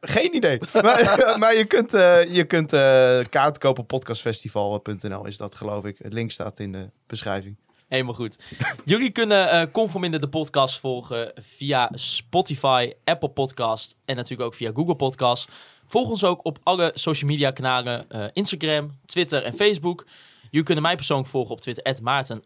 [0.00, 0.58] Geen idee.
[0.82, 5.84] maar, maar je kunt, eh je kunt eh kaart kopen op podcastfestival.nl is dat geloof
[5.84, 5.98] ik.
[6.02, 7.56] Het link staat in de beschrijving.
[7.88, 8.38] Helemaal goed.
[8.84, 14.70] Jullie kunnen eh Conforminder de podcast volgen via Spotify, Apple Podcast en natuurlijk ook via
[14.74, 15.48] Google Podcast.
[15.86, 20.06] Volg ons ook op alle social media kanalen, eh, Instagram, Twitter en Facebook.
[20.42, 22.40] Jullie kunnen mij persoonlijk volgen op Twitter, Maarten,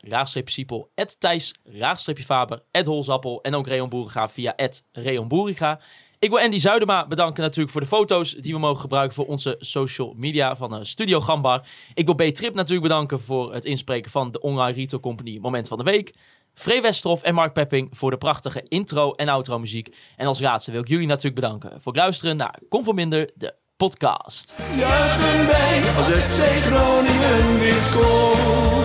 [0.48, 1.54] Siepel, Thijs,
[2.24, 4.56] Faber, Holzappel en ook Reon Boeriga via
[4.92, 5.80] Reon Boeriga.
[6.22, 9.56] Ik wil Andy Zuidema bedanken natuurlijk voor de foto's die we mogen gebruiken voor onze
[9.58, 11.66] social media van eh, Studio Gambar.
[11.94, 15.78] Ik wil B-Trip natuurlijk bedanken voor het inspreken van de online retail company Moment van
[15.78, 16.14] de Week.
[16.54, 19.96] Free Westerhof en Mark Pepping voor de prachtige intro en outro muziek.
[20.16, 24.56] En als laatste wil ik jullie natuurlijk bedanken voor het luisteren naar Conforminder, de podcast.
[24.76, 28.81] Juichen wij als FC Groningen scoort.